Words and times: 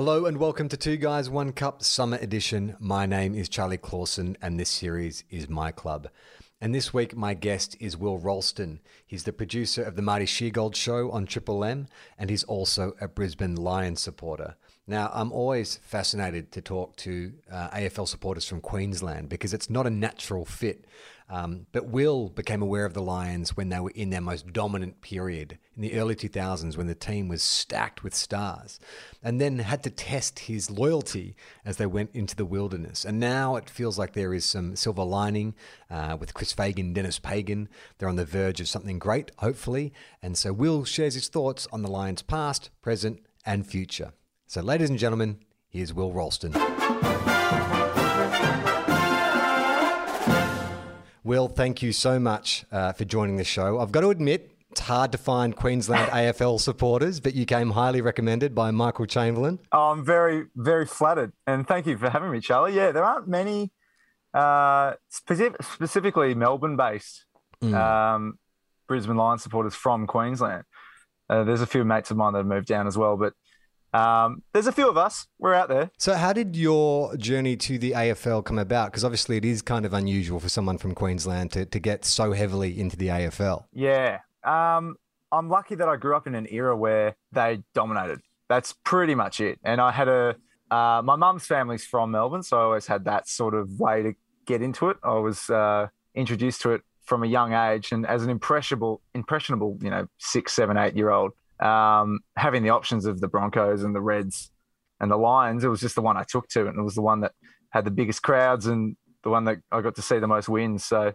Hello 0.00 0.24
and 0.24 0.38
welcome 0.38 0.66
to 0.70 0.78
Two 0.78 0.96
Guys 0.96 1.28
One 1.28 1.52
Cup 1.52 1.82
Summer 1.82 2.16
Edition. 2.22 2.74
My 2.80 3.04
name 3.04 3.34
is 3.34 3.50
Charlie 3.50 3.76
Clausen 3.76 4.34
and 4.40 4.58
this 4.58 4.70
series 4.70 5.24
is 5.28 5.50
My 5.50 5.72
Club. 5.72 6.08
And 6.58 6.74
this 6.74 6.94
week, 6.94 7.14
my 7.14 7.34
guest 7.34 7.76
is 7.80 7.98
Will 7.98 8.16
Ralston. 8.16 8.80
He's 9.06 9.24
the 9.24 9.32
producer 9.34 9.82
of 9.82 9.96
The 9.96 10.02
Marty 10.02 10.24
Sheargold 10.24 10.74
Show 10.74 11.10
on 11.10 11.26
Triple 11.26 11.62
M, 11.62 11.86
and 12.16 12.30
he's 12.30 12.44
also 12.44 12.94
a 12.98 13.08
Brisbane 13.08 13.56
Lions 13.56 14.00
supporter. 14.00 14.56
Now, 14.86 15.10
I'm 15.12 15.32
always 15.32 15.76
fascinated 15.82 16.50
to 16.52 16.62
talk 16.62 16.96
to 16.96 17.34
uh, 17.52 17.68
AFL 17.68 18.08
supporters 18.08 18.46
from 18.46 18.62
Queensland 18.62 19.28
because 19.28 19.52
it's 19.52 19.68
not 19.68 19.86
a 19.86 19.90
natural 19.90 20.46
fit. 20.46 20.86
Um, 21.30 21.66
but 21.70 21.86
Will 21.86 22.28
became 22.28 22.60
aware 22.60 22.84
of 22.84 22.92
the 22.92 23.02
Lions 23.02 23.56
when 23.56 23.68
they 23.68 23.78
were 23.78 23.92
in 23.94 24.10
their 24.10 24.20
most 24.20 24.52
dominant 24.52 25.00
period 25.00 25.58
in 25.76 25.82
the 25.82 25.94
early 25.94 26.16
2000s 26.16 26.76
when 26.76 26.88
the 26.88 26.94
team 26.94 27.28
was 27.28 27.40
stacked 27.40 28.02
with 28.02 28.14
stars, 28.14 28.80
and 29.22 29.40
then 29.40 29.60
had 29.60 29.84
to 29.84 29.90
test 29.90 30.40
his 30.40 30.70
loyalty 30.70 31.36
as 31.64 31.76
they 31.76 31.86
went 31.86 32.10
into 32.14 32.34
the 32.34 32.44
wilderness. 32.44 33.04
And 33.04 33.20
now 33.20 33.54
it 33.54 33.70
feels 33.70 33.96
like 33.96 34.12
there 34.12 34.34
is 34.34 34.44
some 34.44 34.74
silver 34.74 35.04
lining 35.04 35.54
uh, 35.88 36.16
with 36.18 36.34
Chris 36.34 36.52
Fagan, 36.52 36.92
Dennis 36.92 37.20
Pagan. 37.20 37.68
They're 37.98 38.08
on 38.08 38.16
the 38.16 38.24
verge 38.24 38.60
of 38.60 38.68
something 38.68 38.98
great, 38.98 39.30
hopefully. 39.38 39.92
And 40.20 40.36
so 40.36 40.52
Will 40.52 40.84
shares 40.84 41.14
his 41.14 41.28
thoughts 41.28 41.68
on 41.72 41.82
the 41.82 41.90
Lions' 41.90 42.22
past, 42.22 42.70
present, 42.82 43.20
and 43.46 43.64
future. 43.64 44.12
So, 44.48 44.60
ladies 44.62 44.90
and 44.90 44.98
gentlemen, 44.98 45.38
here's 45.68 45.94
Will 45.94 46.12
Ralston. 46.12 46.52
Will, 51.22 51.48
thank 51.48 51.82
you 51.82 51.92
so 51.92 52.18
much 52.18 52.64
uh, 52.72 52.92
for 52.92 53.04
joining 53.04 53.36
the 53.36 53.44
show. 53.44 53.78
I've 53.78 53.92
got 53.92 54.00
to 54.00 54.10
admit, 54.10 54.50
it's 54.70 54.80
hard 54.80 55.12
to 55.12 55.18
find 55.18 55.54
Queensland 55.54 56.10
AFL 56.12 56.60
supporters, 56.60 57.20
but 57.20 57.34
you 57.34 57.44
came 57.44 57.70
highly 57.72 58.00
recommended 58.00 58.54
by 58.54 58.70
Michael 58.70 59.06
Chamberlain. 59.06 59.58
Oh, 59.72 59.90
I'm 59.90 60.04
very, 60.04 60.44
very 60.56 60.86
flattered. 60.86 61.32
And 61.46 61.66
thank 61.66 61.86
you 61.86 61.98
for 61.98 62.08
having 62.08 62.30
me, 62.30 62.40
Charlie. 62.40 62.74
Yeah, 62.74 62.92
there 62.92 63.04
aren't 63.04 63.28
many, 63.28 63.70
uh, 64.32 64.94
specific, 65.08 65.62
specifically 65.62 66.34
Melbourne 66.34 66.76
based 66.76 67.24
Mm. 67.62 67.74
um, 67.74 68.38
Brisbane 68.88 69.18
Lions 69.18 69.42
supporters 69.42 69.74
from 69.74 70.06
Queensland. 70.06 70.64
Uh, 71.28 71.44
there's 71.44 71.60
a 71.60 71.66
few 71.66 71.84
mates 71.84 72.10
of 72.10 72.16
mine 72.16 72.32
that 72.32 72.38
have 72.38 72.46
moved 72.46 72.66
down 72.66 72.86
as 72.86 72.96
well, 72.96 73.18
but 73.18 73.34
um, 73.92 74.42
there's 74.52 74.66
a 74.66 74.72
few 74.72 74.88
of 74.88 74.96
us. 74.96 75.26
We're 75.38 75.54
out 75.54 75.68
there. 75.68 75.90
So, 75.98 76.14
how 76.14 76.32
did 76.32 76.56
your 76.56 77.16
journey 77.16 77.56
to 77.56 77.78
the 77.78 77.92
AFL 77.92 78.44
come 78.44 78.58
about? 78.58 78.90
Because 78.90 79.04
obviously, 79.04 79.36
it 79.36 79.44
is 79.44 79.62
kind 79.62 79.84
of 79.84 79.92
unusual 79.92 80.40
for 80.40 80.48
someone 80.48 80.78
from 80.78 80.94
Queensland 80.94 81.52
to, 81.52 81.64
to 81.66 81.78
get 81.78 82.04
so 82.04 82.32
heavily 82.32 82.78
into 82.78 82.96
the 82.96 83.08
AFL. 83.08 83.64
Yeah. 83.72 84.20
Um, 84.44 84.96
I'm 85.32 85.48
lucky 85.48 85.74
that 85.76 85.88
I 85.88 85.96
grew 85.96 86.16
up 86.16 86.26
in 86.26 86.34
an 86.34 86.46
era 86.50 86.76
where 86.76 87.16
they 87.32 87.62
dominated. 87.74 88.20
That's 88.48 88.74
pretty 88.84 89.14
much 89.14 89.40
it. 89.40 89.58
And 89.64 89.80
I 89.80 89.92
had 89.92 90.08
a, 90.08 90.36
uh, 90.70 91.02
my 91.04 91.16
mum's 91.16 91.46
family's 91.46 91.84
from 91.84 92.10
Melbourne, 92.10 92.42
so 92.42 92.58
I 92.58 92.62
always 92.62 92.86
had 92.86 93.04
that 93.04 93.28
sort 93.28 93.54
of 93.54 93.78
way 93.78 94.02
to 94.02 94.14
get 94.46 94.62
into 94.62 94.88
it. 94.90 94.96
I 95.04 95.14
was 95.14 95.48
uh, 95.50 95.88
introduced 96.14 96.62
to 96.62 96.72
it 96.72 96.82
from 97.04 97.22
a 97.22 97.26
young 97.26 97.52
age, 97.52 97.92
and 97.92 98.06
as 98.06 98.22
an 98.22 98.30
impressionable, 98.30 99.02
impressionable, 99.14 99.78
you 99.82 99.90
know, 99.90 100.06
six, 100.18 100.52
seven, 100.52 100.76
eight 100.76 100.96
year 100.96 101.10
old, 101.10 101.32
um, 101.60 102.20
having 102.36 102.62
the 102.62 102.70
options 102.70 103.06
of 103.06 103.20
the 103.20 103.28
Broncos 103.28 103.82
and 103.82 103.94
the 103.94 104.00
Reds 104.00 104.50
and 105.00 105.10
the 105.10 105.16
Lions, 105.16 105.64
it 105.64 105.68
was 105.68 105.80
just 105.80 105.94
the 105.94 106.02
one 106.02 106.16
I 106.16 106.24
took 106.24 106.48
to, 106.48 106.66
and 106.66 106.78
it 106.78 106.82
was 106.82 106.94
the 106.94 107.02
one 107.02 107.20
that 107.20 107.32
had 107.70 107.84
the 107.84 107.90
biggest 107.90 108.22
crowds 108.22 108.66
and 108.66 108.96
the 109.22 109.30
one 109.30 109.44
that 109.44 109.58
I 109.70 109.80
got 109.80 109.94
to 109.96 110.02
see 110.02 110.18
the 110.18 110.26
most 110.26 110.48
wins. 110.48 110.84
So 110.84 111.12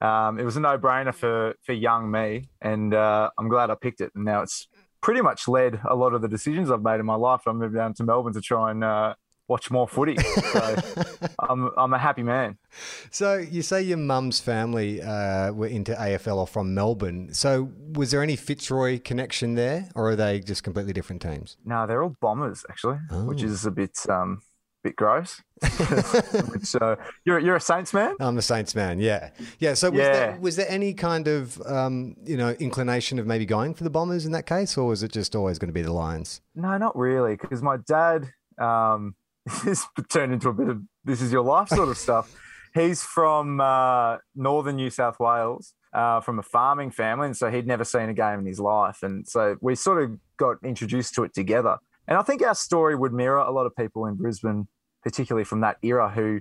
um, 0.00 0.38
it 0.38 0.44
was 0.44 0.56
a 0.56 0.60
no-brainer 0.60 1.14
for 1.14 1.54
for 1.62 1.72
young 1.72 2.10
me, 2.10 2.48
and 2.60 2.94
uh, 2.94 3.30
I'm 3.38 3.48
glad 3.48 3.70
I 3.70 3.74
picked 3.74 4.00
it. 4.00 4.12
And 4.14 4.24
now 4.24 4.42
it's 4.42 4.68
pretty 5.00 5.20
much 5.20 5.46
led 5.48 5.80
a 5.88 5.94
lot 5.94 6.14
of 6.14 6.22
the 6.22 6.28
decisions 6.28 6.70
I've 6.70 6.82
made 6.82 7.00
in 7.00 7.06
my 7.06 7.14
life. 7.14 7.42
I 7.46 7.52
moved 7.52 7.74
down 7.74 7.94
to 7.94 8.04
Melbourne 8.04 8.32
to 8.34 8.40
try 8.40 8.70
and 8.70 8.82
uh, 8.82 9.14
watch 9.48 9.70
more 9.70 9.86
footy. 9.88 10.16
So 10.18 10.76
I'm 11.38 11.70
I'm 11.76 11.92
a 11.92 11.98
happy 11.98 12.22
man. 12.22 12.58
So, 13.10 13.36
you 13.36 13.62
say 13.62 13.82
your 13.82 13.98
mum's 13.98 14.40
family 14.40 15.00
uh, 15.00 15.52
were 15.52 15.68
into 15.68 15.92
AFL 15.94 16.36
or 16.38 16.46
from 16.46 16.74
Melbourne. 16.74 17.32
So, 17.32 17.70
was 17.92 18.10
there 18.10 18.22
any 18.22 18.34
Fitzroy 18.36 18.98
connection 19.04 19.54
there, 19.54 19.88
or 19.94 20.10
are 20.10 20.16
they 20.16 20.40
just 20.40 20.64
completely 20.64 20.92
different 20.92 21.22
teams? 21.22 21.56
No, 21.64 21.86
they're 21.86 22.02
all 22.02 22.16
bombers 22.20 22.64
actually, 22.68 22.96
which 23.26 23.42
Oh. 23.42 23.46
is 23.46 23.64
a 23.66 23.70
bit 23.70 23.96
um 24.08 24.40
bit 24.82 24.96
gross. 24.96 25.40
which 26.48 26.74
uh, 26.80 26.96
you're 27.24 27.38
you're 27.38 27.56
a 27.56 27.60
Saints 27.60 27.94
man. 27.94 28.14
I'm 28.20 28.36
a 28.38 28.42
Saints 28.42 28.74
man, 28.74 28.98
yeah, 28.98 29.30
yeah. 29.58 29.74
So 29.74 29.90
was 29.90 30.00
Yeah. 30.00 30.12
there 30.12 30.38
was 30.40 30.56
there 30.56 30.68
any 30.68 30.94
kind 30.94 31.28
of 31.28 31.60
um, 31.62 32.16
you 32.24 32.36
know 32.36 32.50
inclination 32.58 33.18
of 33.18 33.26
maybe 33.26 33.46
going 33.46 33.74
for 33.74 33.84
the 33.84 33.90
Bombers 33.90 34.26
in 34.26 34.32
that 34.32 34.46
case, 34.46 34.76
or 34.76 34.86
was 34.88 35.02
it 35.02 35.12
just 35.12 35.34
always 35.36 35.58
going 35.58 35.68
to 35.68 35.72
be 35.74 35.82
the 35.82 35.92
Lions? 35.92 36.40
No, 36.54 36.76
not 36.78 36.96
really, 36.96 37.36
because 37.36 37.62
my 37.62 37.76
dad 37.86 38.28
um, 38.58 39.14
this 39.64 39.86
turned 40.08 40.32
into 40.32 40.48
a 40.48 40.52
bit 40.52 40.68
of 40.68 40.82
this 41.04 41.20
is 41.20 41.32
your 41.32 41.42
life 41.42 41.68
sort 41.68 41.88
of 41.88 41.98
stuff. 41.98 42.34
He's 42.74 43.02
from 43.02 43.60
uh, 43.60 44.18
northern 44.34 44.76
New 44.76 44.90
South 44.90 45.20
Wales, 45.20 45.74
uh, 45.92 46.20
from 46.20 46.38
a 46.38 46.42
farming 46.42 46.90
family, 46.90 47.26
and 47.26 47.36
so 47.36 47.50
he'd 47.50 47.66
never 47.66 47.84
seen 47.84 48.08
a 48.08 48.14
game 48.14 48.40
in 48.40 48.46
his 48.46 48.58
life, 48.58 49.02
and 49.02 49.26
so 49.28 49.56
we 49.60 49.74
sort 49.74 50.02
of 50.02 50.18
got 50.36 50.56
introduced 50.64 51.14
to 51.14 51.24
it 51.24 51.34
together. 51.34 51.78
And 52.08 52.18
I 52.18 52.22
think 52.22 52.42
our 52.42 52.54
story 52.54 52.96
would 52.96 53.12
mirror 53.12 53.38
a 53.38 53.50
lot 53.50 53.66
of 53.66 53.76
people 53.76 54.06
in 54.06 54.16
Brisbane, 54.16 54.66
particularly 55.02 55.44
from 55.44 55.60
that 55.60 55.76
era, 55.82 56.10
who 56.10 56.40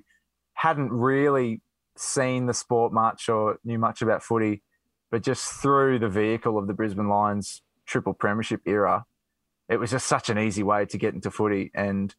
hadn't 0.56 0.92
really 0.92 1.62
seen 1.98 2.48
the 2.48 2.54
sport 2.54 2.92
much 2.92 3.30
or 3.30 3.60
knew 3.64 3.78
much 3.78 4.02
about 4.02 4.24
footy, 4.24 4.64
but 5.12 5.22
just 5.22 5.46
through 5.62 6.00
the 6.00 6.10
vehicle 6.10 6.58
of 6.58 6.68
the 6.68 6.74
Brisbane 6.74 7.08
Lions 7.10 7.62
triple 7.86 8.14
premiership 8.14 8.62
era, 8.66 9.06
it 9.70 9.78
was 9.78 9.92
just 9.92 10.08
such 10.08 10.30
an 10.30 10.40
easy 10.40 10.64
way 10.64 10.86
to 10.86 10.98
get 10.98 11.14
into 11.14 11.30
footy 11.30 11.72
and 11.74 12.16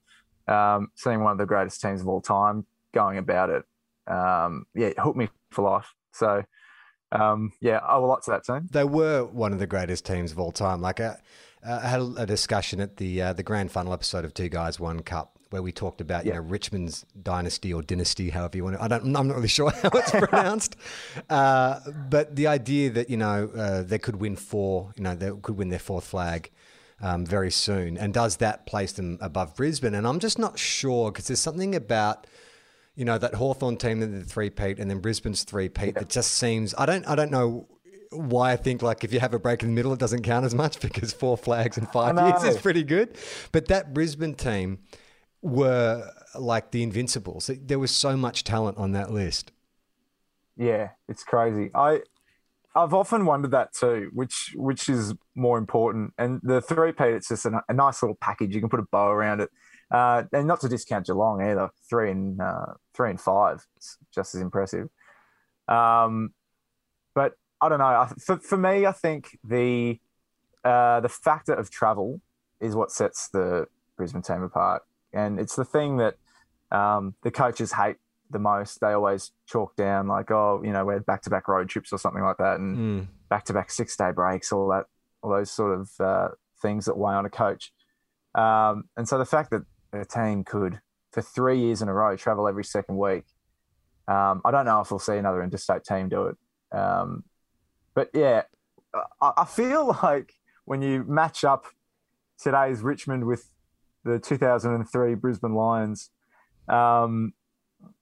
um, 0.49 0.89
seeing 0.95 1.23
one 1.23 1.33
of 1.33 1.39
the 1.39 1.47
greatest 1.47 1.81
teams 1.81 2.01
of 2.01 2.09
all 2.09 2.21
time 2.21 2.67
going 2.93 3.19
about 3.19 3.51
it. 3.51 3.65
Um, 4.07 4.67
yeah, 4.75 4.89
it 4.89 4.99
hooked 4.99 5.17
me 5.17 5.29
for 5.51 5.63
life. 5.63 5.95
So, 6.13 6.45
um, 7.13 7.53
yeah, 7.61 7.79
I 7.79 7.95
owe 7.97 8.05
a 8.05 8.07
lot 8.07 8.23
to 8.25 8.31
that 8.33 8.45
team. 8.45 8.69
They 8.71 8.85
were 8.85 9.25
one 9.25 9.53
of 9.53 9.59
the 9.59 9.67
greatest 9.67 10.05
teams 10.05 10.33
of 10.33 10.39
all 10.39 10.53
time. 10.53 10.81
Like 10.81 11.01
uh, 11.01 11.15
uh, 11.67 11.81
I 11.83 11.89
had 11.89 12.01
a, 12.19 12.27
discussion 12.27 12.81
at 12.81 12.97
the 12.99 13.23
uh, 13.23 13.33
the 13.33 13.43
grand 13.43 13.71
final 13.73 13.93
episode 13.93 14.25
of 14.25 14.35
Two 14.35 14.49
Guys 14.49 14.79
One 14.79 15.01
Cup 15.01 15.39
where 15.51 15.63
we 15.63 15.71
talked 15.71 16.01
about 16.01 16.25
you 16.25 16.33
Yeah. 16.33 16.39
know 16.39 16.43
Richmond's 16.45 17.07
dynasty 17.23 17.73
or 17.73 17.81
dynasty, 17.81 18.31
however 18.31 18.57
you 18.57 18.65
want 18.65 18.77
to. 18.77 18.83
I 18.83 18.89
don't. 18.89 19.17
I'm 19.17 19.29
not 19.29 19.37
really 19.37 19.49
sure 19.61 19.71
how 19.71 19.91
it's 19.95 20.11
pronounced, 20.11 20.77
uh, 21.31 21.81
but 22.11 22.35
the 22.37 22.49
idea 22.49 22.91
that 22.91 23.09
you 23.09 23.17
know 23.17 23.51
uh, 23.57 23.83
they 23.83 23.99
could 23.99 24.17
win 24.17 24.37
four, 24.37 24.93
you 24.97 25.03
know, 25.03 25.15
they 25.15 25.31
could 25.43 25.57
win 25.57 25.69
their 25.69 25.79
fourth 25.79 26.05
flag. 26.05 26.51
Um, 27.03 27.27
very 27.27 27.51
soon, 27.51 27.99
and 27.99 28.15
does 28.15 28.37
that 28.37 28.67
place 28.67 28.93
them 28.93 29.19
above 29.21 29.57
Brisbane? 29.57 29.95
And 29.95 30.07
I'm 30.07 30.21
just 30.21 30.39
not 30.39 30.59
sure 30.59 31.11
because 31.11 31.27
there's 31.27 31.41
something 31.41 31.75
about 31.75 32.27
you 32.95 33.05
know 33.05 33.19
that 33.19 33.35
Hawthorn 33.35 33.77
team 33.77 34.01
that 34.01 34.07
the 34.07 34.25
three 34.25 34.51
peat 34.51 34.79
and 34.79 34.91
then 34.91 35.01
Brisbane's 35.01 35.45
three 35.45 35.69
peat 35.69 35.97
that 35.97 36.09
just 36.09 36.33
seems 36.33 36.75
I 36.79 36.87
don't 36.87 37.07
I 37.07 37.15
don't 37.15 37.31
know 37.31 37.67
why 38.11 38.53
I 38.53 38.57
think 38.57 38.83
like 38.83 39.03
if 39.03 39.13
you 39.13 39.21
have 39.21 39.35
a 39.35 39.39
break 39.39 39.63
in 39.63 39.71
the 39.71 39.75
middle 39.75 39.93
it 39.93 39.99
doesn't 39.99 40.23
count 40.23 40.45
as 40.47 40.55
much 40.55 40.81
because 40.89 41.13
four 41.13 41.37
flags 41.37 41.77
in 41.77 41.87
five 41.87 42.17
years 42.17 42.45
is 42.45 42.61
pretty 42.61 42.85
good. 42.85 43.17
But 43.53 43.69
that 43.69 43.93
Brisbane 43.93 44.35
team 44.35 44.79
were 45.43 46.11
like 46.35 46.71
the 46.71 46.83
invincibles. 46.83 47.51
There 47.63 47.79
was 47.79 47.91
so 47.91 48.17
much 48.17 48.45
talent 48.45 48.79
on 48.79 48.93
that 48.93 49.11
list. 49.11 49.53
Yeah, 50.57 50.91
it's 51.09 51.25
crazy. 51.25 51.71
I 51.75 52.03
I've 52.75 52.95
often 52.95 53.25
wondered 53.25 53.53
that 53.53 53.73
too, 53.73 54.11
which 54.13 54.53
which 54.57 54.89
is 54.89 55.15
more 55.35 55.59
important. 55.59 56.13
And 56.19 56.41
the 56.43 56.61
three 56.61 56.93
peat, 56.93 57.15
it's 57.15 57.29
just 57.29 57.47
a, 57.47 57.63
a 57.69 57.73
nice 57.73 58.03
little 58.03 58.17
package. 58.17 58.55
You 58.55 58.61
can 58.61 58.69
put 58.69 58.81
a 58.81 58.87
bow 58.91 59.11
around 59.11 59.41
it, 59.41 59.51
uh, 59.91 60.25
and 60.33 60.49
not 60.49 60.61
to 60.63 60.69
discount 60.69 61.07
Geelong 61.07 61.41
either. 61.41 61.71
Three 61.89 62.11
and 62.11 62.41
uh, 62.41 62.75
three 62.93 63.11
and 63.11 63.21
five, 63.21 63.65
it's 63.77 63.99
just 64.13 64.35
as 64.35 64.41
impressive. 64.41 64.89
Um, 65.69 66.33
but 67.15 67.35
I 67.61 67.69
don't 67.69 67.79
know. 67.79 68.09
For 68.19 68.39
for 68.39 68.57
me, 68.57 68.87
I 68.87 68.93
think 68.93 69.39
the 69.45 70.01
uh, 70.65 71.01
the 71.01 71.09
factor 71.09 71.55
of 71.55 71.71
travel 71.71 72.21
is 72.61 72.75
what 72.75 72.91
sets 72.91 73.29
the 73.29 73.67
Brisbane 73.97 74.23
team 74.23 74.43
apart, 74.43 74.83
and 75.13 75.39
it's 75.39 75.55
the 75.55 75.65
thing 75.65 75.99
that 75.99 76.17
um, 76.73 77.15
the 77.23 77.31
coaches 77.31 77.73
hate 77.73 77.97
the 78.31 78.39
most. 78.39 78.81
They 78.81 78.93
always 78.93 79.33
chalk 79.47 79.77
down 79.77 80.09
like, 80.09 80.31
oh, 80.31 80.61
you 80.65 80.73
know, 80.73 80.85
we're 80.85 81.01
back 81.01 81.23
to 81.23 81.31
back 81.31 81.49
road 81.49 81.69
trips 81.69 81.93
or 81.93 81.99
something 81.99 82.23
like 82.23 82.39
that, 82.39 82.59
and 82.59 82.77
Mm. 82.77 83.07
back 83.29 83.45
to 83.47 83.53
back 83.53 83.71
six 83.71 83.97
day 83.97 84.11
breaks, 84.13 84.53
all 84.53 84.69
that, 84.69 84.87
all 85.23 85.31
those 85.31 85.51
sort 85.51 85.79
of 85.79 85.91
uh, 86.01 86.29
things 86.63 86.85
that 86.87 86.97
weigh 86.97 87.15
on 87.15 87.27
a 87.27 87.31
coach. 87.31 87.73
Um, 88.35 88.85
and 88.97 89.09
so 89.09 89.19
the 89.19 89.25
fact 89.25 89.51
that 89.51 89.63
the 89.93 90.05
team 90.05 90.43
could 90.45 90.81
for 91.13 91.23
three 91.23 91.59
years 91.61 91.81
in 91.83 91.89
a 91.89 91.95
row, 91.95 92.17
travel 92.17 92.49
every 92.49 92.65
second 92.65 92.97
week. 92.97 93.25
Um, 94.09 94.43
I 94.45 94.51
don't 94.51 94.65
know 94.65 94.81
if 94.81 94.91
we'll 94.91 94.99
see 94.99 95.17
another 95.17 95.43
interstate 95.43 95.85
team 95.85 96.09
do 96.09 96.27
it. 96.27 96.37
Um, 96.77 97.23
but 97.95 98.11
yeah, 98.13 98.43
I, 99.21 99.33
I 99.39 99.45
feel 99.45 99.97
like 100.03 100.35
when 100.65 100.83
you 100.83 101.05
match 101.05 101.45
up 101.45 101.67
today's 102.39 102.83
Richmond 102.83 103.27
with 103.27 103.49
the 104.05 104.19
2003 104.19 105.15
Brisbane 105.15 105.55
Lions, 105.55 106.11
um, 106.69 107.33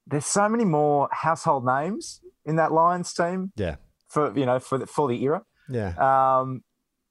there's 0.07 0.27
so 0.27 0.49
many 0.49 0.65
more 0.65 1.09
household 1.13 1.65
names 1.65 2.21
in 2.45 2.57
that 2.57 2.73
Lions 2.73 3.13
team. 3.13 3.53
Yeah. 3.57 3.77
For 4.09 4.37
you 4.39 4.45
know 4.45 4.59
for 4.59 4.79
the, 4.79 4.87
for 4.87 5.09
the 5.09 5.23
era. 5.23 5.43
Yeah. 5.69 5.95
Um, 5.97 6.63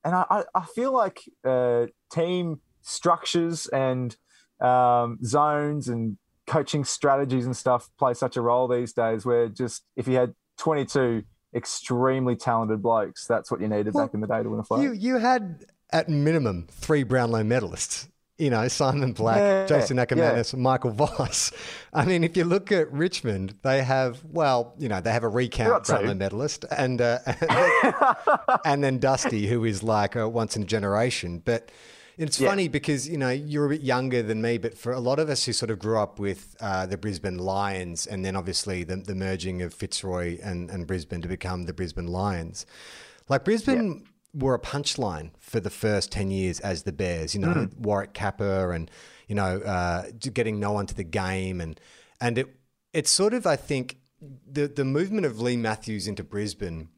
and 0.03 0.15
I, 0.15 0.43
I 0.53 0.65
feel 0.65 0.91
like 0.91 1.21
uh, 1.43 1.87
team 2.11 2.61
structures 2.81 3.67
and 3.67 4.15
um, 4.59 5.19
zones 5.23 5.87
and 5.87 6.17
coaching 6.47 6.83
strategies 6.83 7.45
and 7.45 7.55
stuff 7.55 7.89
play 7.97 8.13
such 8.13 8.35
a 8.35 8.41
role 8.41 8.67
these 8.67 8.93
days 8.93 9.25
where 9.25 9.47
just 9.47 9.83
if 9.95 10.07
you 10.07 10.15
had 10.15 10.33
22 10.57 11.23
extremely 11.55 12.35
talented 12.35 12.81
blokes, 12.81 13.25
that's 13.25 13.51
what 13.51 13.61
you 13.61 13.67
needed 13.67 13.93
well, 13.93 14.05
back 14.05 14.13
in 14.13 14.21
the 14.21 14.27
day 14.27 14.43
to 14.43 14.49
win 14.49 14.59
a 14.59 14.63
flag. 14.63 14.83
You, 14.83 14.93
you 14.93 15.17
had 15.17 15.65
at 15.91 16.09
minimum 16.09 16.67
three 16.69 17.03
Brownlow 17.03 17.43
medalists. 17.43 18.07
You 18.41 18.49
know, 18.49 18.67
Simon 18.69 19.13
Black, 19.13 19.37
yeah, 19.37 19.67
Jason 19.67 19.97
Akermanis, 19.97 20.53
yeah. 20.53 20.59
Michael 20.59 20.89
Voss. 20.89 21.51
I 21.93 22.05
mean, 22.05 22.23
if 22.23 22.35
you 22.35 22.43
look 22.43 22.71
at 22.71 22.91
Richmond, 22.91 23.53
they 23.61 23.83
have, 23.83 24.23
well, 24.25 24.73
you 24.79 24.89
know, 24.89 24.99
they 24.99 25.11
have 25.11 25.23
a 25.23 25.29
recount 25.29 25.85
Brownlow 25.85 26.15
medalist 26.15 26.65
and, 26.75 26.99
uh, 27.01 27.19
and 28.65 28.83
then 28.83 28.97
Dusty, 28.97 29.45
who 29.45 29.63
is 29.63 29.83
like 29.83 30.15
a 30.15 30.27
once 30.27 30.55
in 30.55 30.63
a 30.63 30.65
generation. 30.65 31.37
But 31.45 31.69
it's 32.17 32.39
yeah. 32.39 32.49
funny 32.49 32.67
because 32.67 33.07
you 33.07 33.17
know 33.17 33.29
you're 33.29 33.67
a 33.67 33.69
bit 33.69 33.81
younger 33.81 34.23
than 34.23 34.41
me, 34.41 34.57
but 34.57 34.75
for 34.75 34.91
a 34.91 34.99
lot 34.99 35.19
of 35.19 35.29
us 35.29 35.45
who 35.45 35.53
sort 35.53 35.69
of 35.69 35.77
grew 35.77 35.99
up 35.99 36.17
with 36.17 36.55
uh, 36.61 36.87
the 36.87 36.97
Brisbane 36.97 37.37
Lions, 37.37 38.07
and 38.07 38.25
then 38.25 38.35
obviously 38.35 38.83
the, 38.83 38.95
the 38.95 39.13
merging 39.13 39.61
of 39.61 39.71
Fitzroy 39.71 40.39
and, 40.41 40.71
and, 40.71 40.87
Brisbane 40.87 41.21
to 41.21 41.27
become 41.27 41.65
the 41.65 41.73
Brisbane 41.73 42.07
Lions, 42.07 42.65
like 43.29 43.45
Brisbane. 43.45 44.03
Were 44.33 44.53
a 44.53 44.59
punchline 44.59 45.31
for 45.39 45.59
the 45.59 45.69
first 45.69 46.11
ten 46.11 46.31
years 46.31 46.59
as 46.59 46.83
the 46.83 46.93
Bears. 46.93 47.35
You 47.35 47.41
know, 47.41 47.53
mm. 47.53 47.77
Warwick 47.77 48.13
Capper 48.13 48.71
and 48.71 48.89
you 49.27 49.35
know 49.35 49.59
uh, 49.59 50.05
getting 50.33 50.59
no 50.59 50.71
one 50.71 50.85
to 50.85 50.95
the 50.95 51.03
game, 51.03 51.59
and 51.59 51.79
and 52.19 52.37
it 52.37 52.55
it's 52.93 53.09
sort 53.09 53.33
of 53.33 53.45
I 53.45 53.55
think 53.55 53.97
the 54.49 54.67
the 54.67 54.85
movement 54.85 55.25
of 55.25 55.41
Leigh 55.41 55.57
Matthews 55.57 56.07
into 56.07 56.23
Brisbane 56.23 56.89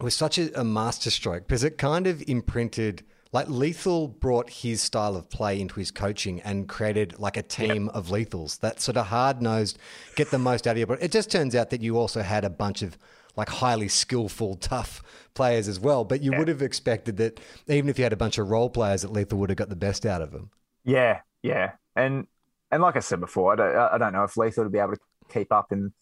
was 0.00 0.14
such 0.14 0.38
a, 0.38 0.60
a 0.60 0.64
masterstroke 0.64 1.46
because 1.46 1.64
it 1.64 1.78
kind 1.78 2.06
of 2.06 2.22
imprinted 2.28 3.04
like 3.32 3.48
Lethal 3.48 4.08
brought 4.08 4.48
his 4.48 4.80
style 4.80 5.16
of 5.16 5.28
play 5.28 5.60
into 5.60 5.74
his 5.74 5.90
coaching 5.90 6.40
and 6.40 6.68
created 6.68 7.18
like 7.18 7.36
a 7.36 7.42
team 7.42 7.86
yep. 7.86 7.94
of 7.94 8.06
lethals 8.06 8.60
that 8.60 8.80
sort 8.80 8.96
of 8.96 9.06
hard 9.06 9.42
nosed, 9.42 9.78
get 10.14 10.30
the 10.30 10.38
most 10.38 10.66
out 10.66 10.72
of 10.72 10.78
you. 10.78 10.86
But 10.86 11.02
it 11.02 11.12
just 11.12 11.30
turns 11.30 11.54
out 11.54 11.70
that 11.70 11.82
you 11.82 11.98
also 11.98 12.22
had 12.22 12.44
a 12.44 12.50
bunch 12.50 12.82
of 12.82 12.96
like 13.36 13.48
highly 13.48 13.88
skillful, 13.88 14.56
tough 14.56 15.02
players 15.34 15.68
as 15.68 15.78
well. 15.78 16.04
But 16.04 16.22
you 16.22 16.32
yeah. 16.32 16.38
would 16.38 16.48
have 16.48 16.62
expected 16.62 17.16
that 17.18 17.40
even 17.68 17.88
if 17.88 17.98
you 17.98 18.04
had 18.04 18.12
a 18.12 18.16
bunch 18.16 18.38
of 18.38 18.48
role 18.48 18.70
players, 18.70 19.02
that 19.02 19.12
Lethal 19.12 19.38
would 19.38 19.50
have 19.50 19.56
got 19.56 19.68
the 19.68 19.76
best 19.76 20.06
out 20.06 20.22
of 20.22 20.32
them. 20.32 20.50
Yeah, 20.84 21.20
yeah, 21.42 21.72
and 21.94 22.26
and 22.70 22.82
like 22.82 22.96
I 22.96 23.00
said 23.00 23.20
before, 23.20 23.52
I 23.52 23.56
don't 23.56 23.76
I 23.76 23.98
don't 23.98 24.12
know 24.12 24.24
if 24.24 24.36
Lethal 24.36 24.64
would 24.64 24.72
be 24.72 24.78
able 24.78 24.94
to 24.94 25.00
keep 25.32 25.52
up 25.52 25.72
in 25.72 25.92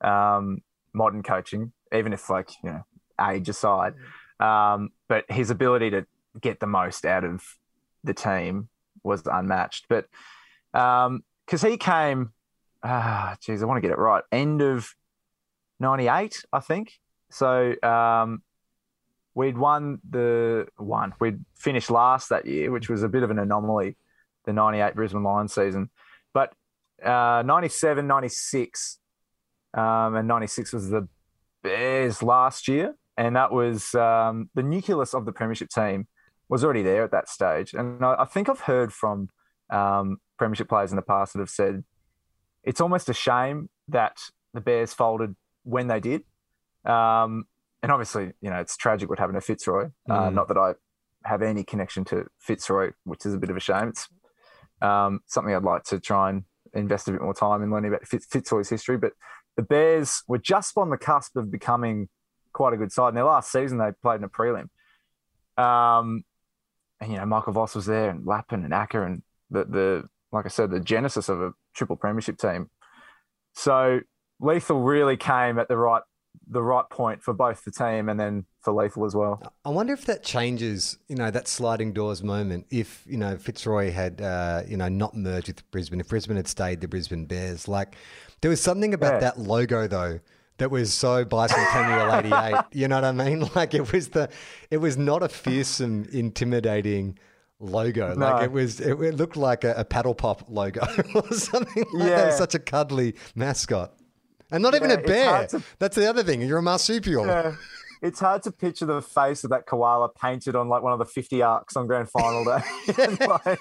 um, 0.00 0.62
modern 0.92 1.22
coaching, 1.22 1.72
even 1.92 2.12
if 2.12 2.28
like 2.30 2.50
you 2.62 2.70
know 2.70 2.84
age 3.20 3.48
aside. 3.48 3.94
Um, 4.40 4.90
but 5.08 5.24
his 5.28 5.50
ability 5.50 5.90
to 5.90 6.06
get 6.40 6.60
the 6.60 6.66
most 6.66 7.04
out 7.04 7.24
of 7.24 7.42
the 8.04 8.14
team 8.14 8.68
was 9.02 9.22
unmatched. 9.26 9.86
But 9.88 10.06
because 10.72 11.64
um, 11.64 11.70
he 11.70 11.76
came, 11.76 12.32
ah, 12.82 13.36
geez, 13.40 13.62
I 13.62 13.66
want 13.66 13.78
to 13.78 13.80
get 13.80 13.90
it 13.90 13.98
right. 13.98 14.22
End 14.30 14.62
of 14.62 14.94
'98, 15.80 16.44
I 16.52 16.60
think. 16.60 16.92
So 17.30 17.74
um, 17.82 18.42
we'd 19.34 19.58
won 19.58 20.00
the 20.08 20.66
one. 20.76 21.14
We'd 21.20 21.44
finished 21.54 21.90
last 21.90 22.28
that 22.30 22.46
year, 22.46 22.70
which 22.70 22.88
was 22.88 23.02
a 23.02 23.08
bit 23.08 23.22
of 23.22 23.30
an 23.30 23.38
anomaly, 23.38 23.96
the 24.44 24.52
'98 24.52 24.94
Brisbane 24.94 25.22
Lions 25.22 25.54
season. 25.54 25.90
But 26.32 26.52
uh, 27.04 27.42
'97, 27.44 28.06
'96, 28.06 28.98
um, 29.74 30.16
and 30.16 30.28
'96 30.28 30.72
was 30.72 30.90
the 30.90 31.08
Bears 31.62 32.22
last 32.22 32.68
year, 32.68 32.94
and 33.16 33.36
that 33.36 33.52
was 33.52 33.94
um, 33.94 34.50
the 34.54 34.62
nucleus 34.62 35.14
of 35.14 35.24
the 35.24 35.32
premiership 35.32 35.68
team 35.68 36.06
was 36.48 36.64
already 36.64 36.82
there 36.82 37.04
at 37.04 37.10
that 37.10 37.28
stage. 37.28 37.74
And 37.74 38.04
I, 38.04 38.16
I 38.20 38.24
think 38.24 38.48
I've 38.48 38.60
heard 38.60 38.92
from 38.92 39.28
um, 39.70 40.18
Premiership 40.38 40.68
players 40.68 40.92
in 40.92 40.96
the 40.96 41.02
past 41.02 41.34
that 41.34 41.40
have 41.40 41.50
said 41.50 41.84
it's 42.64 42.80
almost 42.80 43.08
a 43.08 43.14
shame 43.14 43.68
that 43.88 44.16
the 44.54 44.60
Bears 44.60 44.92
folded 44.94 45.36
when 45.68 45.86
they 45.88 46.00
did. 46.00 46.22
Um, 46.84 47.44
and 47.82 47.92
obviously, 47.92 48.32
you 48.40 48.50
know, 48.50 48.56
it's 48.56 48.76
tragic 48.76 49.08
what 49.08 49.18
happened 49.18 49.36
to 49.36 49.40
Fitzroy. 49.40 49.90
Uh, 50.08 50.28
mm. 50.28 50.34
Not 50.34 50.48
that 50.48 50.56
I 50.56 50.74
have 51.24 51.42
any 51.42 51.62
connection 51.62 52.04
to 52.06 52.26
Fitzroy, 52.38 52.92
which 53.04 53.24
is 53.26 53.34
a 53.34 53.38
bit 53.38 53.50
of 53.50 53.56
a 53.56 53.60
shame. 53.60 53.88
It's 53.88 54.08
um, 54.80 55.20
something 55.26 55.54
I'd 55.54 55.62
like 55.62 55.84
to 55.84 56.00
try 56.00 56.30
and 56.30 56.44
invest 56.74 57.08
a 57.08 57.12
bit 57.12 57.22
more 57.22 57.34
time 57.34 57.62
in 57.62 57.70
learning 57.70 57.92
about 57.92 58.06
Fitzroy's 58.06 58.68
history. 58.68 58.96
But 58.96 59.12
the 59.56 59.62
Bears 59.62 60.22
were 60.26 60.38
just 60.38 60.76
on 60.76 60.90
the 60.90 60.96
cusp 60.96 61.36
of 61.36 61.50
becoming 61.50 62.08
quite 62.52 62.72
a 62.72 62.76
good 62.76 62.92
side. 62.92 63.10
In 63.10 63.14
their 63.14 63.24
last 63.24 63.52
season, 63.52 63.78
they 63.78 63.90
played 64.02 64.16
in 64.16 64.24
a 64.24 64.28
prelim. 64.28 64.68
Um, 65.56 66.24
and 67.00 67.12
you 67.12 67.18
know 67.18 67.26
Michael 67.26 67.52
Voss 67.52 67.74
was 67.74 67.86
there 67.86 68.10
and 68.10 68.26
Lappin 68.26 68.64
and 68.64 68.74
Acker 68.74 69.04
and 69.04 69.22
the 69.50 69.64
the 69.64 70.08
like 70.32 70.46
I 70.46 70.48
said 70.48 70.70
the 70.70 70.80
genesis 70.80 71.28
of 71.28 71.40
a 71.40 71.52
triple 71.74 71.96
premiership 71.96 72.38
team. 72.38 72.70
So 73.54 74.00
Lethal 74.40 74.80
really 74.80 75.16
came 75.16 75.58
at 75.58 75.68
the 75.68 75.76
right 75.76 76.02
the 76.50 76.62
right 76.62 76.88
point 76.88 77.22
for 77.22 77.34
both 77.34 77.64
the 77.64 77.70
team 77.70 78.08
and 78.08 78.18
then 78.18 78.46
for 78.60 78.72
Lethal 78.72 79.04
as 79.04 79.14
well. 79.14 79.42
I 79.66 79.68
wonder 79.68 79.92
if 79.92 80.06
that 80.06 80.22
changes, 80.22 80.96
you 81.06 81.14
know, 81.14 81.30
that 81.30 81.46
sliding 81.46 81.92
doors 81.92 82.22
moment. 82.22 82.66
If 82.70 83.04
you 83.06 83.18
know 83.18 83.36
Fitzroy 83.36 83.90
had, 83.90 84.20
uh, 84.22 84.62
you 84.66 84.76
know, 84.76 84.88
not 84.88 85.14
merged 85.14 85.48
with 85.48 85.70
Brisbane, 85.70 86.00
if 86.00 86.08
Brisbane 86.08 86.36
had 86.36 86.48
stayed 86.48 86.80
the 86.80 86.88
Brisbane 86.88 87.26
Bears, 87.26 87.68
like 87.68 87.96
there 88.40 88.50
was 88.50 88.62
something 88.62 88.94
about 88.94 89.14
yeah. 89.14 89.20
that 89.20 89.38
logo 89.38 89.86
though 89.86 90.20
that 90.58 90.70
was 90.70 90.92
so 90.92 91.24
bicentennial 91.24 92.18
88. 92.52 92.64
You 92.72 92.88
know 92.88 92.96
what 92.96 93.04
I 93.04 93.12
mean? 93.12 93.48
Like 93.54 93.74
it 93.74 93.92
was 93.92 94.08
the, 94.08 94.28
it 94.70 94.76
was 94.76 94.96
not 94.96 95.22
a 95.22 95.28
fearsome, 95.28 96.06
intimidating 96.12 97.18
logo. 97.58 98.14
No. 98.14 98.26
Like 98.26 98.44
it 98.44 98.52
was, 98.52 98.80
it, 98.80 99.00
it 99.00 99.14
looked 99.14 99.36
like 99.36 99.64
a, 99.64 99.74
a, 99.74 99.84
paddle 99.84 100.14
pop 100.14 100.44
logo 100.48 100.80
or 101.14 101.32
something 101.32 101.84
like 101.94 102.08
yeah. 102.08 102.16
that. 102.16 102.34
Such 102.34 102.54
a 102.54 102.58
cuddly 102.58 103.14
mascot. 103.34 103.94
And 104.50 104.62
not 104.62 104.72
yeah, 104.72 104.78
even 104.78 104.90
a 104.90 105.02
bear. 105.02 105.46
To... 105.48 105.62
That's 105.78 105.96
the 105.96 106.08
other 106.08 106.22
thing. 106.22 106.40
You're 106.42 106.58
a 106.58 106.62
marsupial. 106.62 107.26
Yeah. 107.26 107.56
It's 108.00 108.20
hard 108.20 108.44
to 108.44 108.52
picture 108.52 108.86
the 108.86 109.02
face 109.02 109.42
of 109.44 109.50
that 109.50 109.66
koala 109.66 110.08
painted 110.08 110.54
on 110.54 110.68
like 110.68 110.82
one 110.82 110.92
of 110.92 111.00
the 111.00 111.04
50 111.04 111.42
arcs 111.42 111.76
on 111.76 111.86
grand 111.86 112.08
final 112.08 112.44
day. 112.44 112.60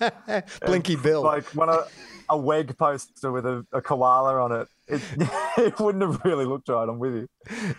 like, 0.00 0.60
Blinky 0.64 0.96
Bill. 0.96 1.22
Like 1.22 1.44
one 1.54 1.68
of 1.68 1.92
a 2.28 2.36
WEG 2.36 2.76
poster 2.78 3.32
with 3.32 3.44
a, 3.46 3.66
a 3.72 3.82
koala 3.82 4.40
on 4.40 4.52
it. 4.52 4.68
it. 4.86 5.02
It 5.58 5.78
wouldn't 5.78 6.02
have 6.02 6.24
really 6.24 6.44
looked 6.44 6.68
right. 6.68 6.88
I'm 6.88 6.98
with 6.98 7.14
you. 7.14 7.28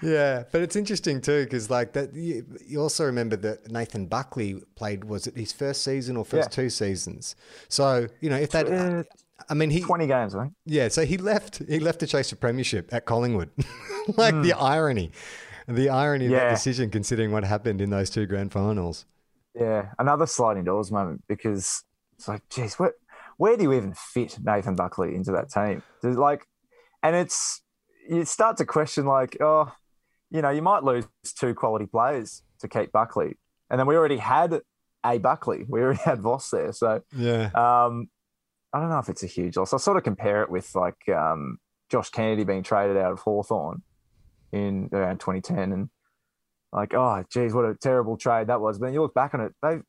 Yeah, 0.01 0.43
but 0.51 0.61
it's 0.61 0.75
interesting 0.75 1.21
too 1.21 1.43
because 1.43 1.69
like 1.69 1.93
that. 1.93 2.13
You, 2.13 2.45
you, 2.65 2.79
also 2.79 3.05
remember 3.05 3.35
that 3.37 3.71
Nathan 3.71 4.05
Buckley 4.05 4.61
played 4.75 5.05
was 5.05 5.25
it 5.25 5.35
his 5.35 5.51
first 5.51 5.83
season 5.83 6.17
or 6.17 6.25
first 6.25 6.49
yeah. 6.51 6.63
two 6.63 6.69
seasons? 6.69 7.35
So 7.69 8.07
you 8.21 8.29
know 8.29 8.37
if 8.37 8.51
that. 8.51 8.71
Uh, 8.71 9.03
I 9.49 9.53
mean, 9.53 9.69
he 9.69 9.81
twenty 9.81 10.07
games, 10.07 10.35
I 10.35 10.43
think. 10.43 10.53
Yeah, 10.65 10.87
so 10.87 11.05
he 11.05 11.17
left. 11.17 11.61
He 11.67 11.79
left 11.79 11.99
to 12.01 12.07
chase 12.07 12.31
a 12.31 12.35
premiership 12.35 12.93
at 12.93 13.05
Collingwood. 13.05 13.49
like 14.17 14.35
mm. 14.35 14.43
the 14.43 14.53
irony, 14.53 15.11
the 15.67 15.89
irony 15.89 16.27
yeah. 16.27 16.31
of 16.31 16.41
that 16.41 16.49
decision, 16.51 16.89
considering 16.89 17.31
what 17.31 17.43
happened 17.43 17.81
in 17.81 17.89
those 17.89 18.09
two 18.09 18.25
grand 18.25 18.51
finals. 18.51 19.05
Yeah, 19.55 19.89
another 19.99 20.25
sliding 20.25 20.63
doors 20.63 20.91
moment 20.91 21.23
because 21.27 21.83
it's 22.15 22.27
like, 22.27 22.47
geez, 22.49 22.75
what 22.75 22.93
where 23.37 23.57
do 23.57 23.63
you 23.63 23.73
even 23.73 23.93
fit 23.93 24.37
Nathan 24.41 24.75
Buckley 24.75 25.15
into 25.15 25.31
that 25.31 25.49
team? 25.49 25.83
like, 26.03 26.45
and 27.01 27.15
it's 27.15 27.61
you 28.09 28.25
start 28.25 28.57
to 28.57 28.65
question 28.65 29.05
like, 29.05 29.37
oh, 29.41 29.71
you 30.31 30.41
know, 30.41 30.49
you 30.49 30.61
might 30.61 30.83
lose 30.83 31.05
two 31.37 31.53
quality 31.53 31.85
players 31.85 32.43
to 32.59 32.67
keep 32.67 32.91
Buckley, 32.91 33.37
and 33.69 33.79
then 33.79 33.87
we 33.87 33.95
already 33.95 34.17
had 34.17 34.61
a 35.05 35.17
Buckley, 35.17 35.65
we 35.67 35.81
already 35.81 35.99
had 35.99 36.21
Voss 36.21 36.49
there, 36.49 36.71
so 36.71 37.01
yeah. 37.15 37.49
Um, 37.53 38.09
I 38.73 38.79
don't 38.79 38.89
know 38.89 38.99
if 38.99 39.09
it's 39.09 39.23
a 39.23 39.27
huge 39.27 39.55
loss. 39.55 39.73
I 39.73 39.77
sort 39.77 39.97
of 39.97 40.03
compare 40.03 40.41
it 40.41 40.49
with 40.49 40.73
like 40.73 41.07
um, 41.09 41.59
Josh 41.89 42.09
Kennedy 42.09 42.43
being 42.43 42.63
traded 42.63 42.97
out 42.97 43.11
of 43.11 43.19
Hawthorn 43.19 43.83
in 44.51 44.89
around 44.91 45.19
2010, 45.19 45.71
and 45.71 45.89
like, 46.71 46.93
oh, 46.93 47.23
geez, 47.31 47.53
what 47.53 47.65
a 47.65 47.75
terrible 47.75 48.17
trade 48.17 48.47
that 48.47 48.61
was. 48.61 48.79
But 48.79 48.87
then 48.87 48.93
you 48.93 49.01
look 49.01 49.13
back 49.13 49.33
on 49.33 49.41
it, 49.41 49.53
they 49.61 49.79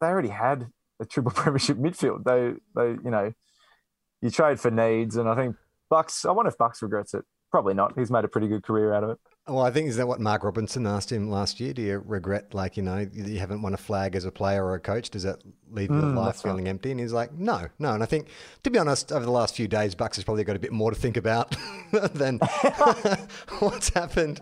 they 0.00 0.06
already 0.06 0.28
had 0.28 0.68
a 1.00 1.06
triple 1.06 1.30
premiership 1.34 1.78
midfield. 1.78 2.24
They 2.24 2.54
they 2.76 2.90
you 3.02 3.10
know 3.10 3.32
you 4.20 4.30
trade 4.30 4.60
for 4.60 4.70
needs, 4.70 5.16
and 5.16 5.28
I 5.28 5.34
think 5.34 5.56
Bucks. 5.88 6.24
I 6.24 6.32
wonder 6.32 6.50
if 6.50 6.58
Bucks 6.58 6.82
regrets 6.82 7.14
it. 7.14 7.24
Probably 7.50 7.74
not. 7.74 7.98
He's 7.98 8.10
made 8.10 8.24
a 8.24 8.28
pretty 8.28 8.48
good 8.48 8.62
career 8.62 8.92
out 8.92 9.02
of 9.02 9.10
it. 9.10 9.18
Well, 9.48 9.62
I 9.64 9.72
think 9.72 9.88
is 9.88 9.96
that 9.96 10.06
what 10.06 10.20
Mark 10.20 10.44
Robinson 10.44 10.86
asked 10.86 11.10
him 11.10 11.28
last 11.28 11.58
year? 11.58 11.72
Do 11.72 11.82
you 11.82 11.98
regret, 12.06 12.54
like 12.54 12.76
you 12.76 12.84
know, 12.84 12.98
you 13.12 13.40
haven't 13.40 13.62
won 13.62 13.74
a 13.74 13.78
flag 13.78 14.14
as 14.14 14.24
a 14.24 14.30
player 14.30 14.64
or 14.64 14.74
a 14.74 14.80
coach? 14.80 15.10
Does 15.10 15.24
that 15.24 15.40
leave 15.72 15.92
your 15.92 16.06
Mm, 16.06 16.14
life 16.14 16.36
that's 16.36 16.44
right. 16.44 16.56
feeling 16.56 16.68
empty? 16.68 16.92
And 16.92 17.00
he's 17.00 17.12
like, 17.12 17.32
no, 17.32 17.66
no. 17.78 17.92
And 17.94 18.02
I 18.02 18.06
think, 18.06 18.28
to 18.62 18.70
be 18.70 18.78
honest, 18.78 19.10
over 19.10 19.24
the 19.24 19.32
last 19.32 19.56
few 19.56 19.66
days, 19.66 19.96
Bucks 19.96 20.18
has 20.18 20.24
probably 20.24 20.44
got 20.44 20.54
a 20.54 20.60
bit 20.60 20.70
more 20.72 20.90
to 20.92 20.96
think 20.96 21.16
about 21.16 21.56
than 22.14 22.38
what's 23.58 23.88
happened. 23.88 24.40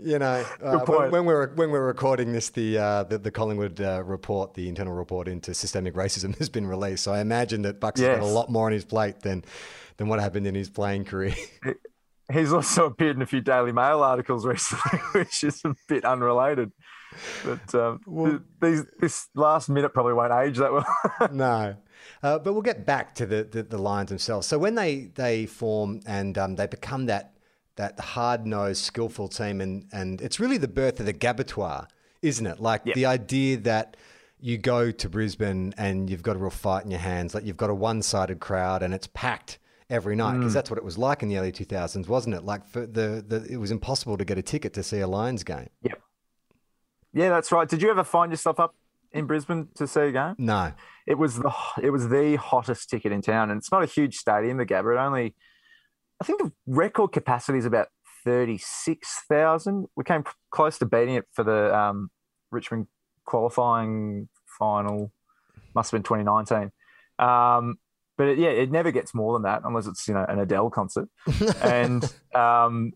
You 0.00 0.18
know, 0.18 0.46
uh, 0.62 0.86
when, 0.86 1.08
when 1.10 1.24
we're 1.26 1.54
when 1.54 1.70
we're 1.70 1.86
recording 1.86 2.32
this, 2.32 2.50
the 2.50 2.78
uh, 2.78 3.04
the, 3.04 3.18
the 3.18 3.30
Collingwood 3.30 3.80
uh, 3.80 4.02
report, 4.04 4.54
the 4.54 4.68
internal 4.68 4.94
report 4.94 5.28
into 5.28 5.54
systemic 5.54 5.94
racism 5.94 6.36
has 6.40 6.48
been 6.48 6.66
released. 6.66 7.04
So 7.04 7.12
I 7.12 7.20
imagine 7.20 7.62
that 7.62 7.80
Bucks 7.80 8.00
has 8.00 8.08
got 8.08 8.20
a 8.22 8.26
lot 8.26 8.50
more 8.50 8.66
on 8.66 8.72
his 8.72 8.84
plate 8.84 9.20
than 9.20 9.44
than 9.98 10.08
what 10.08 10.20
happened 10.20 10.46
in 10.46 10.54
his 10.56 10.70
playing 10.70 11.04
career. 11.04 11.34
He's 12.32 12.52
also 12.52 12.86
appeared 12.86 13.16
in 13.16 13.22
a 13.22 13.26
few 13.26 13.40
Daily 13.40 13.72
Mail 13.72 14.02
articles 14.02 14.46
recently, 14.54 14.98
which 15.12 15.44
is 15.44 15.60
a 15.64 15.74
bit 15.88 16.04
unrelated. 16.04 16.72
But 17.44 17.74
um, 17.74 18.00
Well- 18.06 18.30
th- 18.30 18.42
these, 18.60 18.84
this 19.00 19.28
last 19.34 19.68
minute 19.68 19.92
probably 19.94 20.14
won't 20.14 20.32
age 20.32 20.58
that 20.58 20.72
well. 20.72 20.86
no. 21.32 21.76
Uh, 22.22 22.38
but 22.38 22.52
we'll 22.52 22.62
get 22.62 22.84
back 22.86 23.14
to 23.16 23.26
the, 23.26 23.44
the, 23.44 23.62
the 23.62 23.78
Lions 23.78 24.08
themselves. 24.08 24.46
So 24.46 24.58
when 24.58 24.74
they, 24.74 25.10
they 25.14 25.46
form 25.46 26.00
and 26.06 26.36
um, 26.38 26.56
they 26.56 26.66
become 26.66 27.06
that 27.06 27.30
that 27.76 27.98
hard 27.98 28.46
nosed, 28.46 28.84
skillful 28.84 29.26
team, 29.26 29.60
and, 29.60 29.88
and 29.92 30.20
it's 30.22 30.38
really 30.38 30.58
the 30.58 30.68
birth 30.68 31.00
of 31.00 31.06
the 31.06 31.12
Gabatoire, 31.12 31.88
isn't 32.22 32.46
it? 32.46 32.60
Like 32.60 32.82
Yep. 32.84 32.94
the 32.94 33.06
idea 33.06 33.56
that 33.58 33.96
you 34.38 34.58
go 34.58 34.92
to 34.92 35.08
Brisbane 35.08 35.74
and 35.76 36.08
you've 36.08 36.22
got 36.22 36.36
a 36.36 36.38
real 36.38 36.50
fight 36.50 36.84
in 36.84 36.92
your 36.92 37.00
hands, 37.00 37.34
like 37.34 37.44
you've 37.44 37.56
got 37.56 37.70
a 37.70 37.74
one 37.74 38.00
sided 38.00 38.38
crowd 38.38 38.84
and 38.84 38.94
it's 38.94 39.08
packed 39.08 39.58
every 39.90 40.16
night 40.16 40.38
because 40.38 40.54
that's 40.54 40.70
what 40.70 40.78
it 40.78 40.84
was 40.84 40.96
like 40.96 41.22
in 41.22 41.28
the 41.28 41.36
early 41.36 41.52
2000s, 41.52 42.08
wasn't 42.08 42.34
it? 42.34 42.44
Like 42.44 42.66
for 42.66 42.86
the, 42.86 43.24
the 43.26 43.46
it 43.50 43.56
was 43.56 43.70
impossible 43.70 44.16
to 44.16 44.24
get 44.24 44.38
a 44.38 44.42
ticket 44.42 44.72
to 44.74 44.82
see 44.82 45.00
a 45.00 45.06
Lions 45.06 45.44
game. 45.44 45.68
yep. 45.82 46.00
Yeah, 47.12 47.28
that's 47.28 47.52
right. 47.52 47.68
Did 47.68 47.80
you 47.80 47.90
ever 47.90 48.02
find 48.02 48.32
yourself 48.32 48.58
up 48.58 48.74
in 49.12 49.26
Brisbane 49.26 49.68
to 49.76 49.86
see 49.86 50.00
a 50.00 50.12
game? 50.12 50.34
No. 50.36 50.72
It 51.06 51.16
was 51.16 51.36
the 51.36 51.52
it 51.82 51.90
was 51.90 52.08
the 52.08 52.36
hottest 52.36 52.90
ticket 52.90 53.12
in 53.12 53.22
town, 53.22 53.50
and 53.50 53.58
it's 53.58 53.70
not 53.70 53.82
a 53.82 53.86
huge 53.86 54.16
stadium, 54.16 54.56
the 54.56 54.66
Gabba. 54.66 54.96
It 54.96 54.98
only, 54.98 55.34
I 56.20 56.24
think 56.24 56.42
the 56.42 56.50
record 56.66 57.12
capacity 57.12 57.58
is 57.58 57.66
about 57.66 57.88
thirty 58.24 58.58
six 58.58 59.20
thousand. 59.28 59.86
We 59.96 60.02
came 60.04 60.24
close 60.50 60.78
to 60.78 60.86
beating 60.86 61.14
it 61.14 61.26
for 61.32 61.44
the 61.44 61.76
um, 61.76 62.10
Richmond 62.50 62.88
qualifying 63.24 64.28
final. 64.58 65.12
Must 65.74 65.90
have 65.92 65.98
been 65.98 66.04
twenty 66.04 66.24
nineteen. 66.24 66.72
Um, 67.18 67.76
but 68.16 68.28
it, 68.28 68.38
yeah, 68.38 68.50
it 68.50 68.70
never 68.70 68.90
gets 68.90 69.14
more 69.14 69.32
than 69.32 69.42
that 69.42 69.62
unless 69.64 69.86
it's 69.86 70.06
you 70.08 70.14
know 70.14 70.24
an 70.28 70.38
Adele 70.38 70.70
concert. 70.70 71.08
and 71.62 72.04
um, 72.34 72.92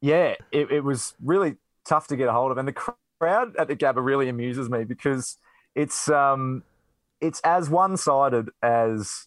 yeah, 0.00 0.34
it, 0.50 0.70
it 0.70 0.84
was 0.84 1.14
really 1.22 1.56
tough 1.86 2.08
to 2.08 2.16
get 2.16 2.28
a 2.28 2.32
hold 2.32 2.50
of. 2.50 2.58
And 2.58 2.66
the 2.66 2.72
crowd 2.72 3.56
at 3.56 3.68
the 3.68 3.76
Gabba 3.76 4.04
really 4.04 4.28
amuses 4.28 4.68
me 4.68 4.84
because 4.84 5.38
it's 5.74 6.08
um, 6.08 6.64
it's 7.20 7.40
as 7.40 7.70
one 7.70 7.96
sided 7.96 8.50
as 8.62 9.26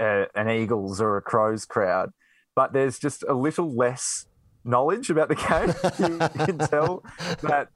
a, 0.00 0.26
an 0.34 0.48
Eagles 0.48 1.00
or 1.00 1.16
a 1.16 1.22
Crows 1.22 1.64
crowd, 1.64 2.10
but 2.54 2.72
there's 2.72 2.98
just 2.98 3.24
a 3.28 3.34
little 3.34 3.74
less 3.74 4.26
knowledge 4.64 5.10
about 5.10 5.28
the 5.28 5.34
game. 5.34 5.74
you, 5.98 6.40
you 6.40 6.46
can 6.46 6.58
tell 6.58 7.04
that 7.42 7.68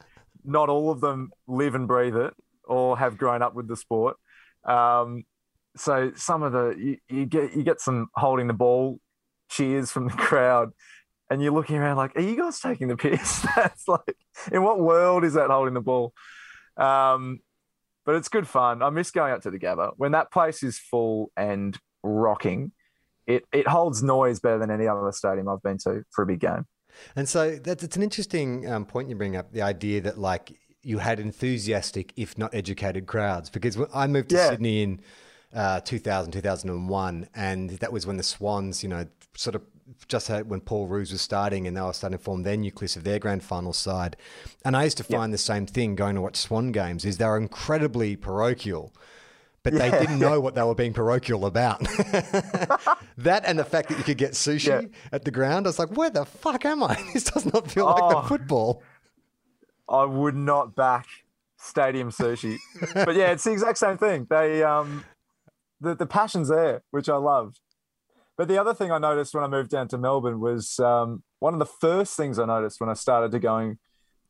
not 0.45 0.69
all 0.69 0.91
of 0.91 1.01
them 1.01 1.33
live 1.49 1.75
and 1.75 1.89
breathe 1.89 2.17
it 2.17 2.33
or 2.65 2.99
have 2.99 3.19
grown 3.19 3.43
up 3.43 3.55
with 3.55 3.69
the 3.69 3.77
sport. 3.77 4.17
Um, 4.65 5.25
so 5.77 6.13
some 6.17 6.43
of 6.43 6.53
the 6.53 6.75
you, 6.79 6.97
you 7.09 7.27
get 7.27 7.55
you 7.55 7.63
get 7.63 7.81
some 7.81 8.09
holding 8.15 8.47
the 8.47 8.55
ball 8.55 8.99
cheers 9.49 9.91
from 9.91 10.07
the 10.09 10.15
crowd, 10.15 10.73
and 11.31 11.43
you're 11.43 11.53
looking 11.53 11.77
around 11.77 11.97
like, 11.97 12.17
are 12.17 12.23
you 12.23 12.37
guys 12.37 12.61
taking 12.61 12.89
the 12.89 12.97
piss? 12.97 13.47
That's 13.57 13.87
like, 13.89 14.17
in 14.53 14.63
what 14.63 14.81
world 14.81 15.25
is 15.25 15.35
that 15.35 15.51
holding 15.51 15.75
the 15.75 15.81
ball? 15.81 16.13
Um, 16.77 17.41
but 18.05 18.15
it's 18.15 18.29
good 18.29 18.47
fun. 18.47 18.83
I 18.83 18.91
miss 18.91 19.11
going 19.11 19.33
up 19.33 19.43
to 19.43 19.51
the 19.51 19.59
Gabba 19.59 19.93
when 19.97 20.13
that 20.13 20.31
place 20.31 20.63
is 20.63 20.79
full 20.79 21.31
and 21.37 21.77
rocking. 22.03 22.73
It 23.27 23.45
it 23.53 23.67
holds 23.67 24.03
noise 24.03 24.39
better 24.41 24.59
than 24.59 24.71
any 24.71 24.87
other 24.87 25.11
stadium 25.13 25.49
I've 25.49 25.63
been 25.63 25.79
to 25.79 26.05
for 26.13 26.23
a 26.23 26.27
big 26.27 26.41
game. 26.41 26.67
And 27.17 27.29
so 27.29 27.57
that's 27.57 27.83
it's 27.83 27.97
an 27.97 28.03
interesting 28.03 28.71
um, 28.71 28.87
point 28.87 29.09
you 29.09 29.17
bring 29.17 29.37
up 29.37 29.53
the 29.53 29.63
idea 29.63 30.01
that 30.03 30.19
like 30.19 30.53
you 30.83 30.99
had 30.99 31.19
enthusiastic, 31.19 32.13
if 32.17 32.39
not 32.39 32.55
educated 32.55 33.07
crowds. 33.07 33.51
Because 33.51 33.77
when 33.77 33.89
I 33.93 34.07
moved 34.07 34.29
to 34.31 34.37
Yeah. 34.37 34.51
Sydney 34.51 34.83
in 34.85 35.01
uh, 35.57 35.81
2000, 35.81 36.31
2001, 36.33 37.29
and 37.35 37.71
that 37.71 37.93
was 37.93 38.07
when 38.07 38.17
the 38.19 38.23
Swans, 38.23 38.83
you 38.85 38.89
know, 38.89 39.07
sort 39.35 39.57
of 39.57 39.63
just 40.09 40.29
had 40.29 40.49
when 40.51 40.61
Paul 40.61 40.87
Roos 40.87 41.11
was 41.13 41.23
starting 41.23 41.67
and 41.67 41.77
they 41.77 41.81
were 41.81 41.93
starting 41.93 42.19
to 42.19 42.23
form 42.25 42.43
their 42.43 42.57
nucleus 42.57 42.97
of 42.97 43.05
their 43.05 43.19
grand 43.19 43.43
final 43.43 43.73
side. 43.73 44.17
And 44.65 44.77
I 44.77 44.85
used 44.85 44.97
to 44.99 45.05
find 45.05 45.33
the 45.33 45.39
same 45.39 45.65
thing 45.67 45.95
going 45.95 46.15
to 46.17 46.21
watch 46.21 46.37
Swan 46.37 46.73
games 46.73 47.05
is 47.05 47.19
they're 47.19 47.37
incredibly 47.37 48.17
parochial. 48.17 48.93
But 49.63 49.75
they 49.75 49.91
didn't 49.91 50.19
know 50.21 50.41
what 50.45 50.55
they 50.55 50.63
were 50.63 50.75
being 50.77 50.93
parochial 50.93 51.45
about. 51.47 51.81
that 53.19 53.43
and 53.47 53.59
the 53.59 53.65
fact 53.65 53.89
that 53.89 53.99
you 53.99 54.05
could 54.05 54.19
get 54.19 54.33
sushi 54.33 54.67
Yeah. 54.83 54.89
at 55.13 55.25
the 55.25 55.31
ground. 55.31 55.67
I 55.67 55.69
was 55.71 55.79
like, 55.79 55.91
where 55.97 56.11
the 56.11 56.25
fuck 56.25 56.65
am 56.65 56.83
I? 56.83 56.97
This 57.13 57.25
does 57.25 57.47
not 57.53 57.71
feel 57.71 57.87
like 57.87 58.03
Oh. 58.03 58.23
the 58.23 58.29
football. 58.29 58.83
I 59.89 60.05
would 60.05 60.37
not 60.37 60.75
back 60.75 61.07
stadium 61.59 62.11
sushi. 62.11 62.59
but 62.95 63.15
yeah, 63.15 63.31
it's 63.33 63.45
the 63.45 63.53
exact 63.53 63.79
same 63.79 63.99
thing. 63.99 64.27
They 64.29 64.63
um 64.63 65.05
the, 65.81 65.95
the 65.95 66.07
passion's 66.07 66.49
there, 66.49 66.83
which 66.91 67.09
I 67.09 67.17
loved. 67.17 67.61
But 68.37 68.49
the 68.49 68.59
other 68.59 68.75
thing 68.75 68.91
I 68.91 68.99
noticed 68.99 69.35
when 69.35 69.45
I 69.45 69.49
moved 69.49 69.71
down 69.71 69.89
to 69.89 69.99
Melbourne 69.99 70.41
was 70.41 70.79
um, 70.79 71.23
one 71.39 71.55
of 71.55 71.59
the 71.59 71.67
first 71.67 72.17
things 72.17 72.39
I 72.39 72.45
noticed 72.45 72.81
when 72.81 72.91
I 72.91 72.95
started 72.95 73.33
to 73.33 73.39
going 73.39 73.79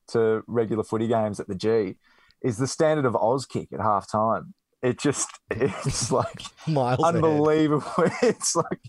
to 0.09 0.45
regular 0.47 0.85
footy 0.85 1.09
games 1.09 1.41
at 1.41 1.49
the 1.49 1.55
G 1.55 1.97
is 2.43 2.59
the 2.59 2.69
standard 2.69 3.05
of 3.05 3.15
Auskick 3.15 3.73
at 3.73 3.81
half 3.81 4.11
time. 4.11 4.55
It 4.83 4.99
just 4.99 5.29
it's 5.51 6.13
like 6.13 6.43
Miles 6.69 7.03
unbelievable. 7.03 7.91
it's 8.23 8.55
like 8.55 8.81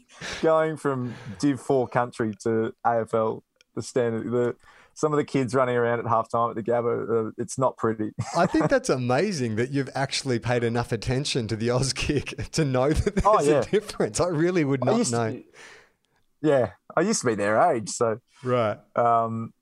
going 0.41 0.77
from 0.77 1.15
Div 1.39 1.59
Four 1.59 1.87
country 1.87 2.33
to 2.43 2.73
AFL. 2.85 3.41
The 3.75 3.81
standard, 3.83 4.31
the 4.31 4.55
some 5.00 5.13
of 5.13 5.18
the 5.18 5.24
kids 5.24 5.54
running 5.54 5.75
around 5.75 6.00
at 6.00 6.06
halftime 6.06 6.50
at 6.50 6.56
the 6.56 6.63
Gabba. 6.63 7.27
Uh, 7.27 7.32
it's 7.38 7.60
not 7.60 7.77
pretty. 7.77 8.13
I 8.36 8.48
think 8.48 8.68
that's 8.68 8.89
amazing 8.89 9.56
that 9.58 9.70
you've 9.70 9.92
actually 9.94 10.39
paid 10.39 10.63
enough 10.63 10.92
attention 10.92 11.48
to 11.50 11.56
the 11.56 11.68
Auskick 11.68 12.50
to 12.54 12.66
know 12.66 12.89
that 12.89 13.13
there's 13.16 13.25
Oh, 13.27 13.39
yeah. 13.42 13.60
a 13.60 13.63
difference. 13.66 14.20
I 14.20 14.30
really 14.30 14.63
would 14.63 14.84
not 14.84 15.12
know. 15.12 15.34
to, 15.34 15.44
yeah, 16.42 16.72
I 16.96 17.01
used 17.01 17.22
to 17.22 17.27
be 17.27 17.36
their 17.36 17.62
age, 17.72 17.89
so 17.89 18.20
Right. 18.44 18.80
um, 18.96 19.54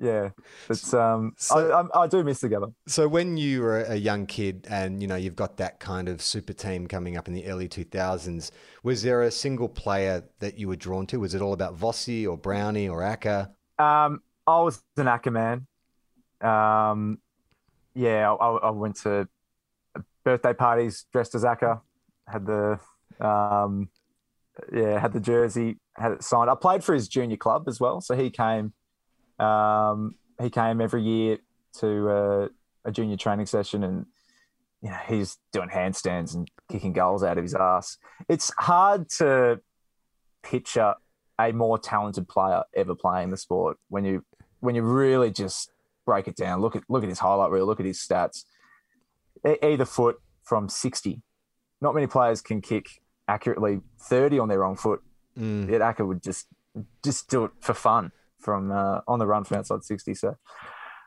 yeah, 0.00 0.30
it's 0.68 0.92
um, 0.92 1.34
So- 1.38 1.70
I, 1.70 2.00
I, 2.00 2.02
I 2.02 2.06
do 2.08 2.24
miss 2.24 2.40
the 2.40 2.48
Gabba. 2.48 2.74
So 2.88 3.06
when 3.06 3.36
you 3.36 3.62
were 3.62 3.82
a 3.84 3.94
young 3.94 4.26
kid 4.26 4.66
and 4.68 5.00
you 5.00 5.06
know 5.06 5.14
you've 5.14 5.36
got 5.36 5.58
that 5.58 5.78
kind 5.78 6.08
of 6.08 6.20
super 6.20 6.52
team 6.52 6.88
coming 6.88 7.16
up 7.16 7.28
in 7.28 7.34
the 7.34 7.46
early 7.46 7.68
2000s, 7.68 8.50
was 8.82 9.04
there 9.04 9.22
a 9.22 9.30
single 9.30 9.68
player 9.68 10.24
that 10.40 10.58
you 10.58 10.66
were 10.66 10.74
drawn 10.76 11.06
to? 11.06 11.20
Was 11.20 11.34
it 11.34 11.40
all 11.40 11.52
about 11.52 11.78
Vossi 11.78 12.28
or 12.28 12.36
Brownie 12.36 12.88
or 12.88 13.00
Acker? 13.04 13.50
Um, 13.78 14.20
I 14.46 14.60
was 14.60 14.82
an 14.96 15.08
Acker 15.08 15.30
man. 15.30 15.66
Um, 16.40 17.18
yeah, 17.94 18.32
I, 18.32 18.48
I 18.48 18.70
went 18.70 18.96
to 19.02 19.28
birthday 20.24 20.54
parties 20.54 21.06
dressed 21.12 21.34
as 21.34 21.44
Acker. 21.44 21.80
Had 22.26 22.46
the 22.46 22.78
um, 23.20 23.88
yeah, 24.72 24.98
had 24.98 25.12
the 25.12 25.20
jersey, 25.20 25.78
had 25.96 26.12
it 26.12 26.22
signed. 26.22 26.50
I 26.50 26.54
played 26.54 26.84
for 26.84 26.94
his 26.94 27.08
junior 27.08 27.36
club 27.36 27.64
as 27.68 27.80
well, 27.80 28.00
so 28.00 28.14
he 28.14 28.30
came. 28.30 28.72
Um, 29.38 30.14
he 30.40 30.50
came 30.50 30.80
every 30.80 31.02
year 31.02 31.38
to 31.80 32.08
uh, 32.08 32.48
a 32.84 32.92
junior 32.92 33.16
training 33.16 33.46
session, 33.46 33.84
and 33.84 34.06
you 34.82 34.90
know 34.90 34.98
he's 35.06 35.38
doing 35.52 35.68
handstands 35.68 36.34
and 36.34 36.50
kicking 36.70 36.92
goals 36.92 37.22
out 37.22 37.38
of 37.38 37.44
his 37.44 37.54
ass. 37.54 37.98
It's 38.28 38.52
hard 38.58 39.08
to 39.18 39.60
picture 40.42 40.94
a 41.40 41.52
more 41.52 41.78
talented 41.78 42.28
player 42.28 42.62
ever 42.74 42.94
playing 42.94 43.30
the 43.30 43.36
sport 43.36 43.76
when 43.88 44.04
you 44.04 44.24
when 44.60 44.74
you 44.74 44.82
really 44.82 45.30
just 45.30 45.70
break 46.06 46.28
it 46.28 46.36
down. 46.36 46.60
Look 46.60 46.76
at 46.76 46.84
look 46.88 47.02
at 47.02 47.08
his 47.08 47.18
highlight 47.18 47.50
reel. 47.50 47.66
Look 47.66 47.80
at 47.80 47.86
his 47.86 47.98
stats. 47.98 48.44
Either 49.62 49.84
foot 49.84 50.16
from 50.42 50.68
sixty. 50.68 51.22
Not 51.80 51.94
many 51.94 52.06
players 52.06 52.40
can 52.40 52.60
kick 52.60 52.86
accurately 53.28 53.80
thirty 54.00 54.38
on 54.38 54.48
their 54.48 54.60
wrong 54.60 54.76
foot. 54.76 55.02
Mm. 55.38 55.70
Yet 55.70 55.82
Acker 55.82 56.06
would 56.06 56.22
just 56.22 56.46
just 57.02 57.28
do 57.28 57.44
it 57.44 57.50
for 57.60 57.74
fun 57.74 58.12
from 58.40 58.70
uh, 58.70 59.00
on 59.08 59.18
the 59.18 59.26
run 59.26 59.44
from 59.44 59.58
outside 59.58 59.84
sixty. 59.84 60.14
So, 60.14 60.36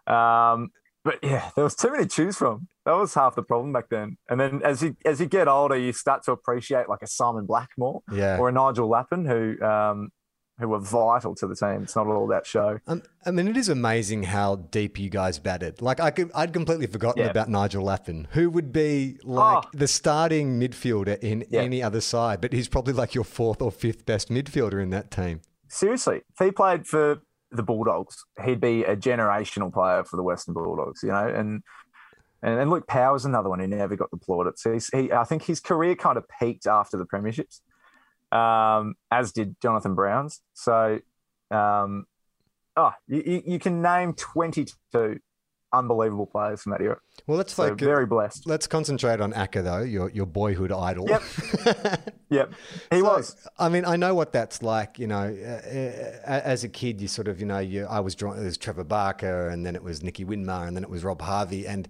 um, 0.06 0.72
but 1.04 1.20
yeah, 1.24 1.50
there 1.56 1.64
was 1.64 1.76
too 1.76 1.92
many 1.92 2.04
to 2.04 2.10
choose 2.10 2.36
from. 2.38 2.68
That 2.86 2.94
was 2.94 3.14
half 3.14 3.36
the 3.36 3.44
problem 3.44 3.74
back 3.74 3.90
then. 3.90 4.18
And 4.30 4.40
then 4.40 4.62
as 4.64 4.84
you 4.84 4.96
as 5.06 5.20
you 5.20 5.26
get 5.26 5.48
older, 5.48 5.78
you 5.78 5.94
start 5.94 6.24
to 6.24 6.32
appreciate 6.32 6.90
like 6.90 7.02
a 7.02 7.08
Simon 7.08 7.46
Blackmore 7.46 8.02
Yeah. 8.12 8.38
or 8.38 8.50
a 8.50 8.52
Nigel 8.52 8.88
Lappin 8.90 9.26
who 9.26 9.60
um, 9.66 10.10
who 10.60 10.68
were 10.68 10.80
vital 10.80 11.36
to 11.36 11.48
the 11.48 11.56
team. 11.56 11.84
It's 11.84 11.96
not 11.96 12.08
all 12.08 12.28
that 12.28 12.46
show. 12.46 12.80
Um, 12.88 13.04
I 13.26 13.32
mean, 13.32 13.48
it 13.48 13.58
is 13.58 13.70
amazing 13.70 14.24
how 14.24 14.56
deep 14.56 14.98
you 15.00 15.10
guys 15.10 15.38
batted. 15.40 15.82
Like, 15.82 16.00
I 16.00 16.10
could, 16.12 16.32
I'd 16.34 16.52
completely 16.54 16.88
forgotten 16.88 17.24
Yeah. 17.24 17.30
about 17.30 17.50
Nigel 17.50 17.84
Lappin, 17.84 18.28
who 18.32 18.50
would 18.50 18.74
be 18.74 19.20
like 19.24 19.66
Oh. 19.66 19.70
the 19.74 19.88
starting 19.88 20.60
midfielder 20.60 21.20
in 21.20 21.46
Yeah. 21.50 21.62
any 21.62 21.84
other 21.84 22.02
side, 22.02 22.42
but 22.42 22.54
he's 22.54 22.68
probably 22.68 22.94
like 22.94 23.14
your 23.14 23.24
fourth 23.24 23.62
or 23.62 23.72
fifth 23.72 24.06
best 24.06 24.30
midfielder 24.30 24.82
in 24.82 24.90
that 24.92 25.12
team. 25.12 25.42
Seriously, 25.68 26.18
if 26.40 26.46
he 26.46 26.52
played 26.52 26.88
for 26.88 27.20
the 27.52 27.64
Bulldogs. 27.64 28.26
He'd 28.44 28.60
be 28.60 28.84
a 28.84 28.96
generational 28.98 29.72
player 29.72 30.04
for 30.04 30.18
the 30.18 30.24
Western 30.24 30.54
Bulldogs, 30.54 31.02
you 31.02 31.10
know, 31.10 31.28
and 31.28 31.62
and, 32.44 32.60
and 32.60 32.70
Luke 32.70 32.86
Power's 32.88 33.26
another 33.26 33.50
one 33.50 33.60
who 33.60 33.68
never 33.68 33.96
got 33.96 34.12
the 34.12 34.18
plaudits. 34.18 34.62
So 34.62 34.72
he's, 34.74 34.90
he, 34.94 35.12
I 35.12 35.24
think 35.24 35.44
his 35.44 35.60
career 35.60 35.96
kind 35.96 36.18
of 36.18 36.26
peaked 36.40 36.68
after 36.68 36.96
the 36.98 37.06
premierships, 37.06 37.62
um, 38.32 38.96
as 39.12 39.32
did 39.32 39.56
Jonathan 39.62 39.96
Brown's. 39.96 40.42
So, 40.54 41.00
um, 41.52 42.06
oh, 42.76 42.92
you, 43.08 43.42
you 43.46 43.60
can 43.60 43.82
name 43.82 44.14
22 44.14 45.20
unbelievable 45.74 46.26
players 46.26 46.62
from 46.62 46.72
that 46.72 46.82
era. 46.82 46.98
Well, 47.28 47.38
let's 47.38 47.54
So 47.54 47.64
like 47.68 47.78
very 47.80 48.06
blessed. 48.06 48.48
let's 48.48 48.68
concentrate 48.68 49.20
on 49.20 49.34
Acker 49.34 49.62
though, 49.62 49.82
your 49.82 50.10
your 50.12 50.26
boyhood 50.26 50.72
idol. 50.72 51.08
Yep. 51.10 51.24
Yep, 52.30 52.54
he 52.92 53.00
So, 53.00 53.06
was. 53.06 53.36
I 53.58 53.70
mean, 53.70 53.86
I 53.86 53.96
know 53.96 54.14
what 54.14 54.34
that's 54.34 54.62
like. 54.62 55.00
You 55.00 55.08
know, 55.08 55.34
as 56.26 56.66
a 56.66 56.68
kid, 56.68 57.00
you 57.00 57.08
sort 57.08 57.30
of, 57.30 57.40
you 57.40 57.46
know, 57.46 57.60
you, 57.60 57.86
I 57.86 58.02
was 58.02 58.16
drawn. 58.16 58.38
It 58.38 58.44
was 58.44 58.58
Trevor 58.58 58.84
Barker, 58.84 59.48
and 59.48 59.66
then 59.66 59.78
it 59.78 59.84
was 59.84 60.04
Nicky 60.04 60.26
Winmar, 60.26 60.68
and 60.68 60.76
then 60.76 60.84
it 60.84 60.90
was 60.90 61.06
Rob 61.06 61.22
Harvey. 61.22 61.66
And 61.66 61.88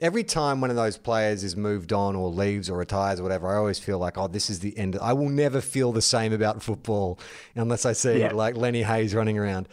every 0.00 0.24
time 0.24 0.60
one 0.60 0.70
of 0.70 0.76
those 0.76 0.96
players 0.96 1.44
is 1.44 1.56
moved 1.56 1.92
on 1.92 2.16
or 2.16 2.28
leaves 2.28 2.68
or 2.68 2.78
retires 2.78 3.20
or 3.20 3.22
whatever, 3.22 3.48
I 3.48 3.56
always 3.56 3.78
feel 3.78 3.98
like, 3.98 4.18
oh, 4.18 4.28
this 4.28 4.50
is 4.50 4.60
the 4.60 4.76
end. 4.76 4.98
I 5.00 5.12
will 5.12 5.28
never 5.28 5.60
feel 5.60 5.92
the 5.92 6.02
same 6.02 6.32
about 6.32 6.62
football 6.62 7.18
unless 7.54 7.86
I 7.86 7.92
see 7.92 8.20
Yeah. 8.20 8.32
like 8.32 8.56
Lenny 8.56 8.82
Hayes 8.82 9.14
running 9.14 9.38
around. 9.38 9.68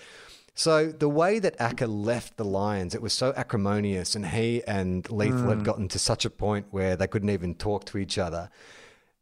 So 0.54 0.92
the 0.92 1.10
way 1.10 1.40
that 1.40 1.56
Acker 1.60 1.88
left 1.88 2.38
the 2.38 2.46
Lions, 2.46 2.94
it 2.94 3.02
was 3.02 3.14
so 3.14 3.34
acrimonious, 3.36 4.16
and 4.16 4.28
he 4.28 4.62
and 4.68 5.10
Lethal 5.10 5.50
had 5.50 5.60
mm. 5.60 5.64
gotten 5.64 5.88
to 5.88 5.98
such 6.00 6.26
a 6.26 6.30
point 6.30 6.68
where 6.72 6.96
they 6.96 7.08
couldn't 7.08 7.30
even 7.30 7.56
talk 7.56 7.86
to 7.86 7.98
each 7.98 8.18
other. 8.18 8.50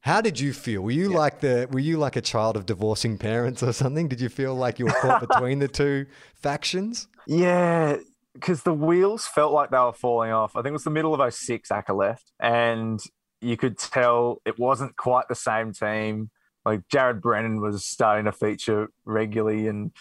How 0.02 0.22
did 0.22 0.40
you 0.40 0.54
feel? 0.54 0.82
Were 0.82 0.92
you 0.92 1.10
like 1.10 1.42
the 1.42 1.68
were 1.72 1.80
you 1.80 1.98
like 1.98 2.16
a 2.16 2.22
child 2.22 2.56
of 2.56 2.66
divorcing 2.66 3.18
parents 3.18 3.62
or 3.62 3.74
something? 3.74 4.08
Did 4.08 4.22
you 4.22 4.30
feel 4.30 4.56
like 4.56 4.80
you 4.80 4.86
were 4.86 4.92
caught 4.94 5.20
between 5.28 5.60
the 5.60 5.68
two 5.68 6.08
factions? 6.36 7.08
Yeah, 7.28 7.98
because 8.40 8.64
the 8.64 8.74
wheels 8.74 9.28
felt 9.28 9.52
like 9.54 9.70
they 9.70 9.78
were 9.78 9.94
falling 9.94 10.32
off. 10.32 10.56
I 10.56 10.62
think 10.62 10.70
it 10.70 10.74
was 10.74 10.84
the 10.84 10.90
middle 10.90 11.14
of 11.14 11.34
06 11.34 11.72
Acker 11.72 11.94
left, 11.94 12.32
and 12.40 13.00
you 13.42 13.58
could 13.58 13.78
tell 13.78 14.42
it 14.46 14.58
wasn't 14.58 14.96
quite 14.96 15.28
the 15.28 15.36
same 15.36 15.74
team. 15.74 16.30
Like 16.66 16.88
Jared 16.90 17.22
Brennan 17.22 17.62
was 17.62 17.86
starting 17.86 18.26
to 18.26 18.32
feature 18.32 18.90
regularly, 19.06 19.68
and 19.68 19.92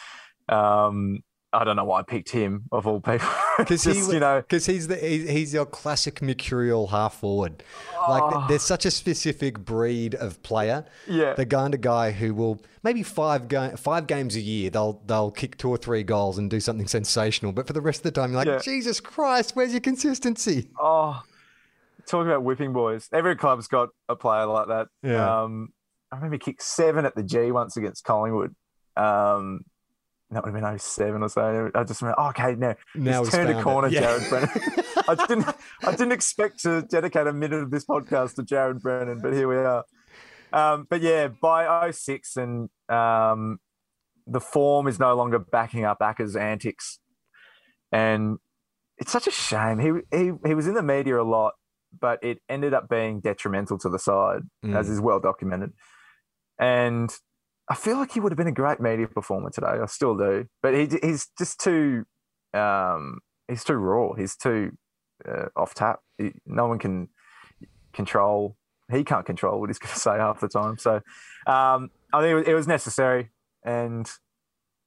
um, 0.48 1.22
I 1.52 1.64
don't 1.64 1.76
know 1.76 1.84
why 1.84 2.00
I 2.00 2.02
picked 2.02 2.30
him 2.30 2.64
of 2.72 2.86
all 2.86 3.00
people. 3.00 3.26
Because 3.58 3.82
he, 3.82 3.98
you 4.12 4.20
know, 4.20 4.40
because 4.40 4.66
he's 4.66 4.86
the 4.86 4.94
he- 4.94 5.26
he's 5.26 5.52
your 5.52 5.66
classic 5.66 6.22
mercurial 6.22 6.86
half 6.86 7.14
forward. 7.18 7.64
Like 8.08 8.46
there's 8.48 8.62
such 8.62 8.86
a 8.86 8.90
specific 8.92 9.58
breed 9.58 10.14
of 10.14 10.40
player. 10.44 10.84
Yeah. 11.08 11.32
the 11.34 11.44
kind 11.44 11.74
of 11.74 11.80
guy 11.80 12.12
who 12.12 12.34
will 12.34 12.60
maybe 12.84 13.02
five 13.02 13.48
ga- 13.48 13.74
five 13.74 14.06
games 14.06 14.36
a 14.36 14.40
year 14.40 14.70
they'll 14.70 15.02
they'll 15.06 15.32
kick 15.32 15.56
two 15.58 15.70
or 15.70 15.76
three 15.76 16.04
goals 16.04 16.38
and 16.38 16.48
do 16.48 16.60
something 16.60 16.86
sensational, 16.86 17.50
but 17.50 17.66
for 17.66 17.72
the 17.72 17.80
rest 17.80 17.98
of 18.00 18.02
the 18.04 18.10
time 18.12 18.30
you're 18.30 18.38
like, 18.38 18.46
Yeah. 18.46 18.58
Jesus 18.58 19.00
Christ, 19.00 19.56
where's 19.56 19.72
your 19.72 19.80
consistency? 19.80 20.68
oh, 20.78 21.20
talking 22.06 22.30
about 22.30 22.44
whipping 22.44 22.72
boys. 22.72 23.08
Every 23.12 23.34
club's 23.34 23.66
got 23.66 23.88
a 24.08 24.14
player 24.14 24.46
like 24.46 24.68
that. 24.68 24.86
Yeah. 25.02 25.42
Um, 25.42 25.70
I 26.12 26.16
remember 26.16 26.36
he 26.36 26.38
kicked 26.38 26.62
seven 26.62 27.04
at 27.06 27.16
the 27.16 27.24
G 27.24 27.50
once 27.50 27.76
against 27.76 28.04
Collingwood. 28.04 28.54
Um, 28.96 29.62
that 30.30 30.44
would 30.44 30.54
have 30.54 30.62
been 30.62 30.78
07 30.78 31.22
or 31.22 31.28
so. 31.28 31.70
I 31.74 31.84
just 31.84 32.02
remember, 32.02 32.20
oh, 32.20 32.28
okay, 32.28 32.54
no, 32.54 32.74
Now 32.94 33.22
he's 33.24 33.32
turned 33.32 33.50
a 33.50 33.62
corner, 33.62 33.88
Yeah. 33.88 34.00
Jared 34.00 34.28
Brennan. 34.28 34.50
I 35.08 35.14
didn't, 35.26 35.46
I 35.84 35.90
didn't 35.92 36.12
expect 36.12 36.60
to 36.64 36.82
dedicate 36.82 37.26
a 37.26 37.32
minute 37.32 37.62
of 37.62 37.70
this 37.70 37.84
podcast 37.86 38.34
to 38.34 38.42
Jared 38.42 38.80
Brennan, 38.82 39.20
but 39.22 39.32
here 39.32 39.48
we 39.48 39.56
are. 39.56 39.84
Um, 40.52 40.86
but 40.88 41.00
yeah, 41.00 41.28
by 41.28 41.90
06 41.90 42.36
and 42.36 42.68
um, 42.88 43.58
the 44.26 44.40
form 44.40 44.86
is 44.86 44.98
no 44.98 45.14
longer 45.14 45.38
backing 45.38 45.84
up 45.84 45.98
Acker's 46.02 46.36
antics, 46.36 46.98
and 47.92 48.36
it's 48.98 49.12
such 49.12 49.26
a 49.26 49.30
shame. 49.30 49.78
He 49.78 50.16
he 50.16 50.32
he 50.46 50.54
was 50.54 50.66
in 50.66 50.74
the 50.74 50.82
media 50.82 51.20
a 51.20 51.22
lot, 51.22 51.54
but 51.98 52.22
it 52.22 52.40
ended 52.48 52.74
up 52.74 52.88
being 52.88 53.20
detrimental 53.20 53.78
to 53.78 53.88
the 53.88 53.98
side, 53.98 54.40
Mm. 54.64 54.76
as 54.76 54.88
is 54.90 55.00
well 55.00 55.20
documented. 55.20 55.72
And 56.58 57.10
I 57.70 57.74
feel 57.74 57.96
like 57.98 58.12
he 58.12 58.20
would 58.20 58.32
have 58.32 58.38
been 58.38 58.46
a 58.46 58.52
great 58.52 58.80
media 58.80 59.06
performer 59.06 59.50
today. 59.50 59.78
I 59.82 59.86
still 59.86 60.16
do, 60.16 60.46
but 60.62 60.74
he 60.74 60.88
he's 61.02 61.28
just 61.38 61.60
too 61.60 62.04
um, 62.54 63.20
he's 63.48 63.64
too 63.64 63.74
raw. 63.74 64.14
He's 64.14 64.36
too 64.36 64.72
uh, 65.26 65.46
off 65.56 65.74
tap. 65.74 66.00
He, 66.16 66.32
no 66.46 66.66
one 66.66 66.78
can 66.78 67.08
control. 67.92 68.56
He 68.90 69.04
can't 69.04 69.26
control 69.26 69.60
what 69.60 69.68
he's 69.68 69.78
going 69.82 69.92
to 69.92 70.00
say 70.00 70.16
half 70.16 70.40
the 70.40 70.48
time. 70.48 70.78
So 70.78 70.96
um, 71.46 71.90
I 72.12 72.20
think 72.20 72.46
it 72.46 72.54
was, 72.54 72.66
necessary, 72.66 73.30
and 73.64 74.10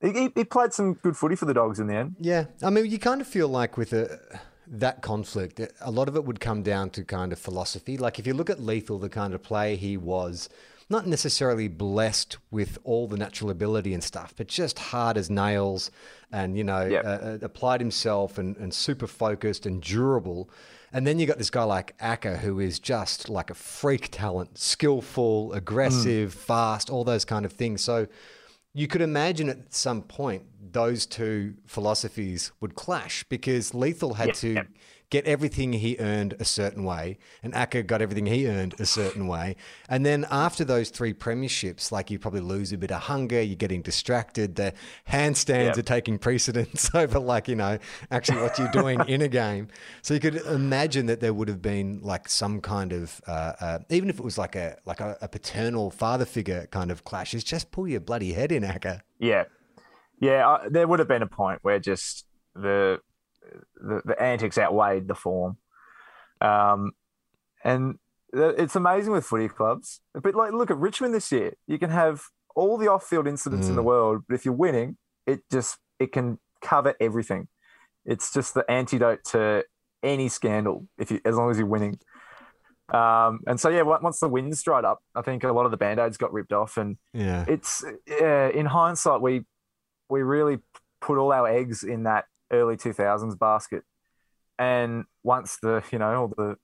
he, 0.02 0.12
he, 0.12 0.32
he 0.36 0.44
played 0.44 0.74
some 0.74 0.94
good 0.94 1.16
footy 1.16 1.36
for 1.36 1.46
the 1.46 1.54
Dogs 1.54 1.80
in 1.80 1.88
the 1.88 1.96
end. 1.96 2.16
Yeah, 2.20 2.46
I 2.64 2.70
mean, 2.70 2.88
you 2.88 3.00
kind 3.00 3.22
of 3.22 3.28
feel 3.28 3.48
like 3.48 3.78
with 3.78 3.94
a, 3.94 4.20
that 4.68 5.02
conflict, 5.02 5.62
a 5.82 5.92
lot 5.92 6.08
of 6.08 6.16
it 6.16 6.26
would 6.26 6.40
come 6.40 6.64
down 6.64 6.90
to 6.92 7.04
kind 7.04 7.32
of 7.32 7.40
philosophy. 7.40 7.98
Like 7.98 8.18
if 8.18 8.26
you 8.26 8.34
look 8.34 8.50
at 8.50 8.60
Lethal, 8.60 8.98
the 8.98 9.10
kind 9.10 9.34
of 9.34 9.44
player 9.44 9.76
he 9.76 9.98
was, 9.98 10.50
not 10.92 11.08
necessarily 11.08 11.68
blessed 11.68 12.38
with 12.52 12.78
all 12.84 13.08
the 13.08 13.18
natural 13.18 13.50
ability 13.50 13.94
and 13.94 14.04
stuff, 14.04 14.34
but 14.38 14.48
just 14.48 14.78
hard 14.78 15.18
as 15.18 15.30
nails, 15.30 15.90
and 16.32 16.58
you 16.58 16.64
know, 16.64 16.86
Yeah. 16.86 17.00
uh, 17.00 17.10
uh, 17.10 17.38
applied 17.42 17.80
himself 17.82 18.38
and, 18.38 18.56
and 18.58 18.74
super 18.74 19.08
focused 19.08 19.66
and 19.66 19.82
durable. 19.82 20.50
And 20.94 21.08
then 21.08 21.18
you 21.20 21.26
got 21.26 21.38
this 21.38 21.50
guy 21.50 21.64
like 21.64 21.96
Acker, 22.02 22.38
who 22.38 22.60
is 22.60 22.78
just 22.78 23.30
like 23.30 23.50
a 23.50 23.54
freak 23.54 24.10
talent, 24.12 24.58
skillful, 24.58 25.54
aggressive, 25.54 26.34
fast, 26.34 26.90
all 26.90 27.04
those 27.06 27.24
kind 27.26 27.46
of 27.46 27.54
things. 27.54 27.82
So 27.82 28.08
you 28.74 28.88
could 28.88 29.02
imagine 29.02 29.48
at 29.50 29.74
some 29.74 30.02
point 30.02 30.44
those 30.74 31.06
two 31.06 31.56
philosophies 31.66 32.52
would 32.60 32.76
clash 32.76 33.24
because 33.30 33.74
Lethal 33.74 34.16
had 34.16 34.28
Yeah, 34.28 34.34
to 34.34 34.54
yeah. 34.54 34.64
Get 35.12 35.26
everything 35.26 35.74
he 35.74 35.96
earned 36.00 36.34
a 36.40 36.46
certain 36.46 36.84
way, 36.84 37.20
and 37.44 37.54
Acker 37.54 37.84
got 37.84 38.02
everything 38.02 38.26
he 38.26 38.48
earned 38.48 38.74
a 38.80 38.86
certain 38.88 39.28
way. 39.28 39.56
And 39.88 40.04
then 40.04 40.26
after 40.32 40.64
those 40.66 40.90
three 40.90 41.14
premierships, 41.14 41.92
like 41.92 42.10
you 42.10 42.18
probably 42.18 42.40
lose 42.40 42.74
a 42.74 42.78
bit 42.80 42.92
of 42.92 43.02
hunger, 43.04 43.40
you're 43.42 43.56
getting 43.56 43.84
distracted. 43.84 44.56
The 44.56 44.74
handstands 45.08 45.76
Yeah. 45.76 45.80
are 45.80 45.84
taking 45.84 46.18
precedence 46.18 46.90
over, 46.96 47.20
like, 47.20 47.48
you 47.48 47.56
know, 47.56 47.78
actually 48.10 48.42
what 48.42 48.58
you're 48.58 48.72
doing 48.72 49.02
in 49.08 49.22
a 49.22 49.28
game. 49.28 49.68
So 50.02 50.16
you 50.16 50.20
could 50.20 50.38
imagine 50.48 51.06
that 51.08 51.20
there 51.20 51.34
would 51.34 51.50
have 51.50 51.62
been 51.62 52.00
like 52.02 52.28
some 52.30 52.62
kind 52.62 52.94
of, 52.94 53.22
uh, 53.28 53.54
uh, 53.60 53.80
even 53.90 54.10
if 54.10 54.18
it 54.18 54.24
was 54.24 54.38
like 54.40 54.56
a 54.56 54.78
like 54.86 55.02
a, 55.02 55.18
a 55.22 55.28
paternal 55.28 55.92
father 55.92 56.26
figure 56.26 56.68
kind 56.72 56.90
of 56.90 57.04
clash, 57.04 57.34
is 57.34 57.44
just 57.44 57.70
pull 57.72 57.88
your 57.88 58.00
bloody 58.00 58.34
head 58.34 58.52
in, 58.52 58.64
Acker. 58.64 59.02
Yeah, 59.20 59.44
yeah. 60.20 60.48
Uh, 60.50 60.70
there 60.70 60.88
would 60.88 61.00
have 61.00 61.08
been 61.10 61.22
a 61.22 61.28
point 61.28 61.60
where 61.64 61.80
just 61.80 62.26
the 62.56 63.00
the, 63.76 64.02
the 64.06 64.22
antics 64.22 64.58
outweighed 64.58 65.08
the 65.08 65.16
form, 65.16 65.58
um, 66.40 66.92
and 67.64 67.98
it's 68.34 68.76
amazing 68.76 69.12
with 69.12 69.26
footy 69.26 69.50
clubs. 69.50 70.02
But 70.14 70.36
like, 70.36 70.54
look 70.54 70.72
at 70.72 70.78
Richmond 70.78 71.14
this 71.14 71.32
year. 71.32 71.54
You 71.68 71.78
can 71.78 71.90
have 71.90 72.24
all 72.56 72.78
the 72.78 72.88
off-field 72.88 73.28
incidents 73.28 73.68
in 73.68 73.76
the 73.76 73.84
world, 73.84 74.24
but 74.28 74.36
if 74.36 74.46
you're 74.46 74.54
winning, 74.54 74.98
it 75.26 75.42
just 75.52 75.78
it 76.00 76.12
can 76.12 76.40
cover 76.62 76.96
everything. 77.00 77.48
It's 78.06 78.34
just 78.34 78.54
the 78.54 78.70
antidote 78.70 79.24
to 79.32 79.64
any 80.04 80.30
scandal 80.30 80.88
if 80.98 81.12
you 81.12 81.20
as 81.26 81.36
long 81.36 81.52
as 81.52 81.58
you're 81.58 81.68
winning. 81.68 82.00
Um, 82.94 83.40
and 83.48 83.60
so 83.60 83.70
yeah, 83.70 83.84
once 83.84 84.20
the 84.20 84.28
wins 84.28 84.62
dried 84.64 84.84
up, 84.84 85.02
I 85.16 85.22
think 85.22 85.44
a 85.44 85.52
lot 85.54 85.66
of 85.66 85.72
the 85.72 85.78
band-aids 85.78 86.18
got 86.18 86.34
ripped 86.34 86.52
off, 86.52 86.78
and 86.78 86.98
Yeah. 87.14 87.46
it's 87.48 87.86
yeah, 88.06 88.50
in 88.50 88.66
hindsight 88.66 89.22
we 89.22 89.46
we 90.10 90.24
really 90.24 90.60
put 91.00 91.18
all 91.18 91.32
our 91.32 91.48
eggs 91.48 91.84
in 91.84 92.04
that 92.04 92.26
early 92.52 92.76
2000s 92.78 93.38
basket 93.40 93.84
and 94.60 95.06
once 95.24 95.58
the 95.62 95.84
you 95.92 96.00
know 96.00 96.14
all 96.22 96.28
the 96.28 96.56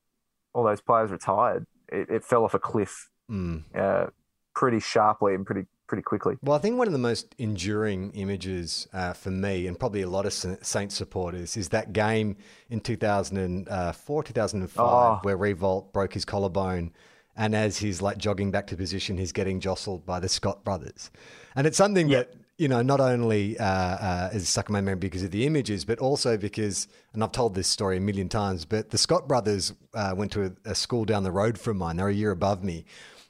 all 0.54 0.64
those 0.64 0.82
players 0.82 1.10
retired 1.12 1.66
it, 1.92 2.10
it 2.10 2.24
fell 2.24 2.44
off 2.44 2.54
a 2.54 2.60
cliff 2.60 3.10
Mm. 3.30 3.64
uh, 3.78 4.08
pretty 4.56 4.80
sharply 4.80 5.36
and 5.36 5.46
pretty 5.46 5.68
pretty 5.88 6.02
quickly 6.02 6.36
Well, 6.42 6.56
I 6.56 6.60
think 6.60 6.78
one 6.78 6.88
of 6.88 6.94
the 6.94 7.00
most 7.00 7.36
enduring 7.38 8.12
images 8.12 8.88
uh, 8.94 9.14
for 9.14 9.32
me, 9.32 9.68
and 9.68 9.78
probably 9.80 10.02
a 10.02 10.10
lot 10.10 10.26
of 10.26 10.34
Sa- 10.34 10.56
Saints 10.62 10.96
supporters, 10.96 11.56
is 11.58 11.70
that 11.70 11.92
game 11.94 12.36
in 12.70 12.80
2004, 12.82 14.24
2005, 14.24 14.80
Oh. 14.86 15.20
where 15.24 15.38
Riewoldt 15.38 15.92
broke 15.94 16.14
his 16.14 16.26
collarbone. 16.26 16.92
And 17.36 17.54
as 17.56 17.78
he's 17.78 18.02
like 18.02 18.18
jogging 18.18 18.50
back 18.52 18.68
to 18.68 18.76
position, 18.78 19.18
he's 19.18 19.32
getting 19.32 19.60
jostled 19.60 20.06
by 20.06 20.20
the 20.20 20.28
Scott 20.30 20.64
brothers. 20.64 21.12
And 21.56 21.68
it's 21.68 21.78
something 21.78 22.08
Yeah. 22.10 22.20
that, 22.20 22.34
you 22.58 22.68
know, 22.68 22.82
not 22.82 23.00
only 23.00 23.58
uh, 23.60 23.66
uh, 23.66 24.30
is 24.34 24.50
stuck 24.50 24.70
in 24.70 24.74
my 24.74 24.82
memory 24.82 25.00
because 25.00 25.24
of 25.24 25.32
the 25.32 25.46
images, 25.46 25.86
but 25.86 26.00
also 26.00 26.38
because, 26.38 26.88
and 27.14 27.24
I've 27.24 27.32
told 27.32 27.54
this 27.54 27.68
story 27.68 27.98
a 27.98 28.02
million 28.02 28.30
times, 28.30 28.66
but 28.66 28.90
the 28.90 28.98
Scott 28.98 29.28
brothers 29.28 29.74
uh, 29.94 30.14
went 30.18 30.32
to 30.32 30.46
a, 30.46 30.72
a 30.72 30.76
school 30.76 31.06
down 31.06 31.24
the 31.24 31.32
road 31.32 31.60
from 31.60 31.78
mine. 31.78 31.98
They're 31.98 32.08
a 32.08 32.14
year 32.14 32.32
above 32.32 32.64
me. 32.64 32.86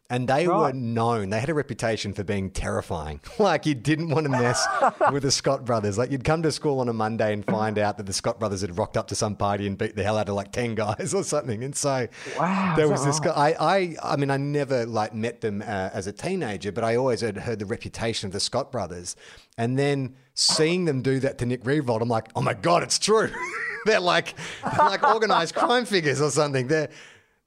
And 0.09 0.25
they 0.25 0.47
were 0.47 0.71
known, 0.71 1.31
they 1.31 1.39
had 1.41 1.49
a 1.49 1.53
reputation 1.53 2.13
for 2.13 2.23
being 2.23 2.49
terrifying. 2.49 3.19
like, 3.39 3.65
you 3.65 3.75
didn't 3.75 4.07
want 4.07 4.23
to 4.23 4.29
mess 4.29 4.65
with 5.11 5.23
the 5.23 5.31
Scott 5.31 5.65
brothers. 5.65 5.97
Like, 5.97 6.11
you'd 6.11 6.23
come 6.23 6.41
to 6.43 6.51
school 6.51 6.79
on 6.79 6.87
a 6.87 6.93
Monday 6.93 7.33
and 7.33 7.43
find 7.45 7.77
out 7.77 7.97
that 7.97 8.05
the 8.05 8.13
Scott 8.13 8.39
brothers 8.39 8.61
had 8.61 8.77
rocked 8.77 8.95
up 8.95 9.07
to 9.09 9.15
some 9.15 9.35
party 9.35 9.67
and 9.67 9.77
beat 9.77 9.97
the 9.97 10.03
hell 10.03 10.17
out 10.17 10.29
of 10.29 10.35
like 10.35 10.53
10 10.53 10.75
guys 10.75 11.13
or 11.15 11.23
something. 11.23 11.61
And 11.61 11.75
so 11.75 12.07
Wow, 12.39 12.75
there 12.77 12.87
was 12.87 13.03
this 13.03 13.19
guy. 13.19 13.33
I, 13.33 13.77
I, 13.77 13.95
I 14.01 14.15
mean, 14.15 14.31
I 14.31 14.37
never 14.37 14.85
like 14.85 15.13
met 15.13 15.41
them 15.41 15.61
uh, 15.61 15.89
as 15.93 16.07
a 16.07 16.13
teenager, 16.13 16.71
but 16.71 16.85
I 16.85 16.95
always 16.95 17.19
had 17.19 17.35
heard 17.35 17.59
the 17.59 17.65
reputation 17.65 18.27
of 18.27 18.33
the 18.33 18.39
Scott 18.39 18.71
brothers. 18.71 19.17
And 19.57 19.77
then 19.77 20.15
seeing 20.35 20.85
them 20.85 21.01
do 21.01 21.19
that 21.19 21.37
to 21.39 21.45
Nick 21.45 21.63
Riewoldt, 21.63 22.01
I'm 22.01 22.07
like, 22.07 22.29
oh 22.33 22.41
my 22.41 22.53
God, 22.53 22.81
it's 22.81 22.97
true. 22.97 23.29
they're 23.85 23.99
like, 23.99 24.35
they're 24.63 24.85
like 24.85 25.03
organized 25.03 25.53
crime 25.53 25.83
figures 25.83 26.21
or 26.21 26.31
something. 26.31 26.67
They're, 26.67 26.89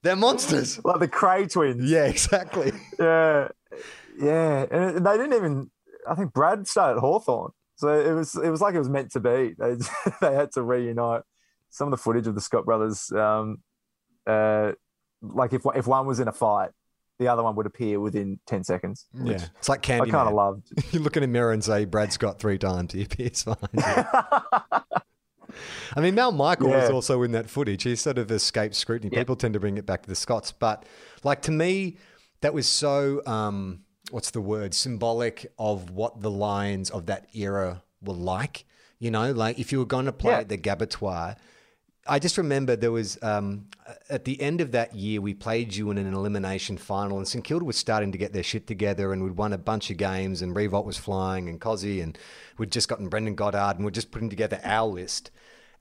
they're 0.03 0.17
monsters. 0.17 0.83
Like 0.85 1.01
the 1.01 1.09
Kray 1.09 1.51
twins. 1.51 1.91
Yeah, 1.91 2.07
exactly. 2.07 2.73
Yeah. 2.99 3.49
Yeah. 4.19 4.67
And 4.71 5.07
they 5.07 5.17
didn't 5.17 5.35
even, 5.35 5.71
I 6.07 6.15
think 6.15 6.33
Brad 6.33 6.67
started 6.67 6.97
at 6.99 7.01
Hawthorn. 7.01 7.53
So 7.77 7.89
it 7.89 8.13
was, 8.13 8.35
it 8.35 8.51
was 8.51 8.61
like 8.61 8.75
it 8.75 8.79
was 8.79 8.91
meant 8.91 9.13
to 9.13 9.21
be. 9.21 9.55
They, 9.59 9.77
they 10.21 10.35
had 10.35 10.53
to 10.53 10.63
reunite 10.63 11.23
some 11.71 11.87
of 11.89 11.93
the 11.93 11.97
footage 11.97 12.27
of 12.27 12.35
the 12.35 12.41
Scott 12.41 12.67
brothers. 12.67 13.11
Um, 13.13 13.59
uh, 14.27 14.73
like 15.23 15.53
if, 15.53 15.63
if 15.75 15.87
one 15.87 16.07
was 16.07 16.21
in 16.21 16.29
a 16.29 16.33
fight, 16.33 16.71
the 17.19 17.29
other 17.29 17.43
one 17.43 17.55
would 17.57 17.67
appear 17.67 18.01
within 18.01 18.41
10 18.47 18.65
seconds. 18.65 19.07
Yeah, 19.15 19.45
it's 19.59 19.69
like 19.69 19.83
candy. 19.83 20.11
I 20.11 20.13
kind 20.13 20.29
of 20.29 20.35
loved. 20.35 20.73
You 20.93 21.01
look 21.01 21.17
in 21.17 21.23
a 21.23 21.27
mirror 21.27 21.53
and 21.53 21.63
say 21.63 21.85
Brad 21.85 22.13
Scott 22.13 22.39
three 22.39 22.59
times. 22.59 22.93
He 22.93 23.03
appears 23.03 23.43
fine. 23.43 23.57
I 25.97 26.01
mean, 26.01 26.15
Mal 26.15 26.33
Michael 26.33 26.71
was 26.71 26.91
also 26.91 27.23
in 27.23 27.33
that 27.33 27.49
footage. 27.51 27.83
He 27.83 27.97
sort 27.97 28.19
of 28.19 28.31
escaped 28.31 28.75
scrutiny. 28.75 29.11
Yeah. 29.13 29.21
People 29.21 29.37
tend 29.37 29.55
to 29.55 29.61
bring 29.61 29.77
it 29.79 29.87
back 29.87 30.03
to 30.03 30.09
the 30.09 30.15
Scotts, 30.15 30.53
but 30.53 30.85
like 31.25 31.43
to 31.43 31.51
me, 31.53 31.97
that 32.41 32.55
was 32.55 32.67
so 32.67 33.23
um, 33.27 33.81
what's 34.11 34.31
the 34.31 34.41
word? 34.41 34.75
Symbolic 34.75 35.53
of 35.59 35.91
what 35.91 36.21
the 36.21 36.31
Lions 36.31 36.91
of 36.91 37.07
that 37.07 37.27
era 37.35 37.83
were 38.03 38.15
like. 38.15 38.65
You 38.99 39.11
know, 39.11 39.33
like 39.33 39.59
if 39.59 39.73
you 39.73 39.79
were 39.79 39.87
going 39.87 40.07
to 40.07 40.13
play 40.13 40.33
Yeah. 40.33 40.41
at 40.41 40.49
the 40.49 40.59
Gabatoir. 40.59 41.37
I 42.07 42.19
just 42.19 42.39
remember 42.39 42.77
there 42.77 42.91
was 42.91 43.23
um, 43.23 43.67
at 44.09 44.25
the 44.25 44.41
end 44.41 44.63
of 44.63 44.73
that 44.73 44.95
year 44.97 45.21
we 45.21 45.35
played 45.35 45.77
you 45.77 45.91
in 45.91 45.99
an 45.99 46.13
elimination 46.13 46.79
final, 46.79 47.19
and 47.19 47.29
St 47.29 47.45
Kilda 47.45 47.65
was 47.65 47.77
starting 47.77 48.11
to 48.13 48.19
get 48.19 48.33
their 48.33 48.43
shit 48.43 48.67
together, 48.67 49.13
and 49.13 49.23
we'd 49.23 49.37
won 49.37 49.53
a 49.53 49.59
bunch 49.59 49.91
of 49.91 49.99
games, 49.99 50.41
and 50.41 50.57
Riewoldt 50.57 50.87
was 50.87 50.97
flying, 50.97 51.47
and 51.49 51.61
Cozzy, 51.61 52.03
and 52.03 52.19
we'd 52.59 52.73
just 52.73 52.89
gotten 52.89 53.09
Brendan 53.09 53.35
Goddard, 53.35 53.77
and 53.77 53.85
we're 53.85 53.91
just 53.91 54.11
putting 54.11 54.31
together 54.31 54.59
our 54.65 54.89
list, 54.89 55.31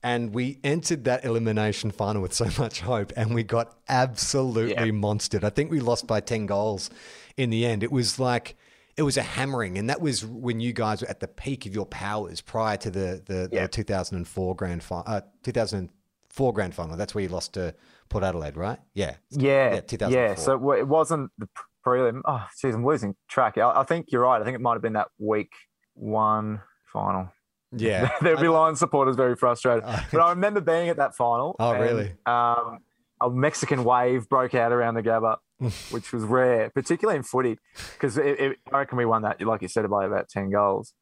and 0.02 0.32
we 0.34 0.58
entered 0.64 1.04
that 1.04 1.24
elimination 1.24 1.90
final 1.90 2.22
with 2.22 2.32
so 2.32 2.46
much 2.62 2.80
hope, 2.80 3.12
and 3.16 3.34
we 3.34 3.42
got 3.42 3.76
absolutely 3.88 4.72
Yeah. 4.74 4.84
monstered. 4.92 5.44
I 5.44 5.50
think 5.50 5.70
we 5.70 5.80
lost 5.80 6.06
by 6.06 6.20
ten 6.20 6.46
goals 6.46 6.90
in 7.36 7.50
the 7.50 7.64
end. 7.66 7.82
It 7.82 7.92
was 7.92 8.18
like. 8.18 8.56
It 8.96 9.02
was 9.04 9.16
a 9.16 9.22
hammering, 9.22 9.78
and 9.78 9.88
that 9.88 10.02
was 10.02 10.26
when 10.26 10.60
you 10.60 10.74
guys 10.74 11.00
were 11.00 11.08
at 11.08 11.20
the 11.20 11.28
peak 11.28 11.64
of 11.64 11.74
your 11.74 11.86
powers 11.86 12.42
prior 12.42 12.76
to 12.78 12.90
the 12.90 13.22
the, 13.24 13.48
Yeah. 13.50 13.62
the 13.62 13.68
2004 13.68 14.54
grand 14.56 14.82
final. 14.82 15.04
Uh, 15.06 15.20
2004 15.42 16.52
grand 16.52 16.74
final. 16.74 16.96
That's 16.96 17.14
where 17.14 17.22
you 17.22 17.28
lost 17.30 17.54
to 17.54 17.74
Port 18.10 18.24
Adelaide, 18.24 18.56
right? 18.58 18.78
Yeah. 18.92 19.14
Yeah, 19.30 19.74
Yeah, 19.74 19.80
2004. 19.80 20.10
yeah. 20.10 20.34
So 20.34 20.72
it 20.74 20.80
it 20.80 20.88
wasn't 20.88 21.30
the 21.38 21.48
prelim. 21.86 22.20
Oh, 22.26 22.44
geez, 22.60 22.74
I'm 22.74 22.84
losing 22.84 23.14
track. 23.28 23.56
I, 23.56 23.70
I 23.80 23.84
think 23.84 24.06
you're 24.10 24.22
right. 24.22 24.40
I 24.42 24.44
think 24.44 24.54
it 24.56 24.60
might 24.60 24.74
have 24.74 24.82
been 24.82 24.94
that 24.94 25.08
week 25.18 25.52
one 25.94 26.60
final. 26.92 27.30
Yeah. 27.72 28.10
There'd 28.20 28.40
be 28.40 28.48
Lions 28.48 28.78
supporters 28.78 29.16
very 29.16 29.36
frustrated. 29.36 29.84
But 30.12 30.20
I 30.20 30.30
remember 30.30 30.60
being 30.60 30.88
at 30.88 30.96
that 30.96 31.14
final. 31.14 31.56
Oh, 31.58 31.72
and, 31.72 31.82
really? 31.82 32.12
Um, 32.26 32.80
a 33.20 33.30
Mexican 33.30 33.84
wave 33.84 34.28
broke 34.28 34.54
out 34.54 34.72
around 34.72 34.94
the 34.94 35.02
Gabba, 35.02 35.36
which 35.90 36.12
was 36.12 36.24
rare, 36.24 36.70
particularly 36.70 37.18
in 37.18 37.22
footy, 37.22 37.58
because 37.92 38.18
I 38.18 38.54
reckon 38.72 38.98
we 38.98 39.04
won 39.04 39.22
that, 39.22 39.40
like 39.42 39.62
you 39.62 39.68
said, 39.68 39.88
by 39.88 40.06
about 40.06 40.28
ten 40.28 40.50
goals. 40.50 40.94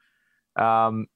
Um, 0.56 1.06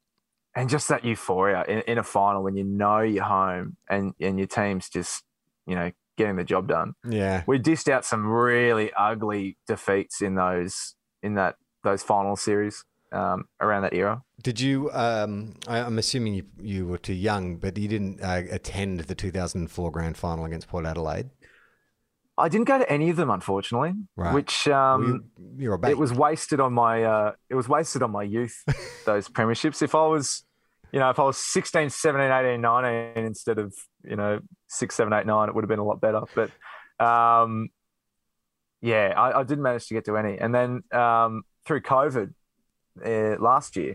and 0.55 0.69
just 0.69 0.89
that 0.89 1.05
euphoria 1.05 1.65
in, 1.67 1.81
in 1.83 1.99
a 1.99 2.03
final 2.03 2.43
when 2.43 2.57
you 2.57 2.65
know 2.65 3.01
you're 3.01 3.25
home 3.25 3.77
and 3.89 4.13
and 4.21 4.39
your 4.39 4.47
team's 4.47 4.89
just 4.89 5.25
you 5.67 5.75
know 5.75 5.91
getting 6.19 6.37
the 6.37 6.45
job 6.45 6.69
done 6.69 6.93
yeah. 7.09 7.43
we 7.47 7.59
dished 7.59 7.89
out 7.89 8.05
some 8.05 8.27
really 8.27 8.93
ugly 8.93 9.57
defeats 9.67 10.21
in 10.21 10.35
those 10.35 10.95
in 11.23 11.35
that 11.35 11.57
those 11.85 12.03
final 12.03 12.37
series 12.37 12.85
um, 13.13 13.45
around 13.61 13.83
that 13.83 13.95
era. 13.95 14.23
Did 14.43 14.61
you? 14.61 14.91
Um, 14.93 15.55
I, 15.69 15.79
I'm 15.81 15.99
assuming 15.99 16.35
you, 16.35 16.45
you 16.61 16.87
were 16.87 16.99
too 16.99 17.13
young, 17.15 17.57
but 17.57 17.77
you 17.79 17.89
didn't 17.89 18.21
uh, 18.21 18.43
attend 18.51 19.01
the 19.01 19.15
2004 19.15 19.91
grand 19.91 20.17
final 20.17 20.45
against 20.45 20.69
Port 20.69 20.87
Adelaide. 20.87 21.31
I 22.39 22.49
didn't 22.49 22.67
go 22.67 22.79
to 22.79 22.91
any 22.91 23.11
of 23.11 23.17
them, 23.17 23.31
unfortunately, 23.31 23.93
Right. 24.17 24.33
which 24.35 24.67
um, 24.67 25.29
you, 25.39 25.65
you're 25.65 25.75
a 25.75 25.91
it 25.91 25.99
was 25.99 26.13
wasted 26.15 26.61
on 26.61 26.73
my 26.73 27.05
uh, 27.05 27.33
it 27.51 27.55
was 27.55 27.69
wasted 27.69 28.03
on 28.03 28.11
my 28.11 28.23
youth. 28.23 28.57
those 29.07 29.29
premierships. 29.29 29.83
If 29.83 29.95
I 29.95 30.07
was, 30.07 30.43
you 30.93 30.99
know, 30.99 31.11
if 31.11 31.19
I 31.19 31.25
was 31.25 31.37
16, 31.37 31.91
17, 31.91 32.31
18, 32.33 32.61
19 32.61 33.25
instead 33.25 33.59
of 33.59 33.75
you 34.03 34.17
know 34.17 34.41
six, 34.69 34.95
seven, 34.95 35.13
eight, 35.13 35.27
nine, 35.27 35.51
it 35.51 35.55
would 35.55 35.63
have 35.63 35.69
been 35.69 35.79
a 35.79 35.85
lot 35.85 36.01
better. 36.01 36.23
But 36.35 36.51
um, 37.05 37.69
yeah, 38.81 39.13
I, 39.17 39.41
I 39.41 39.43
didn't 39.45 39.63
manage 39.63 39.87
to 39.89 39.95
get 39.95 40.07
to 40.07 40.17
any. 40.17 40.39
And 40.39 40.55
then 40.55 40.83
um, 40.93 41.43
through 41.67 41.83
COVID 41.83 42.33
uh, 43.05 43.37
last 43.39 43.77
year, 43.77 43.95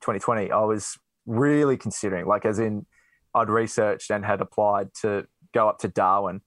2020, 0.00 0.50
I 0.50 0.60
was 0.60 0.98
really 1.26 1.76
considering, 1.76 2.26
like, 2.26 2.44
as 2.44 2.58
in, 2.58 2.86
I'd 3.34 3.50
researched 3.50 4.10
and 4.10 4.24
had 4.24 4.40
applied 4.40 4.88
to 5.02 5.26
go 5.52 5.68
up 5.68 5.78
to 5.80 5.88
Darwin 5.88 6.40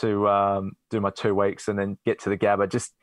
to 0.00 0.28
um, 0.28 0.72
do 0.90 1.00
my 1.00 1.10
two 1.10 1.34
weeks 1.34 1.68
and 1.68 1.78
then 1.78 1.98
get 2.04 2.20
to 2.20 2.30
the 2.30 2.36
Gabba, 2.36 2.70
just 2.70 2.94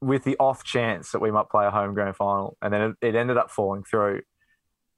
with 0.00 0.24
the 0.24 0.36
off 0.38 0.64
chance 0.64 1.12
that 1.12 1.20
we 1.20 1.30
might 1.30 1.48
play 1.48 1.66
a 1.66 1.70
home 1.70 1.94
grand 1.94 2.16
final. 2.16 2.56
And 2.62 2.72
then 2.72 2.80
it, 2.82 3.08
it 3.08 3.14
ended 3.14 3.36
up 3.36 3.50
falling 3.50 3.84
through, 3.84 4.22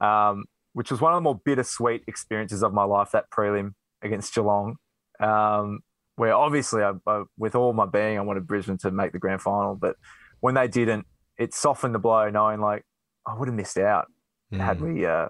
um, 0.00 0.44
which 0.72 0.90
was 0.90 1.00
one 1.00 1.12
of 1.12 1.16
the 1.16 1.22
more 1.22 1.40
bittersweet 1.44 2.04
experiences 2.06 2.62
of 2.62 2.72
my 2.72 2.84
life, 2.84 3.10
that 3.12 3.30
prelim 3.30 3.74
against 4.02 4.34
Geelong. 4.34 4.76
Um, 5.18 5.80
where 6.16 6.34
obviously, 6.34 6.82
I, 6.82 6.92
I, 7.06 7.22
with 7.38 7.54
all 7.54 7.72
my 7.72 7.86
being, 7.86 8.18
I 8.18 8.20
wanted 8.20 8.46
Brisbane 8.46 8.78
to 8.78 8.90
make 8.90 9.12
the 9.12 9.18
grand 9.18 9.40
final. 9.40 9.74
But 9.74 9.96
when 10.40 10.54
they 10.54 10.68
didn't, 10.68 11.06
it 11.40 11.54
softened 11.54 11.94
the 11.94 11.98
blow, 11.98 12.28
knowing 12.30 12.60
like 12.60 12.84
I 13.26 13.34
would 13.36 13.48
have 13.48 13.56
missed 13.56 13.78
out 13.78 14.06
had 14.52 14.78
Mm. 14.78 14.94
we 14.94 15.06
uh, 15.06 15.28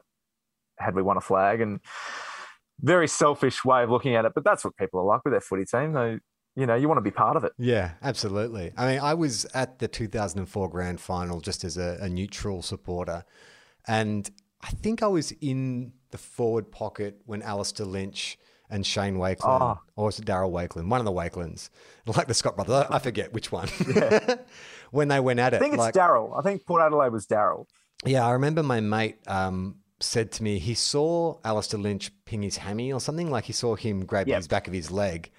had 0.79 0.95
we 0.95 1.03
won 1.03 1.17
a 1.17 1.21
flag. 1.21 1.61
And 1.61 1.81
very 2.81 3.09
selfish 3.09 3.65
way 3.65 3.83
of 3.83 3.91
looking 3.91 4.15
at 4.15 4.25
it, 4.25 4.33
but 4.35 4.43
that's 4.45 4.65
what 4.65 4.77
people 4.77 5.01
are 5.01 5.05
like 5.05 5.23
with 5.25 5.33
their 5.33 5.41
footy 5.41 5.65
team. 5.65 5.93
They, 5.93 6.19
you 6.57 6.67
know, 6.67 6.75
you 6.75 6.89
want 6.89 6.97
to 6.97 7.03
be 7.03 7.11
part 7.11 7.37
of 7.37 7.45
it. 7.45 7.53
Yeah, 7.59 7.93
absolutely. 8.03 8.73
I 8.77 8.87
mean, 8.87 9.01
I 9.01 9.15
was 9.15 9.45
at 9.55 9.79
the 9.79 9.89
2004 9.89 10.69
grand 10.71 11.01
final 11.01 11.41
just 11.41 11.63
as 11.63 11.77
a, 11.77 11.99
a 12.01 12.09
neutral 12.09 12.63
supporter. 12.63 13.25
And 13.87 14.31
I 14.63 14.69
think 14.69 15.03
I 15.03 15.09
was 15.09 15.33
in 15.41 15.93
the 16.11 16.19
forward 16.19 16.71
pocket 16.71 17.21
when 17.27 17.43
Alastair 17.43 17.87
Lynch 17.87 18.39
and 18.71 18.87
Shane 18.87 19.17
Wakelin, 19.17 19.61
Oh. 19.61 19.79
or 19.97 20.07
was 20.07 20.19
it 20.19 20.25
Darryl 20.27 20.51
Wakelin? 20.51 20.89
One 20.89 21.01
of 21.01 21.05
the 21.07 21.13
Wakelins, 21.13 21.71
like 22.07 22.27
the 22.29 22.35
Scott 22.35 22.57
brothers. 22.57 22.87
I 22.91 22.99
forget 22.99 23.33
which 23.33 23.51
one. 23.53 23.69
when 24.91 25.09
they 25.09 25.21
went 25.21 25.41
at 25.41 25.55
it. 25.55 25.57
I 25.57 25.61
think 25.61 25.75
it's 25.75 25.79
like, 25.81 25.95
Daryl. 25.95 26.39
I 26.39 26.43
think 26.43 26.67
Port 26.67 26.83
Adelaide 26.83 27.13
was 27.13 27.27
Daryl. 27.27 27.67
yeah, 28.05 28.27
I 28.27 28.33
remember 28.33 28.63
my 28.63 28.81
mate 28.81 29.19
um, 29.27 29.77
said 30.01 30.33
to 30.33 30.43
me 30.43 30.59
he 30.59 30.75
saw 30.75 31.39
Alastair 31.45 31.79
Lynch 31.81 32.11
ping 32.25 32.43
his 32.43 32.57
hammy 32.59 32.93
or 32.93 33.01
something. 33.01 33.31
Like 33.31 33.45
he 33.45 33.53
saw 33.53 33.75
him 33.77 34.05
grab 34.05 34.29
Yep. 34.29 34.37
his 34.37 34.49
back 34.49 34.67
of 34.69 34.73
his 34.75 34.91
leg 34.91 35.31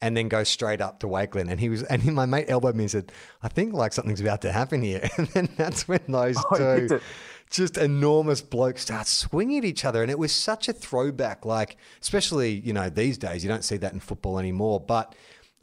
and 0.00 0.16
then 0.16 0.28
go 0.28 0.44
straight 0.44 0.80
up 0.80 1.00
to 1.00 1.06
Wakeland. 1.08 1.50
And 1.50 1.58
he 1.58 1.68
was, 1.68 1.82
and 1.84 2.02
he, 2.02 2.10
my 2.10 2.26
mate 2.26 2.46
elbowed 2.48 2.76
me 2.76 2.84
and 2.84 2.90
said, 2.90 3.12
"I 3.42 3.48
think 3.48 3.72
like 3.74 3.92
something's 3.92 4.20
about 4.20 4.42
to 4.42 4.52
happen 4.52 4.82
here." 4.82 5.08
And 5.18 5.26
then 5.28 5.48
that's 5.56 5.88
when 5.88 6.00
those 6.08 6.36
Oh, 6.52 6.56
two. 6.86 7.00
Just 7.50 7.76
enormous 7.78 8.40
blokes 8.42 8.82
start 8.82 9.06
swinging 9.06 9.58
at 9.58 9.64
each 9.64 9.84
other, 9.84 10.02
and 10.02 10.10
it 10.10 10.18
was 10.18 10.32
such 10.32 10.68
a 10.68 10.72
throwback. 10.72 11.44
Like, 11.44 11.76
especially 12.00 12.52
you 12.52 12.72
know 12.72 12.90
these 12.90 13.16
days, 13.18 13.42
you 13.42 13.48
don't 13.48 13.64
see 13.64 13.76
that 13.78 13.92
in 13.92 14.00
football 14.00 14.38
anymore, 14.38 14.80
but. 14.80 15.14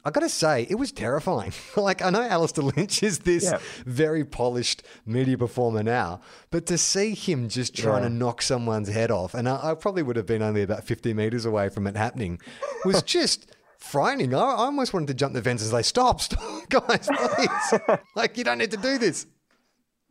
I 0.04 0.10
got 0.10 0.20
to 0.20 0.28
say, 0.28 0.68
it 0.70 0.76
was 0.76 0.92
terrifying. 0.92 1.52
like, 1.76 2.00
I 2.00 2.10
know 2.10 2.22
Alastair 2.22 2.62
Lynch 2.62 3.02
is 3.02 3.18
this 3.18 3.42
Yeah. 3.42 3.58
very 3.86 4.24
polished 4.24 4.84
media 5.04 5.36
performer 5.36 5.82
now, 5.82 6.20
but 6.52 6.64
to 6.66 6.78
see 6.78 7.12
him 7.12 7.48
just 7.48 7.74
trying 7.76 8.04
Yeah. 8.04 8.08
to 8.10 8.14
knock 8.14 8.40
someone's 8.40 8.88
head 8.88 9.10
off, 9.10 9.34
and 9.34 9.48
I, 9.48 9.70
I 9.70 9.74
probably 9.74 10.04
would 10.04 10.14
have 10.14 10.24
been 10.26 10.42
only 10.42 10.62
about 10.62 10.84
50 10.84 11.12
meters 11.12 11.44
away 11.44 11.70
from 11.70 11.88
it 11.88 11.96
happening, 11.96 12.38
was 12.84 13.02
just 13.16 13.50
frightening. 13.80 14.32
I, 14.32 14.38
I 14.38 14.54
almost 14.66 14.94
wanted 14.94 15.08
to 15.08 15.14
jump 15.14 15.34
the 15.34 15.42
fence 15.42 15.60
and 15.62 15.72
say, 15.72 15.82
Stop, 15.82 16.20
stop, 16.20 16.40
guys, 16.68 17.08
please. 17.12 17.80
like, 18.14 18.38
you 18.38 18.44
don't 18.44 18.58
need 18.58 18.70
to 18.70 18.76
do 18.76 18.98
this. 18.98 19.26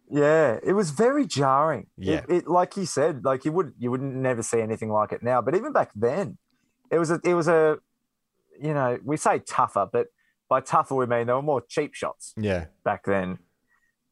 Yeah, 0.09 0.59
it 0.63 0.73
was 0.73 0.91
very 0.91 1.25
jarring. 1.25 1.87
Yeah. 1.97 2.17
it, 2.17 2.25
it, 2.29 2.47
like 2.47 2.77
you 2.77 2.85
said, 2.85 3.25
like 3.25 3.43
you 3.45 3.51
would 3.51 3.73
you 3.77 3.89
wouldn't 3.91 4.13
never 4.15 4.43
see 4.43 4.61
anything 4.61 4.91
like 4.91 5.11
it 5.11 5.23
now. 5.23 5.41
But 5.41 5.55
even 5.55 5.71
back 5.73 5.91
then, 5.95 6.37
it 6.91 6.99
was 6.99 7.09
a 7.11 7.19
it 7.23 7.33
was 7.33 7.47
a, 7.47 7.77
you 8.61 8.73
know, 8.73 8.99
we 9.03 9.17
say 9.17 9.39
tougher, 9.39 9.87
but 9.91 10.07
by 10.47 10.61
tougher 10.61 10.95
we 10.95 11.07
mean 11.07 11.25
there 11.27 11.35
were 11.35 11.41
more 11.41 11.61
cheap 11.67 11.95
shots 11.95 12.33
Yeah. 12.37 12.65
back 12.83 13.05
then. 13.05 13.39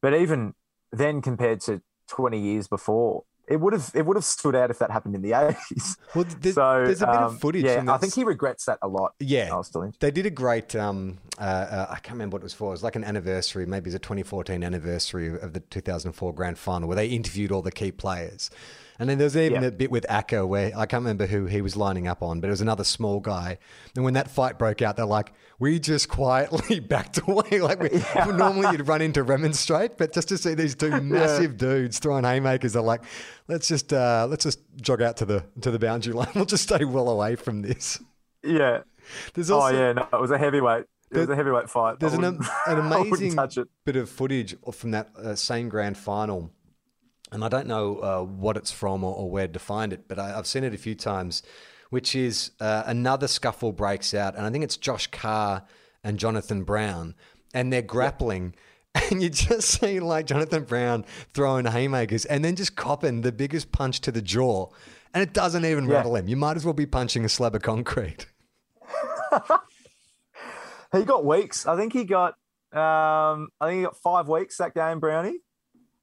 But 0.02 0.14
even 0.14 0.54
then, 0.90 1.22
compared 1.22 1.60
to 1.62 1.80
twenty 2.08 2.40
years 2.40 2.66
before, 2.66 3.24
it 3.46 3.60
would 3.60 3.72
have 3.72 3.90
it 3.94 4.06
would 4.06 4.16
have 4.16 4.24
stood 4.24 4.54
out 4.54 4.70
if 4.70 4.78
that 4.78 4.90
happened 4.90 5.14
in 5.14 5.22
the 5.22 5.32
eighties. 5.32 5.96
Well, 6.14 6.24
there's, 6.40 6.54
so, 6.54 6.84
there's 6.84 7.02
a 7.02 7.06
bit 7.06 7.16
um, 7.16 7.24
of 7.24 7.40
footage. 7.40 7.64
Yeah, 7.64 7.84
I 7.88 7.98
think 7.98 8.14
he 8.14 8.22
regrets 8.22 8.66
that 8.66 8.78
a 8.82 8.88
lot. 8.88 9.14
Yeah, 9.18 9.60
they 9.98 10.12
did 10.12 10.26
a 10.26 10.30
great. 10.30 10.76
Um, 10.76 11.18
uh, 11.38 11.42
uh, 11.42 11.86
I 11.90 11.94
can't 11.96 12.12
remember 12.12 12.36
what 12.36 12.42
it 12.42 12.44
was 12.44 12.54
for. 12.54 12.68
It 12.68 12.72
was 12.72 12.82
like 12.84 12.94
an 12.94 13.02
anniversary, 13.02 13.66
maybe 13.66 13.88
it's 13.88 13.96
a 13.96 13.98
2014 13.98 14.62
anniversary 14.62 15.28
of 15.40 15.52
the 15.52 15.60
2004 15.60 16.32
Grand 16.32 16.56
Final, 16.56 16.86
where 16.88 16.94
they 16.94 17.08
interviewed 17.08 17.50
all 17.50 17.62
the 17.62 17.72
key 17.72 17.90
players. 17.90 18.50
And 18.98 19.08
then 19.08 19.18
there's 19.18 19.36
even 19.36 19.62
yeah. 19.62 19.68
a 19.68 19.72
bit 19.72 19.90
with 19.90 20.06
Acker 20.08 20.46
where 20.46 20.72
I 20.76 20.86
can't 20.86 21.02
remember 21.02 21.26
who 21.26 21.46
he 21.46 21.60
was 21.60 21.76
lining 21.76 22.06
up 22.06 22.22
on, 22.22 22.40
but 22.40 22.46
it 22.46 22.50
was 22.50 22.60
another 22.60 22.84
small 22.84 23.20
guy. 23.20 23.58
And 23.96 24.04
when 24.04 24.14
that 24.14 24.30
fight 24.30 24.58
broke 24.58 24.82
out, 24.82 24.96
they're 24.96 25.04
like, 25.04 25.32
we 25.58 25.80
just 25.80 26.08
quietly 26.08 26.80
backed 26.88 27.18
away. 27.26 27.60
like 27.60 27.80
we, 27.80 27.90
yeah. 27.92 28.24
normally 28.26 28.68
you'd 28.70 28.86
run 28.86 29.02
into 29.02 29.22
remonstrate, 29.22 29.98
but 29.98 30.12
just 30.12 30.28
to 30.28 30.38
see 30.38 30.54
these 30.54 30.74
two 30.74 30.90
massive 31.00 31.52
yeah. 31.52 31.58
dudes 31.58 31.98
throwing 31.98 32.24
haymakers, 32.24 32.74
they're 32.74 32.82
like, 32.82 33.02
let's 33.48 33.66
just 33.66 33.92
uh, 33.92 34.26
let's 34.30 34.44
just 34.44 34.60
jog 34.80 35.02
out 35.02 35.16
to 35.18 35.24
the 35.24 35.44
to 35.60 35.70
the 35.70 35.78
boundary 35.78 36.12
line. 36.12 36.28
We'll 36.34 36.44
just 36.44 36.64
stay 36.64 36.84
well 36.84 37.08
away 37.08 37.36
from 37.36 37.62
this. 37.62 38.00
Yeah. 38.42 38.82
There's 39.34 39.50
oh, 39.50 39.60
also, 39.60 39.76
oh 39.76 39.78
yeah, 39.78 39.92
no, 39.92 40.08
it 40.12 40.20
was 40.20 40.30
a 40.30 40.38
heavyweight. 40.38 40.84
It 41.10 41.18
was 41.18 41.28
a 41.28 41.36
heavyweight 41.36 41.70
fight. 41.70 42.00
There's 42.00 42.14
an, 42.14 42.24
an 42.24 42.40
amazing 42.66 43.36
bit 43.84 43.96
of 43.96 44.08
footage 44.08 44.56
from 44.72 44.90
that 44.92 45.10
uh, 45.16 45.34
same 45.36 45.68
grand 45.68 45.96
final 45.96 46.50
and 47.34 47.44
I 47.44 47.48
don't 47.48 47.66
know 47.66 47.96
uh, 47.96 48.22
what 48.22 48.56
it's 48.56 48.70
from 48.70 49.02
or, 49.02 49.14
or, 49.14 49.28
where 49.28 49.48
to 49.48 49.58
find 49.58 49.92
it, 49.92 50.06
but 50.06 50.18
I, 50.20 50.28
have 50.28 50.46
seen 50.46 50.62
it 50.62 50.72
a 50.72 50.78
few 50.78 50.94
times, 50.94 51.42
which 51.90 52.14
is 52.14 52.52
uh, 52.60 52.84
another 52.86 53.26
scuffle 53.26 53.72
breaks 53.72 54.14
out, 54.14 54.36
and 54.36 54.46
I 54.46 54.50
think 54.50 54.62
it's 54.62 54.76
Josh 54.76 55.08
Carr 55.08 55.64
and 56.04 56.18
Jonathan 56.18 56.62
Brown, 56.62 57.14
and 57.52 57.72
they're 57.72 57.82
grappling. 57.82 58.54
And 59.10 59.20
you 59.20 59.28
just 59.28 59.80
see 59.80 59.98
like 59.98 60.26
Jonathan 60.26 60.62
Brown 60.62 61.04
throwing 61.34 61.66
haymakers 61.66 62.26
and 62.26 62.44
then 62.44 62.54
just 62.54 62.76
copping 62.76 63.22
the 63.22 63.32
biggest 63.32 63.72
punch 63.72 64.00
to 64.02 64.12
the 64.12 64.22
jaw, 64.22 64.68
and 65.12 65.20
it 65.20 65.32
doesn't 65.32 65.64
even 65.64 65.88
yeah. 65.88 65.94
rattle 65.94 66.14
him. 66.14 66.28
You 66.28 66.36
might 66.36 66.56
as 66.56 66.64
well 66.64 66.74
be 66.74 66.86
punching 66.86 67.24
a 67.24 67.28
slab 67.28 67.56
of 67.56 67.62
concrete. 67.62 68.26
he 70.92 71.02
got 71.02 71.24
weeks. 71.24 71.66
I 71.66 71.76
think 71.76 71.92
he 71.92 72.04
got. 72.04 72.34
Um, 72.72 73.48
I 73.60 73.66
think 73.66 73.78
he 73.78 73.82
got 73.82 73.96
five 73.96 74.28
weeks 74.28 74.58
that 74.58 74.74
game, 74.74 75.00
Brownie, 75.00 75.40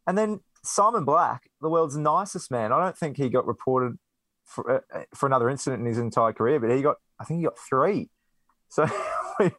and 0.05 0.17
then 0.17 0.41
Simon 0.63 1.05
Black, 1.05 1.49
the 1.61 1.69
world's 1.69 1.97
nicest 1.97 2.51
man. 2.51 2.71
I 2.71 2.79
don't 2.79 2.97
think 2.97 3.17
he 3.17 3.29
got 3.29 3.45
reported 3.47 3.97
for, 4.45 4.83
uh, 4.93 5.03
for 5.15 5.25
another 5.25 5.49
incident 5.49 5.81
in 5.81 5.87
his 5.87 5.97
entire 5.97 6.33
career, 6.33 6.59
but 6.59 6.69
he 6.69 6.81
got, 6.81 6.97
I 7.19 7.23
think 7.23 7.39
he 7.39 7.45
got 7.45 7.57
three. 7.57 8.09
So 8.69 8.87
we, 9.39 9.51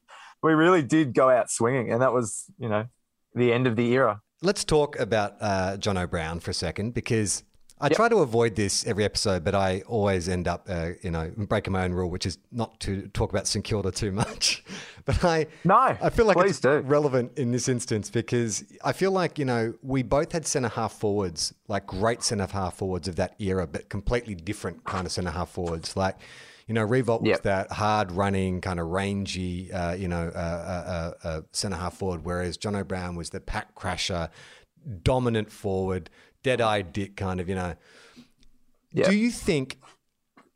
we 0.43 0.53
really 0.53 0.83
did 0.83 1.15
go 1.15 1.29
out 1.29 1.51
swinging, 1.51 1.91
and 1.93 2.03
that 2.03 2.13
was, 2.13 2.45
you 2.59 2.69
know, 2.69 2.87
the 3.35 3.53
end 3.53 3.67
of 3.67 3.77
the 3.77 3.93
era. 3.93 4.21
Let's 4.43 4.65
talk 4.65 4.99
about 4.99 5.37
uh, 5.41 5.77
Jono 5.79 6.09
Brown 6.09 6.41
for 6.41 6.51
a 6.51 6.55
second 6.55 6.95
because 6.95 7.45
I 7.83 7.87
yep. 7.87 7.97
try 7.97 8.09
to 8.09 8.19
avoid 8.19 8.55
this 8.55 8.87
every 8.87 9.05
episode, 9.05 9.43
but 9.43 9.57
I 9.57 9.83
always 9.89 10.29
end 10.29 10.47
up, 10.47 10.69
uh, 10.71 10.91
you 11.03 11.11
know, 11.11 11.33
breaking 11.37 11.73
my 11.73 11.83
own 11.83 11.93
rule, 11.93 12.09
which 12.09 12.27
is 12.27 12.39
not 12.53 12.79
to 12.81 13.09
talk 13.09 13.31
about 13.31 13.49
St 13.49 13.65
Kilda 13.65 13.91
too 13.91 14.13
much. 14.13 14.65
But 15.05 15.25
I, 15.25 15.49
no, 15.65 15.75
I 16.01 16.11
feel 16.11 16.27
like 16.27 16.37
it's 16.47 16.61
do. 16.61 16.79
relevant 16.79 17.37
in 17.37 17.51
this 17.51 17.67
instance 17.67 18.09
because 18.09 18.63
I 18.85 18.93
feel 18.93 19.11
like 19.11 19.37
you 19.37 19.45
know 19.45 19.75
we 19.83 20.05
both 20.05 20.31
had 20.31 20.47
centre 20.47 20.69
half 20.69 20.93
forwards, 20.93 21.53
like 21.67 21.89
great 21.89 22.23
centre 22.23 22.47
half 22.47 22.77
forwards 22.77 23.09
of 23.09 23.17
that 23.17 23.35
era, 23.41 23.67
but 23.67 23.89
completely 23.89 24.37
different 24.37 24.85
kind 24.85 25.05
of 25.05 25.11
centre 25.11 25.33
half 25.33 25.51
forwards. 25.51 25.97
Like, 25.97 26.19
you 26.69 26.75
know, 26.75 26.87
Riewoldt 26.87 27.23
was 27.23 27.31
yep. 27.31 27.43
that 27.43 27.73
hard 27.73 28.13
running, 28.13 28.61
kind 28.61 28.79
of 28.79 28.91
rangy, 28.91 29.73
uh, 29.73 29.95
you 29.95 30.07
know, 30.07 30.31
uh, 30.33 30.39
uh, 30.39 31.15
uh, 31.25 31.27
uh 31.27 31.41
centre 31.51 31.79
half 31.79 31.97
forward, 31.97 32.25
whereas 32.25 32.57
Jono 32.57 32.87
Brown 32.87 33.17
was 33.17 33.31
the 33.31 33.41
pack 33.41 33.75
crasher, 33.75 34.31
dominant 35.03 35.51
forward 35.51 36.11
dead 36.43 36.61
eyed 36.61 36.93
dick 36.93 37.17
kind 37.17 37.41
of, 37.41 37.49
you 37.49 37.55
know. 37.55 37.75
Yep. 38.93 39.09
Do 39.09 39.17
you 39.17 39.31
think 39.31 39.79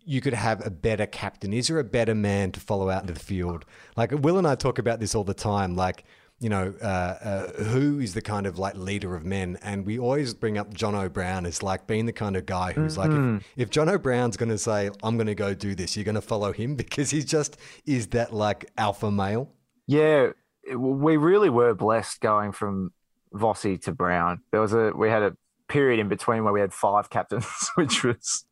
you 0.04 0.20
could 0.20 0.34
have 0.34 0.64
a 0.64 0.70
better 0.70 1.06
captain? 1.06 1.52
Is 1.52 1.68
there 1.68 1.78
a 1.78 1.84
better 1.84 2.14
man 2.14 2.52
to 2.52 2.60
follow 2.60 2.90
out 2.90 3.02
into 3.02 3.12
the 3.12 3.20
field? 3.20 3.64
Like 3.96 4.12
Will 4.12 4.38
and 4.38 4.46
I 4.46 4.54
talk 4.54 4.78
about 4.78 5.00
this 5.00 5.14
all 5.14 5.24
the 5.24 5.34
time. 5.34 5.74
Like, 5.74 6.04
you 6.38 6.48
know, 6.48 6.74
uh, 6.82 6.84
uh, 6.84 7.46
who 7.64 7.98
is 7.98 8.14
the 8.14 8.20
kind 8.20 8.46
of 8.46 8.58
like 8.58 8.76
leader 8.76 9.16
of 9.16 9.24
men? 9.24 9.58
And 9.62 9.84
we 9.84 9.98
always 9.98 10.34
bring 10.34 10.58
up 10.58 10.72
John 10.72 11.08
Brown 11.08 11.44
as 11.44 11.62
like 11.62 11.86
being 11.86 12.06
the 12.06 12.12
kind 12.12 12.36
of 12.36 12.46
guy 12.46 12.72
who's 12.72 12.96
mm-hmm. 12.96 13.32
like, 13.34 13.42
if, 13.56 13.68
if 13.68 13.70
Jono 13.70 14.00
Brown's 14.00 14.36
going 14.36 14.50
to 14.50 14.58
say, 14.58 14.90
I'm 15.02 15.16
going 15.16 15.26
to 15.26 15.34
go 15.34 15.54
do 15.54 15.74
this, 15.74 15.96
you're 15.96 16.04
going 16.04 16.14
to 16.14 16.20
follow 16.20 16.52
him 16.52 16.74
because 16.76 17.10
he 17.10 17.22
just 17.22 17.56
is 17.84 18.08
that 18.08 18.32
like 18.32 18.70
alpha 18.78 19.10
male. 19.10 19.50
Yeah, 19.86 20.30
we 20.76 21.16
really 21.16 21.50
were 21.50 21.74
blessed 21.74 22.20
going 22.20 22.52
from 22.52 22.92
Vossi 23.32 23.80
to 23.82 23.92
Brown. 23.92 24.42
There 24.50 24.60
was 24.60 24.72
a, 24.72 24.92
we 24.94 25.08
had 25.08 25.22
a 25.22 25.36
period 25.68 26.00
in 26.00 26.08
between 26.08 26.44
where 26.44 26.52
we 26.52 26.60
had 26.60 26.72
five 26.72 27.10
captains, 27.10 27.46
which 27.74 28.04
was 28.04 28.44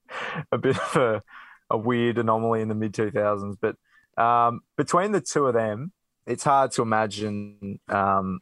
a 0.53 0.59
bit 0.59 0.77
of 0.79 0.97
a, 0.97 1.23
a 1.71 1.79
weird 1.79 2.19
anomaly 2.19 2.61
in 2.61 2.69
the 2.69 2.75
mid 2.75 2.93
2000s. 2.93 3.57
But 3.61 3.77
um, 4.23 4.61
between 4.77 5.13
the 5.13 5.21
two 5.21 5.47
of 5.47 5.55
them, 5.55 5.93
it's 6.27 6.45
hard 6.45 6.73
to 6.73 6.83
imagine. 6.83 7.81
Um, 7.89 8.41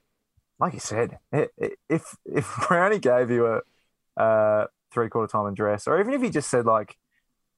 like 0.59 0.75
you 0.75 0.81
said, 0.81 1.19
if 1.33 2.17
if 2.25 2.55
Brownie 2.69 3.01
gave 3.01 3.31
you 3.31 3.47
a, 3.47 3.61
a 4.17 4.67
three 4.93 5.09
quarter 5.09 5.31
time 5.31 5.47
address, 5.47 5.89
or 5.89 6.01
even 6.01 6.15
if 6.15 6.23
he 6.23 6.31
just 6.31 6.51
said 6.51 6.67
like, 6.67 6.97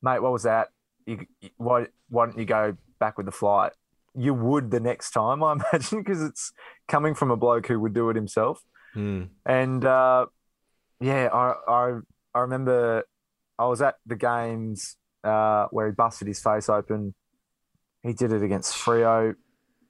"Mate, 0.02 0.20
what 0.20 0.32
was 0.32 0.44
that? 0.44 0.68
You, 1.06 1.26
why 1.58 1.88
why 2.08 2.26
don't 2.26 2.38
you 2.38 2.46
go 2.46 2.76
back 2.98 3.18
with 3.18 3.26
the 3.26 3.32
flight?" 3.32 3.72
You 4.16 4.32
would 4.32 4.70
the 4.70 4.80
next 4.80 5.10
time, 5.10 5.42
I 5.42 5.52
imagine, 5.72 5.98
because 5.98 6.22
it's 6.22 6.52
coming 6.88 7.14
from 7.14 7.30
a 7.30 7.36
bloke 7.36 7.66
who 7.66 7.78
would 7.80 7.94
do 7.94 8.08
it 8.10 8.16
himself. 8.16 8.64
Mm. 8.94 9.28
And 9.44 9.84
uh, 9.84 10.26
yeah, 11.04 11.28
I, 11.32 11.54
I 11.68 11.98
I 12.34 12.40
remember 12.40 13.04
I 13.58 13.66
was 13.66 13.82
at 13.82 13.96
the 14.06 14.16
games 14.16 14.96
uh, 15.22 15.66
where 15.70 15.86
he 15.86 15.92
busted 15.92 16.28
his 16.28 16.40
face 16.40 16.68
open. 16.70 17.14
He 18.02 18.14
did 18.14 18.32
it 18.32 18.42
against 18.42 18.74
Freo 18.74 19.34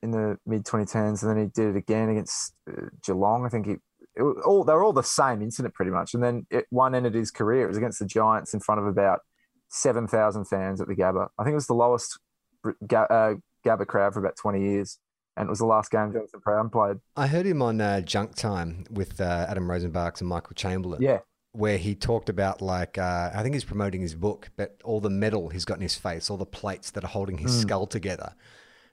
in 0.02 0.10
the 0.10 0.38
mid 0.44 0.64
2010s, 0.64 1.22
and 1.22 1.30
then 1.30 1.38
he 1.38 1.46
did 1.46 1.76
it 1.76 1.78
again 1.78 2.08
against 2.08 2.54
uh, 2.68 2.88
Geelong. 3.04 3.46
I 3.46 3.48
think 3.48 3.66
he 3.66 3.76
it 4.16 4.22
all 4.44 4.64
they 4.64 4.72
were 4.72 4.82
all 4.82 4.92
the 4.92 5.02
same 5.02 5.40
incident 5.40 5.74
pretty 5.74 5.92
much. 5.92 6.14
And 6.14 6.22
then 6.22 6.46
it, 6.50 6.66
one 6.70 6.96
ended 6.96 7.14
his 7.14 7.30
career. 7.30 7.64
It 7.64 7.68
was 7.68 7.76
against 7.76 8.00
the 8.00 8.06
Giants 8.06 8.52
in 8.52 8.58
front 8.58 8.80
of 8.80 8.86
about 8.88 9.20
seven 9.68 10.08
thousand 10.08 10.46
fans 10.46 10.80
at 10.80 10.88
the 10.88 10.96
Gabba. 10.96 11.28
I 11.38 11.44
think 11.44 11.52
it 11.52 11.56
was 11.62 11.68
the 11.68 11.74
lowest 11.74 12.18
uh, 12.64 13.34
Gabba 13.64 13.86
crowd 13.86 14.14
for 14.14 14.18
about 14.20 14.36
twenty 14.36 14.62
years 14.62 14.98
and 15.36 15.46
it 15.46 15.50
was 15.50 15.58
the 15.58 15.66
last 15.66 15.90
game 15.90 16.12
Jonathan 16.12 16.40
Brown 16.42 16.70
played. 16.70 16.96
I 17.16 17.26
heard 17.26 17.46
him 17.46 17.62
on 17.62 17.80
uh, 17.80 18.00
Junk 18.00 18.34
Time 18.34 18.84
with 18.90 19.20
uh, 19.20 19.46
Adam 19.48 19.66
Rozenbachs 19.66 20.20
and 20.20 20.28
Michael 20.28 20.54
Chamberlain. 20.54 21.02
Yeah. 21.02 21.18
Where 21.52 21.78
he 21.78 21.94
talked 21.94 22.28
about, 22.28 22.60
like, 22.60 22.98
uh, 22.98 23.30
I 23.32 23.42
think 23.42 23.54
he's 23.54 23.64
promoting 23.64 24.00
his 24.00 24.16
book, 24.16 24.50
but 24.56 24.80
all 24.82 25.00
the 25.00 25.10
metal 25.10 25.50
he's 25.50 25.64
got 25.64 25.74
in 25.76 25.82
his 25.82 25.94
face, 25.94 26.28
all 26.28 26.36
the 26.36 26.44
plates 26.44 26.90
that 26.92 27.04
are 27.04 27.08
holding 27.08 27.38
his 27.38 27.52
mm. 27.52 27.62
skull 27.62 27.86
together, 27.86 28.34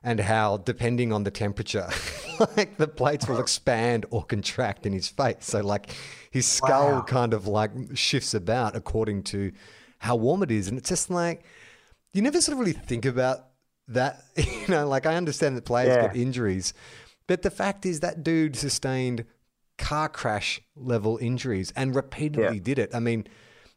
and 0.04 0.19
how, 0.19 0.58
depending 0.58 1.12
on 1.12 1.23
the 1.23 1.32
temperature, 1.32 1.89
like 2.58 2.77
the 2.77 2.88
plates 2.88 3.27
will 3.27 3.39
expand 3.39 4.06
or 4.12 4.23
contract 4.23 4.86
in 4.86 4.93
his 4.93 5.08
face. 5.08 5.38
So, 5.39 5.62
like, 5.62 5.95
his 6.30 6.45
skull 6.45 6.91
wow. 6.91 7.01
kind 7.01 7.34
of 7.34 7.47
like 7.47 7.71
shifts 7.95 8.36
about 8.36 8.75
according 8.75 9.23
to 9.23 9.51
how 9.97 10.15
warm 10.15 10.43
it 10.43 10.51
is. 10.51 10.67
And 10.67 10.77
it's 10.77 10.89
just 10.89 11.10
like, 11.10 11.43
you 12.13 12.21
never 12.21 12.41
sort 12.41 12.54
of 12.54 12.60
really 12.60 12.73
think 12.73 13.06
about 13.06 13.51
that 13.93 14.23
you 14.36 14.67
know, 14.67 14.88
like 14.88 15.06
I 15.06 15.15
understand 15.15 15.58
that 15.58 15.65
players 15.65 15.95
yeah. 15.95 16.08
get 16.08 16.15
injuries, 16.15 16.73
but 17.27 17.41
the 17.41 17.51
fact 17.51 17.86
is 17.86 17.99
that 18.01 18.23
dude 18.23 18.56
sustained 18.56 19.25
car 19.77 20.10
crash 20.10 20.62
level 20.75 21.17
injuries 21.21 21.73
and 21.75 21.95
repeatedly 21.95 22.58
yeah. 22.58 22.63
did 22.63 22.80
it. 22.80 22.93
I 22.93 22.99
mean, 22.99 23.27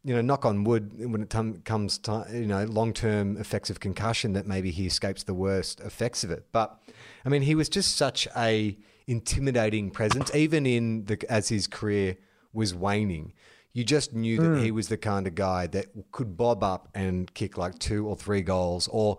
you 0.04 0.14
know, 0.14 0.20
knock 0.20 0.44
on 0.44 0.64
wood 0.64 0.92
when 0.98 1.22
it 1.22 1.30
t- 1.30 1.60
comes 1.64 1.98
to 1.98 2.26
you 2.30 2.46
know 2.46 2.64
long 2.64 2.92
term 2.92 3.36
effects 3.38 3.70
of 3.70 3.80
concussion 3.80 4.34
that 4.34 4.46
maybe 4.46 4.70
he 4.70 4.86
escapes 4.86 5.24
the 5.24 5.34
worst 5.34 5.80
effects 5.80 6.22
of 6.22 6.30
it. 6.30 6.46
But 6.52 6.78
I 7.24 7.30
mean, 7.30 7.42
he 7.42 7.54
was 7.54 7.68
just 7.68 7.96
such 7.96 8.28
a 8.36 8.76
intimidating 9.06 9.90
presence, 9.90 10.34
even 10.34 10.66
in 10.66 11.06
the 11.06 11.18
as 11.30 11.48
his 11.48 11.66
career 11.66 12.16
was 12.52 12.74
waning. 12.74 13.32
You 13.72 13.82
just 13.82 14.12
knew 14.12 14.36
that 14.36 14.46
mm. 14.46 14.62
he 14.62 14.70
was 14.70 14.86
the 14.86 14.96
kind 14.96 15.26
of 15.26 15.34
guy 15.34 15.66
that 15.68 15.86
could 16.12 16.36
bob 16.36 16.62
up 16.62 16.88
and 16.94 17.32
kick 17.34 17.58
like 17.58 17.76
two 17.80 18.06
or 18.06 18.14
three 18.14 18.42
goals, 18.42 18.88
or 18.92 19.18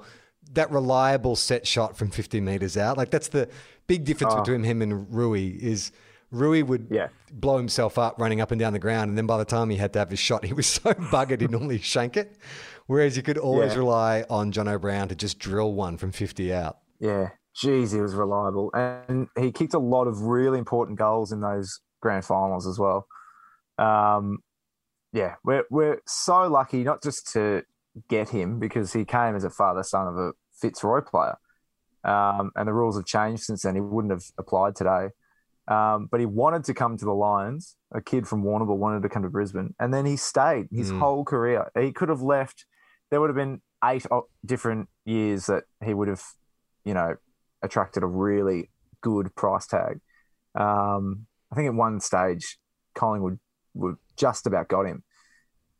that 0.54 0.72
reliable 0.72 1.36
set 1.36 1.68
shot 1.68 1.98
from 1.98 2.10
50 2.10 2.42
meters 2.42 2.78
out. 2.78 2.98
Like 2.98 3.12
that's 3.12 3.28
the 3.28 3.50
big 3.88 4.06
difference 4.06 4.34
oh. 4.34 4.42
between 4.42 4.64
him 4.64 4.82
and 4.82 5.14
Rui 5.14 5.58
is 5.60 5.92
Rui 6.32 6.64
would 6.64 6.88
yeah. 6.90 7.10
blow 7.32 7.58
himself 7.58 7.98
up 7.98 8.20
running 8.20 8.42
up 8.42 8.52
and 8.52 8.60
down 8.60 8.74
the 8.74 8.80
ground, 8.80 9.10
and 9.10 9.18
then 9.18 9.26
by 9.26 9.38
the 9.38 9.46
time 9.46 9.70
he 9.70 9.78
had 9.78 9.94
to 9.94 10.00
have 10.00 10.10
his 10.10 10.20
shot, 10.20 10.44
he 10.46 10.54
was 10.54 10.68
so 10.68 10.94
buggered 10.94 11.42
he'd 11.42 11.52
normally 11.52 11.80
shank 11.80 12.18
it. 12.18 12.38
Whereas 12.88 13.18
you 13.18 13.24
could 13.24 13.38
always 13.38 13.74
yeah. 13.74 13.80
rely 13.80 14.26
on 14.30 14.52
Jono 14.52 14.80
Brown 14.80 15.08
to 15.08 15.16
just 15.16 15.40
drill 15.40 15.74
one 15.74 15.98
from 15.98 16.12
50 16.12 16.54
out. 16.54 16.78
Yeah, 17.00 17.30
geez, 17.56 17.92
he 17.92 18.00
was 18.00 18.14
reliable, 18.14 18.72
and 18.74 19.28
he 19.38 19.52
kicked 19.52 19.74
a 19.74 19.80
lot 19.80 20.08
of 20.08 20.22
really 20.22 20.60
important 20.60 21.00
goals 21.00 21.32
in 21.32 21.42
those 21.42 21.80
grand 22.02 22.26
finals 22.26 22.68
as 22.68 22.78
well. 22.78 23.08
Um, 23.78 24.40
yeah, 25.14 25.36
we're 25.44 25.64
we're 25.72 26.02
so 26.06 26.48
lucky 26.48 26.84
not 26.84 27.02
just 27.02 27.32
to 27.34 27.64
get 28.10 28.30
him 28.30 28.60
because 28.60 28.94
he 28.94 29.06
came 29.06 29.36
as 29.36 29.44
a 29.44 29.50
father 29.50 29.84
son 29.84 30.08
of 30.08 30.18
a 30.18 30.32
Fitzroy 30.60 31.02
player. 31.02 31.38
Um, 32.04 32.52
and 32.56 32.68
the 32.68 32.74
rules 32.74 32.98
have 32.98 33.06
changed 33.06 33.44
since 33.44 33.64
then. 33.64 33.76
He 33.76 33.82
wouldn't 33.82 34.12
have 34.12 34.24
applied 34.38 34.76
today. 34.76 35.10
Um, 35.68 36.08
but 36.12 36.20
he 36.20 36.28
wanted 36.28 36.64
to 36.66 36.74
come 36.76 36.96
to 36.98 37.06
the 37.06 37.14
Lions. 37.14 37.76
A 37.92 38.00
kid 38.02 38.28
from 38.28 38.44
Warrnambool 38.44 38.78
wanted 38.78 39.02
to 39.02 39.10
come 39.10 39.24
to 39.24 39.30
Brisbane, 39.30 39.74
and 39.80 39.92
then 39.92 40.06
he 40.06 40.16
stayed 40.16 40.68
his 40.72 40.92
Mm. 40.92 41.00
whole 41.00 41.26
career. 41.26 41.72
He 41.74 41.92
could 41.92 42.10
have 42.10 42.22
left. 42.22 42.66
There 43.10 43.20
would 43.20 43.30
have 43.30 43.36
been 43.36 43.62
eight 43.84 44.06
different 44.46 44.90
years 45.06 45.48
that 45.48 45.64
he 45.84 45.94
would 45.96 46.08
have, 46.08 46.24
you 46.84 46.94
know, 46.94 47.16
attracted 47.64 48.04
a 48.04 48.08
really 48.08 48.70
good 49.02 49.34
price 49.36 49.66
tag. 49.66 50.02
Um, 50.54 51.26
I 51.52 51.56
think 51.56 51.68
at 51.68 51.74
one 51.74 52.00
stage, 52.00 52.60
Collingwood 52.94 53.40
would 53.74 53.98
just 54.16 54.46
about 54.46 54.68
got 54.68 54.86
him, 54.86 55.04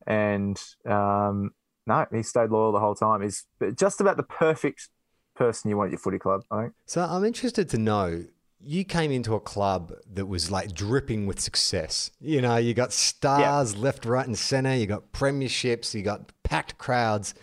and 0.08 0.60
um, 0.86 1.52
no, 1.88 2.06
he 2.12 2.24
stayed 2.24 2.50
loyal 2.50 2.72
the 2.72 2.80
whole 2.80 2.96
time. 2.96 3.22
He's 3.22 3.46
just 3.76 4.02
about 4.02 4.18
the 4.18 4.24
perfect 4.24 4.90
person 5.36 5.70
you 5.70 5.78
want 5.78 5.88
at 5.88 5.92
your 5.92 6.00
footy 6.00 6.20
club. 6.20 6.42
I 6.52 6.64
think. 6.64 6.74
So 6.86 7.02
I'm 7.02 7.24
interested 7.24 7.70
to 7.70 7.78
know. 7.78 8.26
You 8.68 8.84
came 8.84 9.12
into 9.12 9.36
a 9.36 9.40
club 9.40 9.94
that 10.12 10.26
was 10.26 10.50
like 10.50 10.74
dripping 10.74 11.28
with 11.28 11.40
success. 11.40 12.10
You 12.20 12.42
know, 12.42 12.56
you 12.56 12.74
got 12.74 12.94
stars 12.94 13.76
left, 13.78 14.06
right, 14.06 14.26
and 14.26 14.36
center. 14.36 14.74
You 14.74 14.88
got 14.88 15.12
premierships. 15.12 15.94
You 15.94 16.02
got 16.02 16.32
packed 16.42 16.78
crowds, 16.80 17.36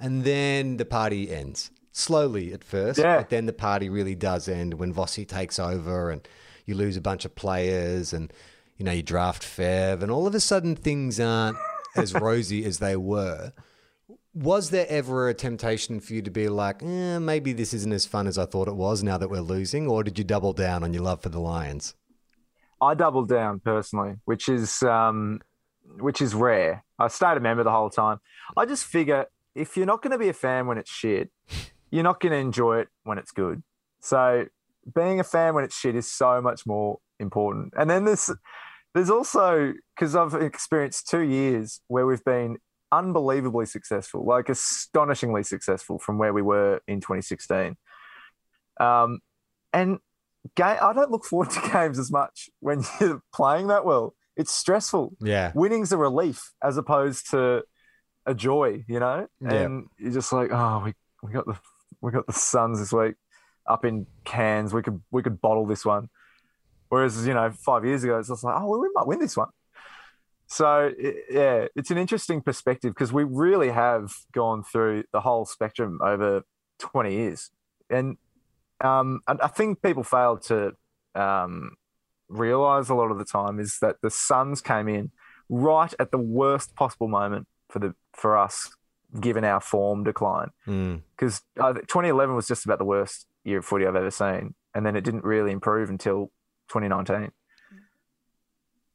and 0.00 0.24
then 0.24 0.78
the 0.78 0.86
party 0.86 1.30
ends 1.30 1.70
slowly 1.90 2.54
at 2.54 2.64
first. 2.64 2.98
Yeah. 2.98 3.18
But 3.18 3.28
then 3.28 3.44
the 3.44 3.52
party 3.52 3.90
really 3.90 4.14
does 4.14 4.48
end 4.48 4.74
when 4.74 4.94
Vossi 4.94 5.28
takes 5.28 5.58
over, 5.58 6.10
and 6.10 6.26
you 6.64 6.74
lose 6.74 6.96
a 6.96 7.02
bunch 7.02 7.26
of 7.26 7.34
players, 7.34 8.14
and 8.14 8.32
you 8.78 8.84
know 8.86 8.92
you 8.92 9.02
draft 9.02 9.42
Fev, 9.42 10.00
and 10.02 10.10
all 10.10 10.26
of 10.26 10.34
a 10.34 10.40
sudden 10.40 10.74
things 10.74 11.20
aren't 11.20 11.58
as 11.96 12.14
rosy 12.14 12.64
as 12.64 12.78
they 12.78 12.96
were. 12.96 13.52
Was 14.34 14.70
there 14.70 14.86
ever 14.88 15.28
a 15.28 15.34
temptation 15.34 16.00
for 16.00 16.14
you 16.14 16.22
to 16.22 16.30
be 16.30 16.48
like, 16.48 16.82
eh, 16.82 17.18
maybe 17.18 17.52
this 17.52 17.74
isn't 17.74 17.92
as 17.92 18.06
fun 18.06 18.26
as 18.26 18.38
I 18.38 18.46
thought 18.46 18.66
it 18.66 18.74
was 18.74 19.02
now 19.02 19.18
that 19.18 19.28
we're 19.28 19.42
losing? 19.42 19.86
Or 19.86 20.02
did 20.02 20.18
you 20.18 20.24
double 20.24 20.54
down 20.54 20.82
on 20.82 20.94
your 20.94 21.02
love 21.02 21.22
for 21.22 21.28
the 21.28 21.38
Lions? 21.38 21.94
I 22.80 22.94
doubled 22.94 23.28
down 23.28 23.60
personally, 23.60 24.14
which 24.24 24.48
is 24.48 24.82
um, 24.82 25.40
which 25.98 26.22
is 26.22 26.34
rare. 26.34 26.82
I 26.98 27.08
stayed 27.08 27.36
a 27.36 27.40
member 27.40 27.62
the 27.62 27.70
whole 27.70 27.90
time. 27.90 28.20
I 28.56 28.64
just 28.64 28.86
figure 28.86 29.26
if 29.54 29.76
you're 29.76 29.86
not 29.86 30.00
going 30.00 30.12
to 30.12 30.18
be 30.18 30.30
a 30.30 30.32
fan 30.32 30.66
when 30.66 30.78
it's 30.78 30.90
shit, 30.90 31.30
you're 31.90 32.02
not 32.02 32.18
going 32.18 32.32
to 32.32 32.38
enjoy 32.38 32.78
it 32.78 32.88
when 33.04 33.18
it's 33.18 33.32
good. 33.32 33.62
So 34.00 34.46
being 34.94 35.20
a 35.20 35.24
fan 35.24 35.54
when 35.54 35.64
it's 35.64 35.78
shit 35.78 35.94
is 35.94 36.10
so 36.10 36.40
much 36.40 36.66
more 36.66 36.98
important. 37.20 37.74
And 37.76 37.90
then 37.90 38.06
there's 38.06 38.30
there's 38.94 39.10
also 39.10 39.74
because 39.94 40.16
I've 40.16 40.34
experienced 40.34 41.08
two 41.08 41.20
years 41.20 41.82
where 41.88 42.06
we've 42.06 42.24
been 42.24 42.56
unbelievably 42.92 43.66
successful, 43.66 44.24
like 44.24 44.48
astonishingly 44.48 45.42
successful 45.42 45.98
from 45.98 46.18
where 46.18 46.32
we 46.32 46.42
were 46.42 46.80
in 46.86 47.00
2016. 47.00 47.76
Um, 48.78 49.20
and 49.72 49.98
game, 50.54 50.76
I 50.80 50.92
don't 50.92 51.10
look 51.10 51.24
forward 51.24 51.50
to 51.50 51.60
games 51.72 51.98
as 51.98 52.12
much 52.12 52.50
when 52.60 52.84
you're 53.00 53.22
playing 53.34 53.68
that 53.68 53.84
well. 53.84 54.14
It's 54.36 54.52
stressful. 54.52 55.16
Yeah. 55.20 55.52
Winning's 55.54 55.92
a 55.92 55.96
relief 55.96 56.52
as 56.62 56.76
opposed 56.76 57.30
to 57.30 57.64
a 58.26 58.34
joy, 58.34 58.84
you 58.88 59.00
know. 59.00 59.26
Yeah. 59.40 59.52
And 59.52 59.86
you're 59.98 60.12
just 60.12 60.32
like, 60.32 60.50
oh, 60.52 60.82
we, 60.84 60.94
we 61.22 61.32
got 61.32 61.46
the 61.46 61.58
we 62.00 62.10
got 62.10 62.26
the 62.26 62.32
Suns 62.32 62.78
this 62.78 62.92
week 62.92 63.14
up 63.66 63.84
in 63.84 64.06
Cairns. 64.24 64.72
We 64.72 64.82
could 64.82 65.02
we 65.10 65.22
could 65.22 65.40
bottle 65.40 65.66
this 65.66 65.84
one. 65.84 66.08
Whereas 66.88 67.26
you 67.26 67.34
know, 67.34 67.50
five 67.52 67.84
years 67.84 68.04
ago, 68.04 68.18
it's 68.18 68.28
just 68.28 68.44
like, 68.44 68.54
oh, 68.58 68.66
well, 68.66 68.80
we 68.80 68.88
might 68.94 69.06
win 69.06 69.18
this 69.18 69.36
one. 69.36 69.48
So 70.52 70.92
yeah, 71.30 71.68
it's 71.74 71.90
an 71.90 71.96
interesting 71.96 72.42
perspective 72.42 72.92
because 72.92 73.10
we 73.10 73.24
really 73.24 73.70
have 73.70 74.12
gone 74.32 74.62
through 74.62 75.04
the 75.10 75.22
whole 75.22 75.46
spectrum 75.46 75.98
over 76.04 76.42
20 76.78 77.10
years, 77.10 77.50
and 77.88 78.18
um, 78.84 79.20
I 79.26 79.48
think 79.48 79.80
people 79.80 80.04
fail 80.04 80.36
to 80.48 80.72
um, 81.14 81.76
realize 82.28 82.90
a 82.90 82.94
lot 82.94 83.10
of 83.10 83.16
the 83.16 83.24
time 83.24 83.58
is 83.60 83.78
that 83.80 84.02
the 84.02 84.10
Suns 84.10 84.60
came 84.60 84.88
in 84.88 85.10
right 85.48 85.94
at 85.98 86.10
the 86.10 86.18
worst 86.18 86.74
possible 86.74 87.08
moment 87.08 87.46
for 87.70 87.78
the 87.78 87.94
for 88.12 88.36
us, 88.36 88.76
given 89.18 89.44
our 89.44 89.60
form 89.60 90.04
decline. 90.04 90.50
Mm. 90.66 91.00
Because 91.16 91.40
uh, 91.58 91.72
2011 91.72 92.36
was 92.36 92.46
just 92.46 92.66
about 92.66 92.78
the 92.78 92.84
worst 92.84 93.26
year 93.42 93.60
of 93.60 93.64
footy 93.64 93.86
I've 93.86 93.96
ever 93.96 94.10
seen, 94.10 94.54
and 94.74 94.84
then 94.84 94.96
it 94.96 95.00
didn't 95.02 95.24
really 95.24 95.50
improve 95.50 95.88
until 95.88 96.30
2019. 96.68 97.32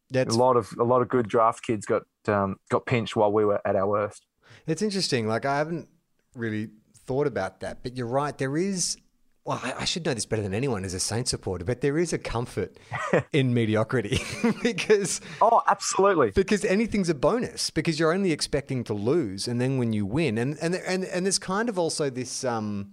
That's, 0.10 0.36
a 0.36 0.38
lot 0.38 0.56
of 0.58 0.74
a 0.80 0.84
lot 0.84 1.02
of 1.02 1.10
good 1.10 1.28
draft 1.28 1.64
kids 1.66 1.86
got 1.86 2.04
um, 2.28 2.58
got 2.70 2.86
pinched 2.86 3.16
while 3.16 3.32
we 3.32 3.44
were 3.46 3.62
at 3.66 3.76
our 3.76 3.88
worst. 3.88 4.26
it's 4.66 4.82
interesting. 4.82 5.28
Like, 5.28 5.46
I 5.46 5.58
haven't 5.58 5.88
really 6.36 6.70
thought 7.06 7.28
about 7.28 7.60
that, 7.62 7.84
but 7.84 7.96
you're 7.98 8.08
right. 8.08 8.38
There 8.38 8.58
is, 8.58 8.98
well, 9.46 9.60
I, 9.64 9.74
I 9.80 9.86
should 9.86 10.06
know 10.06 10.14
this 10.14 10.26
better 10.26 10.42
than 10.42 10.54
anyone 10.54 10.84
as 10.86 10.94
a 10.94 11.00
Saints 11.00 11.32
supporter, 11.32 11.64
but 11.66 11.80
there 11.82 11.98
is 11.98 12.12
a 12.14 12.18
comfort 12.18 12.78
in 13.34 13.54
mediocrity 13.54 14.20
because 14.62 15.22
Oh, 15.42 15.62
absolutely. 15.68 16.32
because 16.32 16.66
anything's 16.66 17.10
a 17.10 17.16
bonus 17.16 17.70
because 17.70 17.98
you're 18.00 18.12
only 18.14 18.32
expecting 18.34 18.84
to 18.86 18.94
lose 18.94 19.48
and 19.48 19.60
then 19.62 19.78
when 19.78 19.94
you 19.94 20.06
win 20.06 20.38
and 20.38 20.58
and 20.62 20.76
and, 20.76 21.06
and 21.06 21.26
there's 21.26 21.40
kind 21.40 21.70
of 21.70 21.80
also 21.80 22.10
this 22.10 22.44
um 22.44 22.92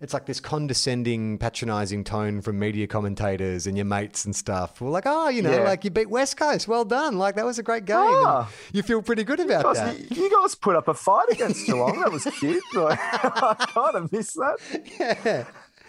it's 0.00 0.14
like 0.14 0.26
this 0.26 0.38
condescending 0.40 1.38
patronizing 1.38 2.04
tone 2.04 2.40
from 2.40 2.58
media 2.58 2.86
commentators 2.86 3.66
and 3.66 3.76
your 3.76 3.84
mates 3.84 4.24
and 4.24 4.34
stuff 4.36 4.80
we're 4.80 4.90
like 4.90 5.04
oh 5.06 5.28
you 5.28 5.42
know 5.42 5.50
Yeah. 5.50 5.64
like 5.64 5.84
you 5.84 5.90
beat 5.90 6.08
west 6.10 6.36
coast 6.36 6.68
well 6.68 6.84
done 6.84 7.18
like 7.18 7.34
that 7.36 7.44
was 7.44 7.58
a 7.58 7.62
great 7.62 7.84
game 7.84 7.96
Ah. 7.98 8.48
you 8.72 8.82
feel 8.82 9.02
pretty 9.02 9.24
good 9.24 9.40
about 9.40 9.64
Guys, 9.64 9.76
that 9.76 9.98
you, 10.16 10.24
you 10.24 10.30
guys 10.30 10.54
put 10.54 10.76
up 10.76 10.88
a 10.88 10.94
fight 10.94 11.28
against 11.30 11.66
Geelong. 11.66 12.00
That 12.00 12.12
was 12.12 12.24
cute. 12.38 12.62
Like, 12.74 12.98
I 13.02 13.54
kind 13.68 13.96
of 13.96 14.12
miss 14.12 14.34
that. 14.34 14.56
yeah 15.00 15.44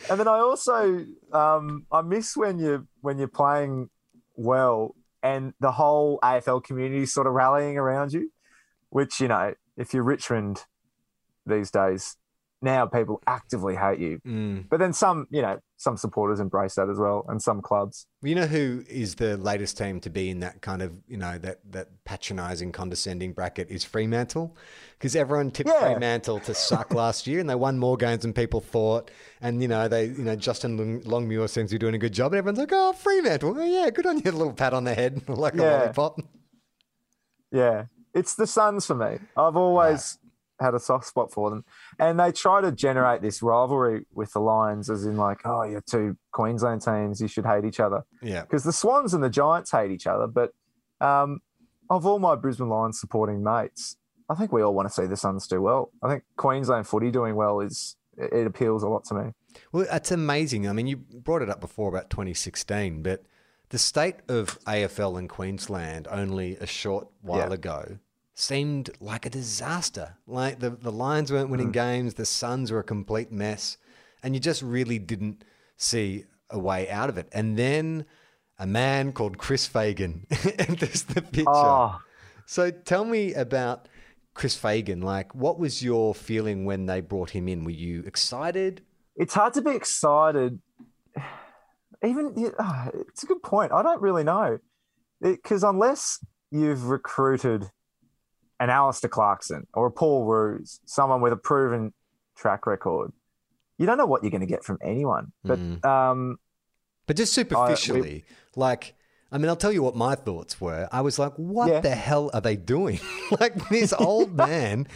And 0.09 0.19
then 0.19 0.27
I 0.27 0.39
also 0.39 1.05
um, 1.33 1.85
I 1.91 2.01
miss 2.01 2.35
when 2.37 2.57
you 2.57 2.87
when 3.01 3.17
you're 3.17 3.27
playing 3.27 3.89
well 4.35 4.95
and 5.21 5.53
the 5.59 5.73
whole 5.73 6.17
AFL 6.23 6.63
community 6.63 7.05
sort 7.05 7.27
of 7.27 7.33
rallying 7.33 7.77
around 7.77 8.13
you, 8.13 8.31
which 8.89 9.19
you 9.19 9.27
know 9.27 9.53
if 9.77 9.93
you're 9.93 10.03
Richmond 10.03 10.63
these 11.45 11.69
days 11.69 12.15
now 12.61 12.85
people 12.85 13.21
actively 13.25 13.75
hate 13.75 13.99
you. 13.99 14.19
Mm. 14.27 14.65
But 14.69 14.79
then 14.79 14.91
some 14.93 15.27
you 15.29 15.41
know 15.41 15.59
some 15.77 15.95
supporters 15.95 16.39
embrace 16.41 16.75
that 16.75 16.89
as 16.89 16.97
well, 16.97 17.25
and 17.29 17.41
some 17.41 17.61
clubs. 17.61 18.05
you 18.21 18.35
know 18.35 18.47
who 18.47 18.83
is 18.89 19.15
the 19.15 19.37
latest 19.37 19.77
team 19.77 19.99
to 20.01 20.09
be 20.09 20.29
in 20.29 20.41
that 20.41 20.61
kind 20.61 20.81
of 20.81 20.91
you 21.07 21.15
know 21.17 21.37
that 21.37 21.59
that 21.71 21.87
patronizing 22.03 22.71
condescending 22.71 23.31
bracket 23.33 23.69
is 23.69 23.83
fremantle 23.85 24.57
because 24.97 25.15
everyone 25.15 25.51
tipped 25.51 25.69
Yeah. 25.69 25.79
fremantle 25.91 26.39
to 26.41 26.53
suck 26.53 26.93
last 26.93 27.27
year 27.27 27.39
and 27.39 27.49
they 27.49 27.55
won 27.55 27.77
more 27.79 27.95
games 27.95 28.23
than 28.23 28.33
people 28.33 28.59
thought 28.59 29.09
and 29.39 29.61
you 29.61 29.69
know 29.69 29.87
they 29.87 30.05
you 30.07 30.23
know 30.25 30.35
justin 30.35 30.75
Long- 30.75 31.01
longmuir 31.05 31.47
seems 31.47 31.69
to 31.69 31.75
be 31.75 31.79
doing 31.79 31.95
a 31.95 31.97
good 31.97 32.11
job 32.13 32.33
and 32.33 32.39
everyone's 32.39 32.59
like 32.59 32.71
oh 32.73 32.91
fremantle 32.91 33.55
oh, 33.57 33.63
yeah 33.63 33.89
good 33.89 34.05
on 34.05 34.17
you 34.19 34.29
a 34.29 34.33
little 34.33 34.51
pat 34.53 34.73
on 34.73 34.83
the 34.83 34.93
head 34.93 35.21
like 35.29 35.53
a 35.53 35.57
lollipop 35.57 36.19
Yeah, 37.51 37.85
it's 38.13 38.35
the 38.35 38.45
Suns 38.47 38.85
for 38.85 38.95
me. 38.95 39.17
I've 39.35 39.55
always 39.55 40.17
had 40.59 40.73
a 40.73 40.79
soft 40.79 41.05
spot 41.07 41.31
for 41.31 41.49
them, 41.49 41.63
and 41.99 42.19
they 42.19 42.31
try 42.31 42.61
to 42.61 42.71
generate 42.71 43.21
this 43.21 43.41
rivalry 43.41 44.05
with 44.13 44.31
the 44.33 44.39
Lions, 44.39 44.89
as 44.89 45.05
in 45.05 45.17
like, 45.17 45.41
oh, 45.45 45.63
you're 45.63 45.81
two 45.81 46.17
Queensland 46.31 46.81
teams, 46.81 47.19
you 47.21 47.27
should 47.27 47.45
hate 47.45 47.65
each 47.65 47.79
other. 47.79 48.03
yeah 48.21 48.41
Because 48.41 48.63
the 48.63 48.73
Swans 48.73 49.13
and 49.13 49.23
the 49.23 49.29
Giants 49.29 49.71
hate 49.71 49.91
each 49.91 50.07
other, 50.07 50.27
but 50.27 50.51
um, 51.01 51.39
of 51.89 52.05
all 52.05 52.19
my 52.19 52.35
Brisbane 52.35 52.69
Lions 52.69 52.99
supporting 52.99 53.43
mates, 53.43 53.97
I 54.29 54.35
think 54.35 54.51
we 54.51 54.61
all 54.61 54.73
want 54.73 54.87
to 54.87 54.93
see 54.93 55.07
the 55.07 55.17
Suns 55.17 55.47
do 55.47 55.61
well. 55.61 55.91
I 56.03 56.09
think 56.09 56.23
Queensland 56.37 56.87
footy 56.87 57.09
doing 57.11 57.35
well 57.35 57.59
is 57.61 57.95
it 58.17 58.45
appeals 58.45 58.83
a 58.83 58.87
lot 58.87 59.03
to 59.05 59.13
me. 59.15 59.31
Well, 59.71 59.85
that's 59.89 60.11
amazing. 60.11 60.67
I 60.67 60.73
mean, 60.73 60.87
you 60.87 60.97
brought 60.97 61.41
it 61.41 61.49
up 61.49 61.59
before 61.59 61.89
about 61.89 62.09
2016, 62.09 63.01
but 63.01 63.23
the 63.69 63.77
state 63.79 64.17
of 64.27 64.59
AFL 64.65 65.17
in 65.17 65.27
Queensland 65.27 66.07
only 66.11 66.57
a 66.57 66.65
short 66.67 67.07
while 67.21 67.47
Yeah. 67.49 67.53
ago 67.53 67.97
seemed 68.39 68.89
like 68.99 69.25
a 69.25 69.29
disaster. 69.29 70.15
Like 70.27 70.59
the, 70.59 70.69
the 70.69 70.91
Lions 70.91 71.31
weren't 71.31 71.47
Mm. 71.47 71.51
winning 71.51 71.71
games, 71.71 72.13
the 72.15 72.25
Suns 72.25 72.71
were 72.71 72.79
a 72.79 72.83
complete 72.83 73.31
mess, 73.31 73.77
and 74.23 74.33
you 74.33 74.39
just 74.39 74.61
really 74.61 74.99
didn't 74.99 75.43
see 75.77 76.25
a 76.49 76.57
way 76.59 76.89
out 76.89 77.09
of 77.09 77.17
it. 77.17 77.27
And 77.31 77.57
then 77.57 78.05
a 78.57 78.65
man 78.67 79.11
called 79.13 79.37
Chris 79.37 79.67
Fagan 79.67 80.25
enters 80.57 81.03
the 81.03 81.21
picture. 81.21 81.49
Oh, 81.49 81.99
So 82.45 82.71
tell 82.71 83.05
me 83.05 83.33
about 83.33 83.87
Chris 84.33 84.55
Fagan. 84.55 85.01
Like, 85.01 85.35
what 85.35 85.59
was 85.59 85.83
your 85.83 86.15
feeling 86.15 86.65
when 86.65 86.85
they 86.85 87.01
brought 87.01 87.31
him 87.31 87.47
in? 87.47 87.63
Were 87.65 87.71
you 87.71 88.03
excited? 88.05 88.81
it's 89.15 89.33
hard 89.33 89.53
to 89.53 89.61
be 89.61 89.71
excited. 89.71 90.61
Even 92.03 92.53
ah, 92.57 92.89
it's 93.09 93.23
a 93.23 93.25
good 93.27 93.43
point. 93.43 93.71
I 93.73 93.81
don't 93.83 94.01
really 94.01 94.23
know 94.23 94.59
because 95.21 95.63
unless 95.63 96.23
you've 96.51 96.85
recruited 96.85 97.69
an 98.59 98.69
Alistair 98.69 99.09
Clarkson 99.09 99.67
or 99.73 99.87
a 99.87 99.91
Paul 99.91 100.25
Roos, 100.25 100.79
someone 100.85 101.21
with 101.21 101.33
a 101.33 101.37
proven 101.37 101.93
track 102.35 102.65
record, 102.67 103.11
you 103.77 103.85
don't 103.85 103.97
know 103.97 104.05
what 104.05 104.23
you're 104.23 104.31
going 104.31 104.41
to 104.41 104.47
get 104.47 104.63
from 104.63 104.77
anyone. 104.81 105.31
But 105.43 105.59
Mm. 105.59 105.85
um, 105.85 106.39
But 107.07 107.15
just 107.17 107.33
superficially, 107.33 108.25
like, 108.55 108.95
I 109.31 109.37
mean, 109.37 109.47
I'll 109.49 109.55
tell 109.55 109.71
you 109.71 109.83
what 109.83 109.95
my 109.95 110.15
thoughts 110.15 110.59
were. 110.59 110.87
I 110.91 111.01
was 111.01 111.17
like, 111.19 111.33
what 111.35 111.69
Yeah. 111.69 111.79
the 111.81 111.95
hell 111.95 112.29
are 112.33 112.41
they 112.41 112.55
doing? 112.55 112.99
like, 113.39 113.69
this 113.69 113.93
old 113.93 114.35
man, 114.49 114.87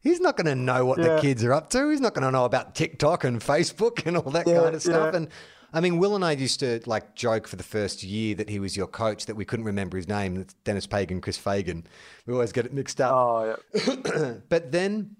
he's 0.00 0.20
not 0.20 0.36
going 0.36 0.46
to 0.46 0.54
know 0.54 0.84
what 0.84 1.00
the 1.00 1.18
kids 1.20 1.44
are 1.44 1.52
up 1.52 1.70
to. 1.70 1.90
He's 1.90 2.00
not 2.00 2.14
going 2.14 2.24
to 2.24 2.30
know 2.30 2.44
about 2.44 2.74
TikTok 2.74 3.24
and 3.24 3.40
Facebook 3.40 4.04
and 4.06 4.16
all 4.16 4.30
that 4.32 4.46
Yeah, 4.46 4.60
kind 4.62 4.74
of 4.74 4.82
stuff. 4.82 5.10
yeah. 5.12 5.16
And 5.16 5.28
I 5.72 5.80
mean, 5.80 5.98
Will 5.98 6.14
and 6.14 6.24
I 6.24 6.32
used 6.32 6.60
to 6.60 6.80
like 6.86 7.14
joke 7.14 7.48
for 7.48 7.56
the 7.56 7.62
first 7.62 8.02
year 8.02 8.34
that 8.34 8.48
he 8.48 8.58
was 8.58 8.76
your 8.76 8.86
coach 8.86 9.26
that 9.26 9.36
we 9.36 9.44
couldn't 9.44 9.64
remember 9.64 9.96
his 9.96 10.08
name. 10.08 10.36
It's 10.36 10.54
Denis 10.64 10.86
Pagan, 10.86 11.20
Chris 11.20 11.38
Fagan. 11.38 11.86
We 12.26 12.34
always 12.34 12.52
get 12.52 12.66
it 12.66 12.72
mixed 12.74 13.00
up. 13.00 13.12
Oh, 13.14 13.56
yeah. 13.74 14.34
but 14.48 14.72
then 14.72 15.16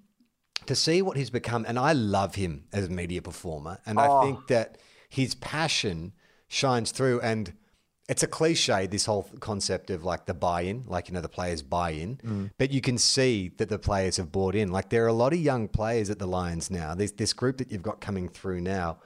to 0.66 0.74
see 0.74 1.03
what 1.03 1.16
he's 1.16 1.30
become, 1.30 1.64
and 1.66 1.78
I 1.78 1.92
love 1.92 2.34
him 2.34 2.64
as 2.72 2.86
a 2.86 2.90
media 2.90 3.22
performer, 3.22 3.78
and 3.86 3.98
I 3.98 4.07
Oh. 4.09 4.22
think 4.22 4.46
that 4.48 4.78
his 5.09 5.34
passion 5.34 6.12
shines 6.48 6.90
through. 6.90 7.20
And 7.20 7.55
it's 8.09 8.22
a 8.22 8.26
cliche, 8.26 8.86
this 8.86 9.07
whole 9.07 9.22
concept 9.40 9.88
of 9.90 10.05
like 10.05 10.26
the 10.26 10.34
buy-in, 10.34 10.84
like 10.86 11.09
you 11.09 11.14
know 11.14 11.20
the 11.20 11.28
players 11.28 11.62
buy 11.62 11.90
in, 11.90 12.16
mm. 12.16 12.50
but 12.59 12.70
you 12.70 12.80
can 12.80 12.98
see 12.98 13.53
that 13.57 13.68
the 13.68 13.78
players 13.78 14.18
have 14.18 14.30
bought 14.30 14.55
in. 14.55 14.70
Like 14.70 14.90
there 14.90 15.05
are 15.05 15.09
a 15.09 15.12
lot 15.14 15.32
of 15.32 15.38
young 15.40 15.66
players 15.68 16.11
at 16.11 16.18
the 16.18 16.26
Lions 16.26 16.70
now. 16.70 16.94
There's 16.94 17.12
this 17.12 17.32
group 17.32 17.57
that 17.59 17.70
you've 17.72 17.82
got 17.82 18.00
coming 18.00 18.28
through 18.28 18.61
now, 18.61 18.98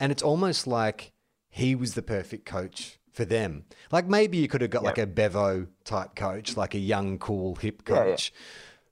and 0.00 0.12
it's 0.12 0.22
almost 0.22 0.66
like 0.66 1.12
he 1.48 1.74
was 1.74 1.94
the 1.94 2.02
perfect 2.02 2.44
coach 2.46 2.98
for 3.12 3.24
them. 3.24 3.64
Like 3.90 4.06
maybe 4.06 4.38
you 4.38 4.48
could 4.48 4.60
have 4.60 4.70
got 4.70 4.82
like 4.82 4.98
a 4.98 5.06
Bevo 5.06 5.66
type 5.84 6.14
coach, 6.14 6.56
like 6.56 6.74
a 6.74 6.78
young, 6.78 7.18
cool, 7.18 7.54
hip 7.56 7.82
Yeah, 7.88 7.94
yeah. 7.94 8.04
coach 8.04 8.32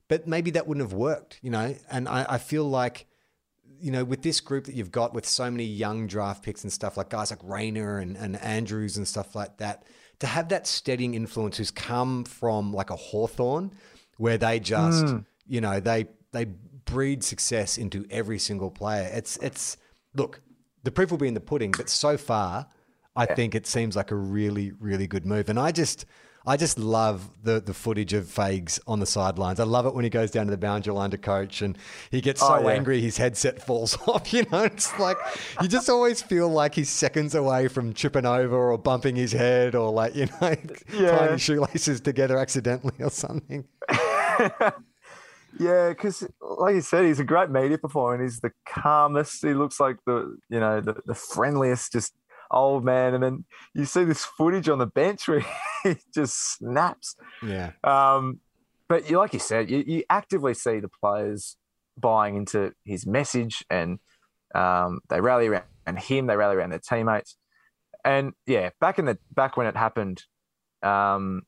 but 0.07 0.27
maybe 0.27 0.51
that 0.51 0.67
wouldn't 0.67 0.85
have 0.85 0.93
worked, 0.93 1.39
you 1.41 1.49
know. 1.49 1.75
And 1.89 2.07
I, 2.07 2.25
I 2.29 2.37
feel 2.37 2.65
like, 2.69 3.07
you 3.79 3.91
know, 3.91 4.03
with 4.03 4.21
this 4.21 4.39
group 4.39 4.65
that 4.65 4.75
you've 4.75 4.91
got 4.91 5.13
with 5.13 5.25
so 5.25 5.49
many 5.49 5.65
young 5.65 6.07
draft 6.07 6.43
picks 6.43 6.63
and 6.63 6.71
stuff, 6.71 6.97
like 6.97 7.09
guys 7.09 7.31
like 7.31 7.39
Rayner 7.43 7.99
and, 7.99 8.15
and 8.15 8.35
Andrews 8.41 8.97
and 8.97 9.07
stuff 9.07 9.35
like 9.35 9.57
that, 9.57 9.83
to 10.19 10.27
have 10.27 10.49
that 10.49 10.67
steadying 10.67 11.15
influence 11.15 11.57
who's 11.57 11.71
come 11.71 12.23
from 12.23 12.71
like 12.71 12.89
a 12.89 12.95
Hawthorn 12.95 13.71
where 14.17 14.37
they 14.37 14.59
just, 14.59 15.05
hmm. 15.05 15.17
you 15.47 15.59
know, 15.59 15.79
they 15.79 16.05
they 16.31 16.45
breed 16.85 17.23
success 17.23 17.77
into 17.77 18.05
every 18.09 18.39
single 18.39 18.69
player. 18.69 19.09
It's 19.11 19.37
it's 19.37 19.77
look, 20.13 20.41
the 20.85 20.91
proof 20.91 21.11
will 21.11 21.17
be 21.17 21.27
in 21.27 21.33
the 21.33 21.41
pudding, 21.41 21.71
but 21.71 21.89
so 21.89 22.15
far 22.17 22.67
I 23.17 23.25
think 23.25 23.55
it 23.55 23.65
seems 23.67 23.95
like 23.95 24.11
a 24.11 24.15
really, 24.15 24.71
really 24.79 25.07
good 25.07 25.25
move. 25.25 25.49
And 25.49 25.57
I 25.59 25.71
just 25.71 26.05
I 26.47 26.57
just 26.57 26.77
love 26.77 27.27
the 27.43 27.59
the 27.59 27.73
footage 27.73 28.13
of 28.13 28.25
Fags 28.25 28.79
on 28.85 28.99
the 28.99 29.05
sidelines. 29.05 29.59
I 29.59 29.63
love 29.63 29.85
it 29.87 29.95
when 29.95 30.03
he 30.03 30.09
goes 30.11 30.29
down 30.31 30.45
to 30.45 30.51
the 30.51 30.57
boundary 30.57 30.93
line 30.93 31.09
to 31.11 31.17
coach 31.17 31.61
and 31.63 31.77
he 32.11 32.21
gets 32.21 32.43
oh, 32.43 32.47
so 32.47 32.53
Oh, 32.55 32.67
yeah. 32.67 32.75
angry 32.75 33.01
his 33.01 33.17
headset 33.17 33.65
falls 33.65 33.97
off. 34.07 34.31
You 34.33 34.45
know, 34.51 34.63
it's 34.63 34.97
like 34.99 35.17
you 35.61 35.67
just 35.67 35.89
always 35.89 36.21
feel 36.21 36.49
like 36.49 36.75
he's 36.75 36.89
seconds 36.89 37.33
away 37.35 37.67
from 37.67 37.93
tripping 37.93 38.25
over 38.27 38.71
or 38.73 38.77
bumping 38.77 39.15
his 39.15 39.31
head 39.31 39.73
or 39.75 39.91
like, 39.91 40.13
you 40.15 40.27
know, 40.41 40.55
Yeah. 40.93 41.17
tying 41.17 41.31
his 41.33 41.41
shoelaces 41.41 42.01
together 42.01 42.37
accidentally 42.37 42.95
or 42.99 43.09
something. 43.09 43.65
Yeah, 45.59 45.89
because 45.89 46.27
like 46.41 46.75
you 46.75 46.81
said, 46.81 47.05
he's 47.05 47.19
a 47.19 47.23
great 47.23 47.49
media 47.49 47.77
performer 47.77 48.15
and 48.15 48.23
he's 48.23 48.39
the 48.39 48.51
calmest. 48.65 49.41
He 49.41 49.53
looks 49.53 49.79
like 49.79 49.97
the 50.05 50.37
you 50.49 50.59
know 50.59 50.81
the, 50.81 50.95
the 51.05 51.15
friendliest, 51.15 51.91
just 51.91 52.13
old 52.51 52.83
man. 52.83 53.13
And 53.13 53.23
then 53.23 53.45
you 53.73 53.85
see 53.85 54.03
this 54.03 54.25
footage 54.25 54.69
on 54.69 54.79
the 54.79 54.87
bench 54.87 55.27
where 55.27 55.45
he 55.83 55.95
just 56.13 56.57
snaps. 56.57 57.15
Yeah. 57.43 57.71
Um, 57.83 58.39
but 58.87 59.09
you, 59.09 59.17
like 59.17 59.33
you 59.33 59.39
said, 59.39 59.69
you, 59.69 59.83
you 59.85 60.03
actively 60.09 60.53
see 60.53 60.79
the 60.79 60.89
players 60.89 61.57
buying 61.97 62.35
into 62.35 62.73
his 62.83 63.07
message, 63.07 63.65
and 63.69 63.99
um, 64.53 64.99
they 65.09 65.21
rally 65.21 65.47
around 65.47 65.63
him. 65.97 66.27
They 66.27 66.35
rally 66.35 66.55
around 66.55 66.71
their 66.71 66.79
teammates. 66.79 67.35
And 68.03 68.33
yeah, 68.45 68.69
back 68.79 68.99
in 68.99 69.05
the 69.05 69.17
back 69.33 69.57
when 69.57 69.65
it 69.67 69.75
happened, 69.75 70.23
um, 70.83 71.43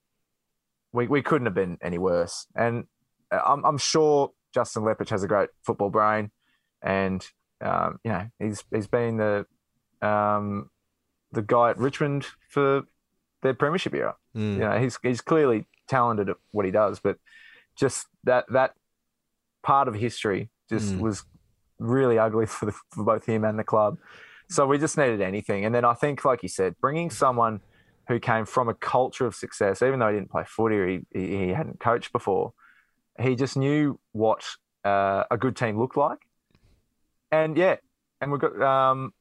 we 0.93 1.08
we 1.08 1.22
couldn't 1.22 1.45
have 1.45 1.53
been 1.53 1.78
any 1.82 1.99
worse. 1.99 2.47
And 2.55 2.86
I'm 3.32 3.66
I'm 3.66 3.78
sure 3.78 4.32
Justin 4.54 4.84
Leppitsch 4.84 5.10
has 5.10 5.24
a 5.24 5.28
great 5.28 5.50
football 5.64 5.90
brain, 5.90 6.32
and 6.82 7.26
um, 7.62 8.00
you 8.04 8.12
know 8.12 8.28
he's 8.40 8.64
he's 8.72 8.88
been 8.88 9.18
the 9.18 9.46
um, 10.02 10.70
the 11.32 11.42
guy 11.42 11.72
at 11.72 11.78
Richmond 11.78 12.26
for 12.50 12.84
their 13.44 13.54
premiership 13.54 13.94
era. 13.94 14.16
Mm. 14.36 14.54
You 14.54 14.60
know, 14.60 14.80
he's 14.80 14.98
he's 15.04 15.22
clearly 15.22 15.66
talented 15.88 16.30
at 16.30 16.38
what 16.52 16.66
he 16.66 16.72
does, 16.72 17.00
but 17.00 17.18
just 17.78 18.08
that 18.24 18.46
that 18.52 18.74
part 19.64 19.88
of 19.88 19.96
history 19.96 20.50
just 20.70 20.94
Mm. 20.96 21.00
was 21.00 21.24
really 21.80 22.18
ugly 22.20 22.46
for, 22.56 22.66
the, 22.66 22.72
for 22.92 23.04
both 23.04 23.26
him 23.26 23.44
and 23.46 23.58
the 23.58 23.64
club. 23.64 23.98
So 24.50 24.66
we 24.66 24.78
just 24.78 24.98
needed 24.98 25.22
anything. 25.22 25.66
And 25.66 25.74
then 25.76 25.86
I 25.86 25.94
think, 25.94 26.24
like 26.26 26.42
you 26.44 26.50
said, 26.50 26.76
bringing 26.82 27.10
someone 27.10 27.60
who 28.08 28.20
came 28.20 28.46
from 28.46 28.70
a 28.70 28.74
culture 28.74 29.26
of 29.26 29.36
success, 29.36 29.82
even 29.82 30.00
though 30.00 30.08
he 30.08 30.16
didn't 30.16 30.32
play 30.32 30.44
footy 30.48 30.76
or 30.78 30.88
he, 30.88 31.00
he 31.14 31.28
he 31.28 31.48
hadn't 31.50 31.80
coached 31.80 32.12
before, 32.14 32.54
he 33.20 33.36
just 33.36 33.57
knew 33.57 33.99
what 34.11 34.43
uh, 34.84 35.24
a 35.30 35.38
good 35.38 35.55
team 35.55 35.80
looked 35.80 35.97
like. 35.97 36.20
And 37.32 37.57
yeah, 37.57 37.76
and 38.22 38.32
we've 38.32 38.41
got 38.41 38.61
um, 38.61 39.13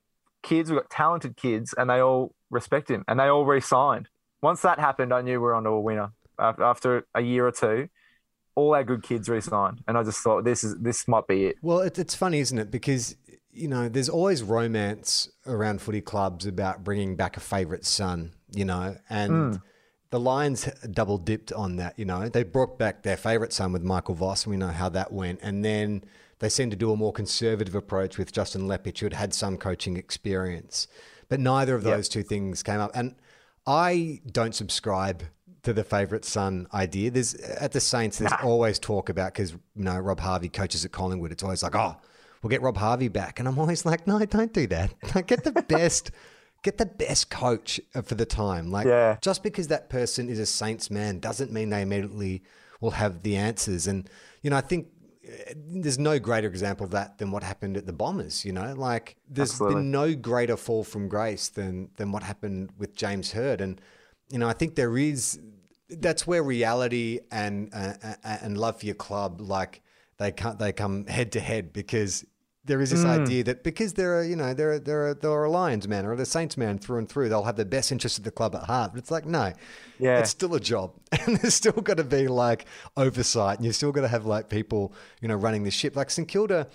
kids, 0.43 0.71
we've 0.71 0.81
got 0.81 0.91
talented 0.91 1.37
kids, 1.37 1.75
and 1.77 1.91
they 1.91 2.01
all 2.01 2.35
respect 2.51 2.91
him 2.91 3.05
and 3.09 3.19
they 3.19 3.29
all 3.29 3.45
re 3.45 3.61
signed. 3.61 4.09
Once 4.43 4.63
that 4.63 4.79
happened, 4.79 5.13
I 5.13 5.23
knew 5.23 5.33
we 5.33 5.39
were 5.39 5.55
onto 5.55 5.71
a 5.71 5.81
winner. 5.81 6.13
After 6.39 7.07
a 7.15 7.23
year 7.23 7.47
or 7.47 7.53
two, 7.53 7.89
all 8.55 8.75
our 8.75 8.85
good 8.85 9.03
kids 9.03 9.29
re-signed, 9.29 9.83
and 9.87 9.97
I 9.97 10.03
just 10.03 10.19
thought 10.19 10.45
this 10.45 10.65
is 10.65 10.77
this 10.79 11.07
might 11.07 11.27
be 11.27 11.47
it. 11.47 11.57
Well, 11.63 11.81
it, 11.81 11.99
it's 11.99 12.15
funny, 12.15 12.41
isn't 12.41 12.59
it? 12.59 12.71
Because 12.71 13.17
you 13.53 13.69
know, 13.69 13.89
there's 13.89 14.09
always 14.09 14.43
romance 14.43 15.31
around 15.47 15.81
footy 15.81 16.03
clubs 16.03 16.45
about 16.45 16.85
bringing 16.85 17.17
back 17.17 17.37
a 17.37 17.41
favourite 17.41 17.85
son. 17.85 18.33
You 18.53 18.65
know, 18.65 18.97
and 19.09 19.61
the 20.11 20.21
Lions 20.21 20.69
double 20.91 21.19
dipped 21.19 21.53
on 21.53 21.77
that. 21.77 21.99
You 21.99 22.05
know, 22.05 22.29
they 22.29 22.43
brought 22.43 22.79
back 22.79 23.03
their 23.03 23.17
favourite 23.17 23.53
son 23.53 23.73
with 23.73 23.83
Michael 23.83 24.15
Voss, 24.15 24.45
and 24.45 24.51
we 24.51 24.57
know 24.57 24.69
how 24.69 24.89
that 24.91 25.13
went. 25.13 25.41
And 25.43 25.65
then 25.65 26.05
they 26.39 26.49
seemed 26.49 26.71
to 26.73 26.77
do 26.77 26.93
a 26.93 26.97
more 26.97 27.13
conservative 27.13 27.75
approach 27.75 28.19
with 28.19 28.33
Justin 28.33 28.63
Leppitsch, 28.63 29.01
who 29.01 29.07
had 29.07 29.15
had 29.15 29.35
some 29.35 29.57
coaching 29.57 29.97
experience. 29.97 30.87
But 31.29 31.41
neither 31.41 31.75
of 31.75 31.83
those 31.83 32.09
two 32.09 32.23
things 32.23 32.63
came 32.63 32.79
up, 32.79 32.93
and 32.95 33.17
I 33.67 34.21
don't 34.31 34.55
subscribe 34.55 35.25
to 35.65 35.73
the 35.73 35.83
favourite 35.83 36.25
son 36.25 36.69
idea. 36.73 37.11
There's 37.11 37.35
at 37.35 37.73
the 37.73 37.81
Saints. 37.81 38.19
There's 38.19 38.33
always 38.45 38.79
talk 38.79 39.09
about 39.09 39.35
because 39.35 39.53
you 39.53 39.59
know 39.75 39.99
Rob 39.99 40.21
Harvey 40.21 40.49
coaches 40.49 40.85
at 40.85 40.93
Collingwood. 40.93 41.33
It's 41.33 41.43
always 41.43 41.65
like, 41.65 41.75
oh, 41.75 41.97
we'll 42.41 42.51
get 42.51 42.63
Rob 42.63 42.77
Harvey 42.77 43.09
back, 43.09 43.41
and 43.41 43.49
I'm 43.49 43.59
always 43.59 43.85
like, 43.85 44.07
no, 44.07 44.25
don't 44.25 44.53
do 44.53 44.69
that. 44.69 44.95
Get 45.27 45.43
the 45.43 45.51
best, 45.51 46.13
get 46.67 46.79
the 46.79 46.87
best 46.87 47.31
coach 47.31 47.81
for 48.05 48.17
the 48.17 48.27
time. 48.27 48.71
Like, 48.71 48.87
Yeah. 48.87 49.19
just 49.23 49.43
because 49.43 49.69
that 49.69 49.89
person 49.89 50.29
is 50.29 50.39
a 50.39 50.47
Saints 50.47 50.91
man 50.91 51.21
doesn't 51.21 51.53
mean 51.53 51.71
they 51.71 51.83
immediately 51.83 52.43
will 52.81 52.97
have 53.03 53.23
the 53.23 53.37
answers. 53.37 53.87
And 53.87 54.11
you 54.43 54.51
know, 54.51 54.57
I 54.57 54.61
think 54.61 54.89
uh, 55.27 55.55
there's 55.83 55.99
no 55.99 56.19
greater 56.19 56.49
example 56.49 56.85
of 56.85 56.91
that 56.93 57.19
than 57.19 57.31
what 57.31 57.43
happened 57.43 57.77
at 57.77 57.87
the 57.87 57.93
Bombers. 57.93 58.45
You 58.45 58.53
know, 58.53 58.75
like 58.75 59.17
there's 59.29 59.53
Absolutely. 59.53 59.77
been 59.77 59.91
no 59.91 60.15
greater 60.15 60.57
fall 60.57 60.85
from 60.85 61.09
grace 61.09 61.49
than 61.49 61.91
than 61.97 62.13
what 62.13 62.23
happened 62.23 62.71
with 62.79 62.95
James 62.97 63.33
Hird. 63.33 63.61
And 63.61 63.81
you 64.29 64.39
know, 64.39 64.49
I 64.49 64.53
think 64.53 64.75
there 64.75 64.99
is 64.99 65.39
that's 65.89 66.27
where 66.27 66.43
reality 66.43 67.21
and 67.31 67.71
uh, 67.73 67.95
uh, 68.03 68.39
and 68.43 68.59
love 68.59 68.81
for 68.81 68.87
your 68.87 68.97
club 68.97 69.41
like 69.41 69.83
they 70.19 70.33
come 70.33 70.57
they 70.59 70.73
come 70.73 71.07
head 71.07 71.31
to 71.33 71.41
head 71.41 71.73
because 71.73 72.25
there 72.67 72.81
is 72.81 72.91
this 72.91 73.05
Mm. 73.05 73.23
idea 73.23 73.45
that 73.45 73.63
because 73.65 73.95
they're 73.95 74.21
a, 74.21 74.27
you 74.29 74.37
know 74.37 74.53
they're 74.55 74.79
they're 74.79 75.09
a, 75.09 75.15
they're 75.15 75.45
a 75.45 75.51
Lions 75.51 75.87
man 75.89 76.05
or 76.05 76.13
a 76.13 76.25
Saints 76.27 76.57
man 76.57 76.79
through 76.79 76.99
and 76.99 77.09
through 77.09 77.29
they'll 77.29 77.45
have 77.45 77.57
the 77.57 77.65
best 77.65 77.91
interest 77.93 78.19
of 78.19 78.25
the 78.25 78.31
club 78.31 78.55
at 78.55 78.65
heart. 78.65 78.93
But 78.93 78.99
it's 78.99 79.11
like 79.11 79.25
no, 79.25 79.53
Yeah. 79.99 80.19
it's 80.19 80.31
still 80.31 80.55
a 80.55 80.61
job, 80.61 80.93
and 81.27 81.37
there's 81.39 81.55
still 81.55 81.73
got 81.73 81.97
to 81.97 82.05
be 82.05 82.29
like 82.29 82.67
oversight, 82.97 83.59
and 83.59 83.65
you've 83.65 83.77
still 83.77 83.93
got 83.93 84.03
to 84.03 84.09
have 84.09 84.27
like 84.27 84.49
people 84.49 84.93
you 85.21 85.29
know 85.29 85.37
running 85.37 85.63
the 85.65 85.71
ship. 85.71 85.97
Like 85.97 86.11
St 86.11 86.29
Kilda, 86.29 86.67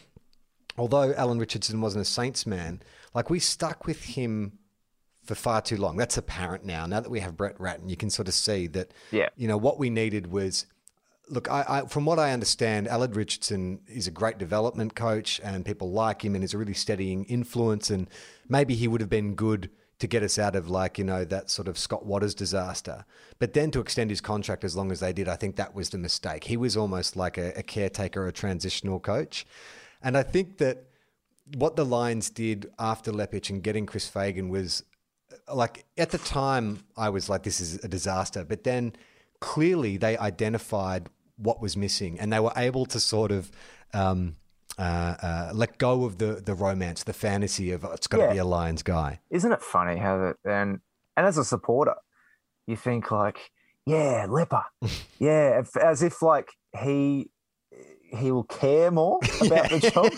although 0.77 1.13
Alan 1.13 1.39
Richardson 1.39 1.81
wasn't 1.81 2.01
a 2.03 2.09
Saints 2.09 2.45
man, 2.45 2.81
like 3.13 3.29
we 3.29 3.39
stuck 3.39 3.85
with 3.85 4.03
him 4.03 4.53
for 5.23 5.35
far 5.35 5.61
too 5.61 5.77
long. 5.77 5.97
That's 5.97 6.17
apparent 6.17 6.65
now. 6.65 6.85
Now 6.85 6.99
that 7.01 7.09
we 7.11 7.19
have 7.19 7.37
Brett 7.37 7.59
Ratten, 7.59 7.89
you 7.89 7.95
can 7.95 8.09
sort 8.09 8.27
of 8.27 8.33
see 8.33 8.67
that. 8.67 8.91
Yeah. 9.11 9.29
You 9.35 9.47
know 9.47 9.57
what 9.57 9.77
we 9.77 9.89
needed 9.89 10.27
was. 10.31 10.65
Look, 11.31 11.49
I, 11.49 11.65
I, 11.67 11.81
from 11.87 12.05
what 12.05 12.19
I 12.19 12.33
understand, 12.33 12.87
Alan 12.87 13.13
Richardson 13.13 13.79
is 13.87 14.05
a 14.05 14.11
great 14.11 14.37
development 14.37 14.95
coach, 14.95 15.39
and 15.43 15.65
people 15.65 15.89
like 15.91 16.23
him, 16.23 16.35
and 16.35 16.43
is 16.43 16.53
a 16.53 16.57
really 16.57 16.73
steadying 16.73 17.23
influence. 17.25 17.89
And 17.89 18.09
maybe 18.49 18.75
he 18.75 18.87
would 18.87 19.01
have 19.01 19.09
been 19.09 19.33
good 19.33 19.69
to 19.99 20.07
get 20.07 20.23
us 20.23 20.37
out 20.37 20.55
of 20.55 20.67
like 20.67 20.97
you 20.97 21.03
know 21.03 21.23
that 21.23 21.49
sort 21.49 21.67
of 21.67 21.77
Scott 21.77 22.05
Watters 22.05 22.35
disaster. 22.35 23.05
But 23.39 23.53
then 23.53 23.71
to 23.71 23.79
extend 23.79 24.09
his 24.09 24.19
contract 24.19 24.63
as 24.63 24.75
long 24.75 24.91
as 24.91 24.99
they 24.99 25.13
did, 25.13 25.29
I 25.29 25.35
think 25.35 25.55
that 25.55 25.73
was 25.73 25.91
the 25.91 25.97
mistake. 25.97 26.43
He 26.43 26.57
was 26.57 26.75
almost 26.75 27.15
like 27.15 27.37
a, 27.37 27.53
a 27.57 27.63
caretaker, 27.63 28.27
a 28.27 28.33
transitional 28.33 28.99
coach, 28.99 29.45
and 30.03 30.17
I 30.17 30.23
think 30.23 30.57
that 30.57 30.85
what 31.55 31.75
the 31.75 31.85
Lions 31.85 32.29
did 32.29 32.71
after 32.79 33.11
Leppitsch 33.11 33.49
and 33.49 33.63
getting 33.63 33.85
Chris 33.85 34.07
Fagan 34.07 34.49
was 34.49 34.83
uh, 35.31 35.55
like 35.55 35.85
at 35.97 36.11
the 36.11 36.17
time 36.17 36.83
I 36.97 37.09
was 37.09 37.29
like 37.29 37.43
this 37.43 37.59
is 37.59 37.83
a 37.83 37.87
disaster 37.87 38.45
but 38.45 38.63
then 38.63 38.93
clearly 39.39 39.97
they 39.97 40.17
identified 40.17 41.09
what 41.41 41.61
was 41.61 41.75
missing 41.75 42.19
and 42.19 42.31
they 42.31 42.39
were 42.39 42.53
able 42.55 42.85
to 42.85 42.99
sort 42.99 43.31
of 43.31 43.51
um, 43.93 44.35
uh, 44.77 44.81
uh, 44.81 45.51
let 45.53 45.77
go 45.77 46.05
of 46.05 46.17
the 46.17 46.41
the 46.45 46.53
romance 46.55 47.03
the 47.03 47.13
fantasy 47.13 47.71
of 47.71 47.83
oh, 47.85 47.91
it's 47.91 48.07
got 48.07 48.17
to 48.17 48.23
Yeah. 48.23 48.33
be 48.33 48.37
a 48.39 48.45
Lions 48.45 48.83
guy 48.83 49.19
Isn't 49.29 49.51
it 49.51 49.61
funny 49.61 49.97
how 49.99 50.17
that 50.17 50.35
and 50.49 50.79
and 51.17 51.27
as 51.27 51.37
a 51.37 51.43
supporter, 51.43 51.95
you 52.67 52.77
think 52.77 53.11
like, 53.11 53.51
yeah, 53.85 54.25
Leper, 54.29 54.63
yeah, 55.19 55.61
as 55.81 56.01
if 56.01 56.21
like 56.21 56.49
he 56.81 57.29
he 58.13 58.31
will 58.31 58.43
care 58.43 58.91
more 58.91 59.19
about 59.41 59.69
the 59.69 59.79
job. 59.79 60.11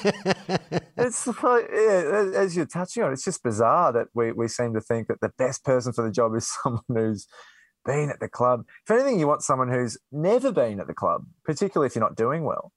it's 0.97 1.27
like, 1.27 1.65
yeah, 1.71 2.31
as 2.39 2.55
you're 2.55 2.65
touching 2.65 3.03
on, 3.03 3.11
it's 3.13 3.23
just 3.23 3.43
bizarre 3.43 3.91
that 3.93 4.07
we, 4.13 4.31
we 4.31 4.47
seem 4.47 4.73
to 4.73 4.81
think 4.81 5.07
that 5.07 5.19
the 5.21 5.31
best 5.37 5.63
person 5.63 5.93
for 5.93 6.03
the 6.03 6.11
job 6.11 6.35
is 6.35 6.51
someone 6.63 6.83
who's 6.87 7.27
been 7.85 8.09
at 8.09 8.19
the 8.19 8.29
club. 8.29 8.65
If 8.85 8.91
anything, 8.91 9.19
you 9.19 9.27
want 9.27 9.41
someone 9.43 9.69
who's 9.69 9.97
never 10.11 10.51
been 10.51 10.79
at 10.79 10.87
the 10.87 10.93
club, 10.93 11.25
particularly 11.43 11.87
if 11.87 11.95
you're 11.95 12.03
not 12.03 12.15
doing 12.15 12.43
well. 12.43 12.71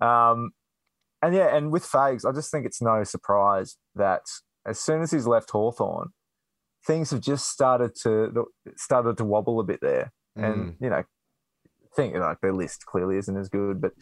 Um, 0.00 0.50
and 1.22 1.34
yeah, 1.34 1.54
and 1.56 1.72
with 1.72 1.84
Fags, 1.84 2.24
I 2.28 2.32
just 2.32 2.50
think 2.50 2.64
it's 2.64 2.80
no 2.80 3.02
surprise 3.04 3.76
that 3.94 4.22
as 4.66 4.78
soon 4.78 5.02
as 5.02 5.10
he's 5.10 5.26
left 5.26 5.50
Hawthorn, 5.50 6.10
things 6.86 7.10
have 7.10 7.20
just 7.20 7.50
started 7.50 7.94
to 8.02 8.46
started 8.76 9.16
to 9.18 9.24
wobble 9.24 9.60
a 9.60 9.64
bit 9.64 9.80
there. 9.82 10.12
And 10.36 10.70
Mm. 10.70 10.74
you 10.80 10.90
know, 10.90 11.02
think 11.96 12.14
like 12.14 12.40
their 12.40 12.52
list 12.52 12.86
clearly 12.86 13.16
isn't 13.18 13.36
as 13.36 13.48
good, 13.48 13.80
but 13.80 13.92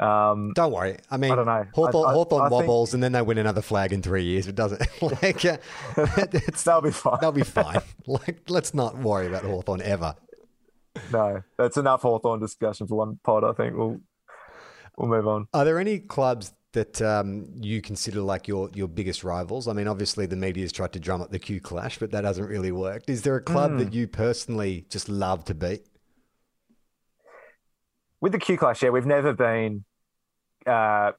um, 0.00 0.52
Don't 0.54 0.72
worry. 0.72 0.96
I 1.10 1.16
mean, 1.16 1.32
I 1.32 1.34
don't 1.36 1.46
know. 1.46 1.64
Hawthorn, 1.74 2.06
I- 2.06 2.10
I- 2.10 2.12
Hawthorn 2.14 2.42
I 2.42 2.48
think- 2.48 2.60
wobbles 2.60 2.94
and 2.94 3.02
then 3.02 3.12
they 3.12 3.22
win 3.22 3.38
another 3.38 3.62
flag 3.62 3.92
in 3.92 4.00
three 4.02 4.24
years. 4.24 4.46
It 4.46 4.54
doesn't. 4.54 4.80
like, 5.02 5.44
uh, 5.44 5.56
that'll 5.96 6.80
be 6.82 6.90
fine. 6.90 7.18
they'll 7.20 7.32
be 7.32 7.42
fine. 7.44 7.80
Like, 8.06 8.42
let's 8.48 8.74
not 8.74 8.96
worry 8.98 9.26
about 9.26 9.44
Hawthorn 9.44 9.82
ever. 9.82 10.14
No, 11.12 11.42
that's 11.56 11.76
enough 11.76 12.02
Hawthorn 12.02 12.40
discussion 12.40 12.86
for 12.86 12.96
one 12.96 13.18
pod. 13.24 13.44
I 13.44 13.52
think 13.52 13.76
we'll 13.76 14.00
we'll 14.96 15.08
move 15.08 15.26
on. 15.28 15.46
Are 15.54 15.64
there 15.64 15.78
any 15.78 15.98
clubs 16.00 16.52
that 16.72 17.00
um, 17.00 17.46
you 17.54 17.80
consider 17.80 18.20
like 18.20 18.46
your 18.48 18.68
your 18.74 18.88
biggest 18.88 19.22
rivals? 19.24 19.68
I 19.68 19.72
mean, 19.72 19.86
obviously 19.88 20.26
the 20.26 20.36
media's 20.36 20.72
tried 20.72 20.92
to 20.94 21.00
drum 21.00 21.22
up 21.22 21.30
the 21.30 21.38
Q 21.38 21.60
clash, 21.60 21.98
but 21.98 22.10
that 22.12 22.24
hasn't 22.24 22.48
really 22.48 22.72
worked. 22.72 23.08
Is 23.10 23.22
there 23.22 23.36
a 23.36 23.40
club 23.42 23.72
Hmm. 23.72 23.78
that 23.78 23.92
you 23.92 24.06
personally 24.08 24.86
just 24.90 25.08
love 25.08 25.44
to 25.46 25.54
beat? 25.54 25.86
With 28.20 28.32
the 28.32 28.38
Q 28.38 28.58
clash, 28.58 28.82
yeah, 28.82 28.90
we've 28.90 29.06
never 29.06 29.32
been 29.32 29.84
uh, 30.66 31.12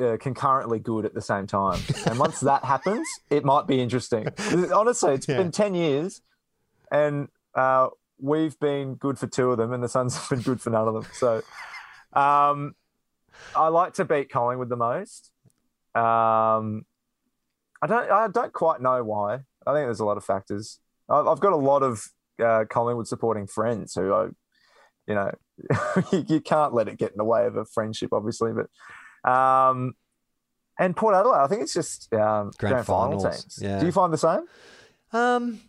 uh, 0.00 0.16
concurrently 0.20 0.78
good 0.78 1.04
at 1.04 1.14
the 1.14 1.22
same 1.22 1.46
time. 1.46 1.80
And 2.06 2.18
once 2.18 2.40
that 2.40 2.64
happens, 2.74 3.06
it 3.30 3.44
might 3.44 3.66
be 3.66 3.80
interesting. 3.80 4.28
Honestly, 4.72 5.14
it's 5.14 5.28
Yeah. 5.28 5.38
been 5.38 5.50
ten 5.50 5.74
years, 5.74 6.20
and 6.92 7.28
uh, 7.54 7.88
we've 8.20 8.58
been 8.60 8.94
good 8.94 9.18
for 9.18 9.26
two 9.26 9.50
of 9.50 9.58
them, 9.58 9.72
and 9.72 9.82
the 9.82 9.88
Suns 9.88 10.16
have 10.18 10.28
been 10.28 10.40
good 10.42 10.60
for 10.60 10.70
none 10.70 10.88
of 10.88 10.94
them. 10.94 11.06
So, 11.12 11.42
um, 12.12 12.74
I 13.54 13.68
like 13.68 13.94
to 13.94 14.04
beat 14.04 14.30
Collingwood 14.30 14.68
the 14.68 14.76
most. 14.76 15.32
Um, 15.94 16.84
I 17.80 17.86
don't. 17.86 18.10
I 18.10 18.28
don't 18.28 18.52
quite 18.52 18.80
know 18.80 19.02
why. 19.02 19.34
I 19.66 19.72
think 19.72 19.86
there's 19.86 20.00
a 20.00 20.04
lot 20.04 20.16
of 20.16 20.24
factors. 20.24 20.80
I've 21.08 21.26
I've 21.26 21.40
got 21.40 21.52
a 21.52 21.56
lot 21.56 21.82
of 21.82 22.04
uh, 22.42 22.64
Collingwood 22.68 23.08
supporting 23.08 23.46
friends 23.46 23.94
who 23.94 24.12
I, 24.12 24.28
you 25.08 25.14
know, 25.14 25.32
you 26.28 26.40
can't 26.40 26.74
let 26.74 26.86
it 26.88 26.98
get 26.98 27.10
in 27.12 27.16
the 27.16 27.24
way 27.24 27.46
of 27.46 27.56
a 27.56 27.64
friendship, 27.64 28.10
obviously. 28.12 28.52
But, 28.52 29.30
um, 29.30 29.94
and 30.78 30.94
Port 30.96 31.14
Adelaide, 31.14 31.38
I 31.40 31.46
think 31.48 31.62
it's 31.62 31.74
just 31.74 32.12
um, 32.12 32.52
Grand 32.58 32.72
grand, 32.74 32.86
final 32.86 33.18
finals, 33.20 33.42
teams. 33.44 33.58
yeah. 33.62 33.80
Do 33.80 33.86
you 33.86 33.92
find 33.92 34.12
the 34.12 34.18
same? 34.18 34.42
Um, 35.12 35.60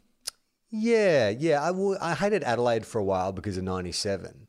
yeah, 0.71 1.29
yeah. 1.29 1.63
I 1.63 1.67
w- 1.67 1.97
I 1.99 2.13
hated 2.13 2.43
Adelaide 2.43 2.85
for 2.85 2.99
a 2.99 3.03
while 3.03 3.31
because 3.31 3.57
of 3.57 3.63
'97, 3.63 4.47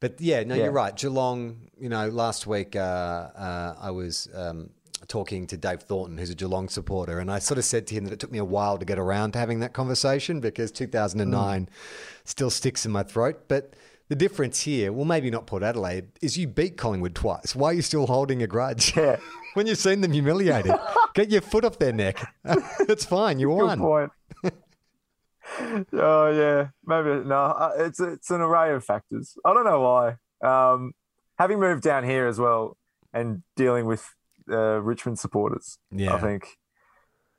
but 0.00 0.20
yeah, 0.20 0.42
no, 0.44 0.54
Yeah. 0.54 0.64
you're 0.64 0.72
right. 0.72 0.96
Geelong. 0.96 1.68
You 1.78 1.88
know, 1.90 2.08
last 2.08 2.46
week 2.46 2.74
uh, 2.74 2.78
uh, 2.78 3.74
I 3.78 3.90
was 3.90 4.28
um, 4.34 4.70
talking 5.08 5.46
to 5.48 5.56
Dave 5.56 5.82
Thornton, 5.82 6.16
who's 6.16 6.30
a 6.30 6.34
Geelong 6.34 6.68
supporter, 6.70 7.18
and 7.18 7.30
I 7.30 7.38
sort 7.38 7.58
of 7.58 7.64
said 7.64 7.86
to 7.88 7.94
him 7.94 8.04
that 8.04 8.12
it 8.14 8.18
took 8.18 8.32
me 8.32 8.38
a 8.38 8.44
while 8.44 8.78
to 8.78 8.84
get 8.86 8.98
around 8.98 9.32
to 9.32 9.38
having 9.38 9.60
that 9.60 9.74
conversation 9.74 10.40
because 10.40 10.72
2009 10.72 11.68
still 12.24 12.50
sticks 12.50 12.86
in 12.86 12.92
my 12.92 13.02
throat, 13.02 13.42
but. 13.48 13.74
The 14.08 14.16
difference 14.16 14.62
here, 14.62 14.90
well, 14.92 15.04
maybe 15.04 15.30
not 15.30 15.46
Port 15.46 15.62
Adelaide, 15.62 16.08
is 16.22 16.38
you 16.38 16.46
beat 16.48 16.76
Collingwood 16.78 17.14
twice. 17.14 17.54
Why 17.54 17.70
are 17.70 17.74
you 17.74 17.82
still 17.82 18.06
holding 18.06 18.42
a 18.42 18.46
grudge? 18.46 18.96
Yeah. 18.96 19.16
when 19.54 19.66
you've 19.66 19.76
seen 19.78 20.00
them 20.00 20.12
humiliated, 20.12 20.72
get 21.14 21.30
your 21.30 21.42
foot 21.42 21.64
off 21.64 21.78
their 21.78 21.92
neck. 21.92 22.18
it's 22.80 23.04
fine. 23.04 23.38
You 23.38 23.48
Good 23.48 23.54
won. 23.56 23.78
point. 23.78 24.12
oh 25.92 26.30
yeah, 26.30 26.68
maybe 26.84 27.24
no. 27.26 27.34
uh, 27.36 27.72
It's 27.78 28.00
it's 28.00 28.30
an 28.30 28.40
array 28.40 28.72
of 28.74 28.84
factors. 28.84 29.34
I 29.44 29.52
don't 29.54 29.64
know 29.64 29.80
why. 29.80 30.16
Um, 30.42 30.92
having 31.38 31.58
moved 31.60 31.82
down 31.82 32.04
here 32.04 32.26
as 32.26 32.38
well 32.38 32.76
and 33.12 33.42
dealing 33.56 33.86
with 33.86 34.08
uh, 34.50 34.80
Richmond 34.80 35.18
supporters, 35.18 35.78
Yeah. 35.90 36.14
I 36.14 36.20
think 36.20 36.56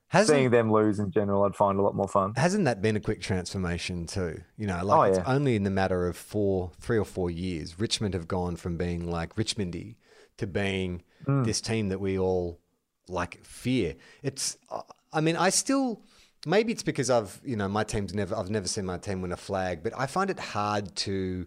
Hasn't, 0.10 0.36
seeing 0.38 0.50
them 0.50 0.72
lose 0.72 1.00
in 1.00 1.12
general, 1.12 1.44
I'd 1.44 1.56
find 1.56 1.80
a 1.80 1.82
lot 1.82 1.96
more 1.96 2.08
fun. 2.08 2.34
hasn't 2.36 2.66
that 2.66 2.82
been 2.82 2.96
a 2.96 3.00
quick 3.00 3.22
transformation 3.22 4.06
too? 4.08 4.42
You 4.58 4.68
know, 4.68 4.84
like 4.84 4.98
Oh, 4.98 5.02
it's 5.04 5.18
yeah. 5.20 5.24
only 5.34 5.56
in 5.56 5.64
the 5.64 5.70
matter 5.70 6.08
of 6.08 6.18
four, 6.18 6.72
three 6.82 6.98
or 6.98 7.06
four 7.06 7.30
years, 7.30 7.80
Richmond 7.80 8.14
have 8.16 8.28
gone 8.28 8.56
from 8.56 8.76
being 8.76 9.10
like 9.10 9.36
Richmondy 9.36 9.96
to 10.38 10.48
being 10.48 11.04
Mm. 11.28 11.46
this 11.46 11.60
team 11.62 11.90
that 11.90 12.00
we 12.00 12.18
all 12.18 12.60
like 13.08 13.44
fear. 13.44 13.96
It's, 14.24 14.58
uh, 14.72 14.82
I 15.14 15.22
mean, 15.22 15.36
I 15.36 15.50
still. 15.50 16.02
Maybe 16.48 16.72
it's 16.72 16.84
because 16.84 17.10
I've, 17.10 17.42
you 17.44 17.58
know, 17.58 17.68
my 17.68 17.84
team's 17.84 18.14
never, 18.14 18.34
I've 18.34 18.50
never 18.50 18.68
seen 18.68 18.86
my 18.86 18.98
team 18.98 19.22
win 19.22 19.34
a 19.34 19.38
flag, 19.38 19.84
but 19.84 19.92
I 19.98 20.06
find 20.06 20.30
it 20.30 20.40
hard 20.40 20.96
to 20.98 21.46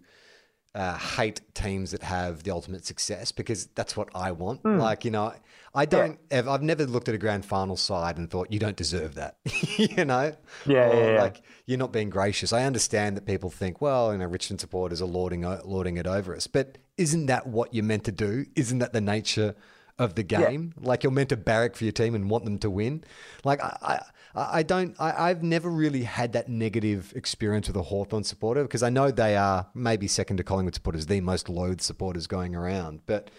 uh, 0.74 0.96
hate 0.96 1.40
teams 1.54 1.90
that 1.90 2.02
have 2.02 2.44
the 2.44 2.50
ultimate 2.50 2.84
success 2.86 3.30
because 3.30 3.66
that's 3.74 3.96
what 3.96 4.08
I 4.14 4.32
want. 4.32 4.60
Hmm. 4.62 4.78
Like, 4.78 5.04
you 5.04 5.10
know, 5.10 5.34
I 5.74 5.84
don't, 5.84 6.18
ever, 6.30 6.48
I've 6.50 6.62
never 6.62 6.86
looked 6.86 7.08
at 7.08 7.14
a 7.14 7.18
grand 7.18 7.44
final 7.44 7.76
side 7.76 8.16
and 8.16 8.30
thought, 8.30 8.52
you 8.52 8.58
don't 8.58 8.76
deserve 8.76 9.14
that, 9.16 9.36
you 9.76 10.04
know? 10.04 10.34
Yeah, 10.66 10.88
Or, 10.88 10.94
yeah, 10.94 11.12
yeah. 11.12 11.22
Like, 11.22 11.42
you're 11.66 11.78
not 11.78 11.92
being 11.92 12.10
gracious. 12.10 12.52
I 12.52 12.64
understand 12.64 13.16
that 13.16 13.26
people 13.26 13.50
think, 13.50 13.80
well, 13.80 14.12
you 14.12 14.18
know, 14.18 14.26
Richmond 14.26 14.60
supporters 14.60 15.02
are 15.02 15.06
lording, 15.06 15.42
lording 15.64 15.96
it 15.98 16.06
over 16.06 16.34
us, 16.34 16.46
but 16.46 16.78
isn't 16.96 17.26
that 17.26 17.46
what 17.46 17.74
you're 17.74 17.84
meant 17.84 18.04
to 18.04 18.12
do? 18.12 18.46
Isn't 18.56 18.78
that 18.78 18.92
the 18.92 19.00
nature 19.00 19.54
of 19.98 20.14
the 20.14 20.22
game? 20.22 20.72
Like, 20.78 21.02
you're 21.02 21.12
meant 21.12 21.30
to 21.30 21.36
barrack 21.36 21.76
for 21.76 21.84
your 21.84 21.92
team 21.92 22.14
and 22.14 22.30
want 22.30 22.44
them 22.44 22.58
to 22.60 22.70
win. 22.70 23.04
Like, 23.44 23.62
I, 23.62 23.76
I, 23.82 24.02
I 24.34 24.62
don't, 24.62 24.94
I, 24.98 25.30
I've 25.30 25.42
never 25.42 25.68
really 25.68 26.04
had 26.04 26.32
that 26.32 26.48
negative 26.48 27.12
experience 27.14 27.66
with 27.68 27.76
a 27.76 27.82
Hawthorn 27.82 28.24
supporter 28.24 28.62
because 28.62 28.82
I 28.82 28.88
know 28.88 29.10
they 29.10 29.36
are 29.36 29.66
maybe 29.74 30.08
second 30.08 30.38
to 30.38 30.44
Collingwood 30.44 30.74
supporters, 30.74 31.06
the 31.06 31.20
most 31.20 31.48
loathed 31.48 31.82
supporters 31.82 32.26
going 32.26 32.54
around. 32.54 33.00
But, 33.06 33.30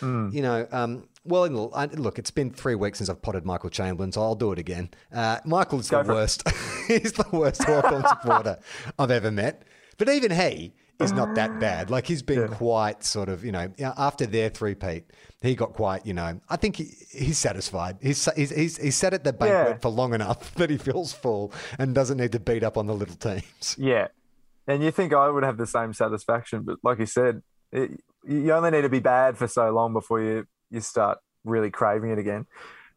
you 0.00 0.42
know, 0.42 0.66
um, 0.72 1.08
well, 1.24 1.48
look, 1.48 2.18
it's 2.18 2.30
been 2.30 2.50
three 2.50 2.74
weeks 2.74 2.98
since 2.98 3.08
I've 3.08 3.22
potted 3.22 3.46
Michael 3.46 3.70
Chamberlain, 3.70 4.12
so 4.12 4.20
I'll 4.22 4.34
do 4.34 4.52
it 4.52 4.58
again. 4.58 4.90
Uh, 5.12 5.38
Michael's 5.44 5.88
the 5.88 6.02
Go 6.02 6.10
it. 6.12 6.14
worst. 6.14 6.48
he's 6.88 7.12
the 7.12 7.26
worst 7.32 7.62
Hawthorn 7.64 8.04
supporter 8.08 8.58
I've 8.98 9.10
ever 9.10 9.30
met. 9.30 9.62
But 9.98 10.08
even 10.08 10.32
he 10.32 10.72
is 11.02 11.12
not 11.12 11.34
that 11.34 11.50
ah. 11.50 11.58
bad. 11.58 11.90
Like 11.90 12.06
he's 12.06 12.22
been 12.22 12.48
quite 12.48 13.04
sort 13.04 13.28
of, 13.28 13.44
you 13.44 13.52
know, 13.52 13.72
after 13.80 14.26
their 14.26 14.48
three-peat, 14.48 15.04
he 15.40 15.54
got 15.54 15.72
quite, 15.72 16.06
you 16.06 16.14
know, 16.14 16.40
I 16.48 16.56
think 16.56 16.76
he, 16.76 16.90
he's 17.10 17.38
satisfied. 17.38 17.98
He's, 18.00 18.28
he's, 18.36 18.50
he's, 18.50 18.76
he's 18.78 18.96
sat 18.96 19.12
at 19.12 19.24
the 19.24 19.32
banquet 19.32 19.76
Yeah. 19.76 19.78
for 19.78 19.88
long 19.88 20.14
enough 20.14 20.54
that 20.56 20.70
he 20.70 20.78
feels 20.78 21.12
full 21.12 21.52
and 21.78 21.94
doesn't 21.94 22.18
need 22.18 22.32
to 22.32 22.40
beat 22.40 22.62
up 22.62 22.76
on 22.76 22.86
the 22.86 22.94
little 22.94 23.16
teams. 23.16 23.76
Yeah, 23.78 24.08
and 24.66 24.82
you 24.82 24.90
think 24.90 25.12
I 25.12 25.28
would 25.28 25.42
have 25.42 25.56
the 25.56 25.66
same 25.66 25.92
satisfaction, 25.92 26.62
but 26.62 26.78
like 26.82 26.98
you 26.98 27.06
said, 27.06 27.42
it, 27.72 28.00
you 28.24 28.52
only 28.52 28.70
need 28.70 28.82
to 28.82 28.88
be 28.88 29.00
bad 29.00 29.36
for 29.36 29.48
so 29.48 29.70
long 29.70 29.92
before 29.92 30.20
you 30.20 30.46
you 30.70 30.80
start 30.80 31.18
really 31.44 31.70
craving 31.70 32.10
it 32.10 32.18
again. 32.18 32.46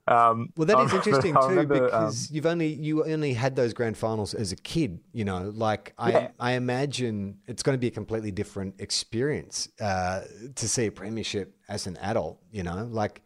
Um, 0.07 0.53
Well, 0.55 0.67
that 0.67 0.73
is 0.73 0.79
I 0.79 0.83
is 0.83 0.91
remember- 0.91 1.09
interesting 1.09 1.33
too 1.33 1.47
remember, 1.47 1.75
um, 1.75 1.83
because 1.85 2.31
you've 2.31 2.45
only 2.45 2.67
you 2.73 3.03
only 3.05 3.33
had 3.33 3.55
those 3.55 3.73
grand 3.73 3.97
finals 3.97 4.33
as 4.33 4.51
a 4.51 4.55
kid. 4.55 4.99
You 5.13 5.25
know, 5.25 5.51
like 5.55 5.93
I 5.97 6.11
Yeah. 6.11 6.27
I 6.39 6.51
imagine 6.53 7.39
it's 7.47 7.63
going 7.63 7.75
to 7.75 7.79
be 7.79 7.87
a 7.87 7.91
completely 7.91 8.31
different 8.31 8.79
experience 8.79 9.67
uh, 9.81 10.21
to 10.55 10.69
see 10.69 10.85
a 10.85 10.91
premiership 10.91 11.55
as 11.67 11.87
an 11.87 11.97
adult. 11.97 12.39
You 12.51 12.63
know, 12.63 12.87
like 12.91 13.23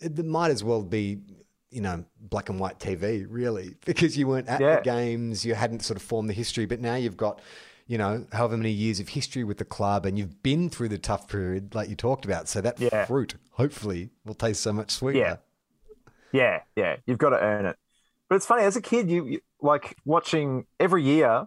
it, 0.00 0.18
it 0.18 0.24
might 0.26 0.50
as 0.50 0.64
well 0.64 0.82
be 0.82 1.20
you 1.70 1.80
know 1.82 2.02
black 2.18 2.48
and 2.48 2.58
white 2.58 2.78
TV 2.80 3.26
really 3.28 3.74
because 3.84 4.16
you 4.16 4.26
weren't 4.26 4.48
at 4.48 4.60
Yeah. 4.60 4.76
the 4.76 4.82
games, 4.82 5.44
you 5.44 5.54
hadn't 5.54 5.80
sort 5.84 5.96
of 5.96 6.02
formed 6.02 6.28
the 6.28 6.34
history, 6.34 6.66
but 6.66 6.80
now 6.80 6.94
you've 6.96 7.16
got. 7.16 7.40
You 7.90 7.96
know, 7.96 8.26
however 8.34 8.54
many 8.58 8.70
years 8.70 9.00
of 9.00 9.08
history 9.08 9.44
with 9.44 9.56
the 9.56 9.64
club, 9.64 10.04
and 10.04 10.18
you've 10.18 10.42
been 10.42 10.68
through 10.68 10.90
the 10.90 10.98
tough 10.98 11.26
period, 11.26 11.74
like 11.74 11.88
you 11.88 11.96
talked 11.96 12.26
about. 12.26 12.46
So 12.46 12.60
that 12.60 12.78
Yeah. 12.78 13.06
fruit, 13.06 13.36
hopefully, 13.52 14.10
will 14.26 14.34
taste 14.34 14.60
so 14.62 14.74
much 14.74 14.90
sweeter. 14.90 15.18
Yeah. 15.18 15.36
Yeah, 16.32 16.60
yeah, 16.76 16.96
you've 17.06 17.18
got 17.18 17.30
to 17.30 17.40
earn 17.40 17.66
it. 17.66 17.76
But 18.28 18.36
it's 18.36 18.46
funny 18.46 18.64
as 18.64 18.76
a 18.76 18.82
kid, 18.82 19.10
you, 19.10 19.26
you 19.26 19.40
like 19.60 19.96
watching 20.04 20.66
every 20.78 21.02
year. 21.02 21.46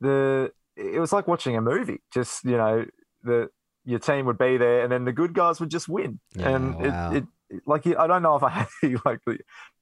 The 0.00 0.52
it 0.76 1.00
was 1.00 1.12
like 1.12 1.26
watching 1.26 1.56
a 1.56 1.62
movie. 1.62 2.02
Just 2.12 2.44
you 2.44 2.56
know, 2.56 2.84
the 3.22 3.48
your 3.84 3.98
team 3.98 4.26
would 4.26 4.38
be 4.38 4.56
there, 4.58 4.82
and 4.82 4.92
then 4.92 5.04
the 5.04 5.12
good 5.12 5.32
guys 5.32 5.60
would 5.60 5.70
just 5.70 5.88
win. 5.88 6.20
Yeah, 6.34 6.50
and 6.50 6.76
wow. 6.76 7.12
it, 7.12 7.24
it 7.50 7.62
like 7.66 7.86
I 7.86 8.06
don't 8.06 8.22
know 8.22 8.36
if 8.36 8.42
I 8.42 8.48
had 8.50 8.68
the, 8.82 8.98
like 9.04 9.20
the 9.26 9.38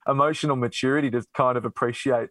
emotional 0.06 0.56
maturity 0.56 1.10
to 1.10 1.24
kind 1.34 1.56
of 1.56 1.64
appreciate 1.64 2.30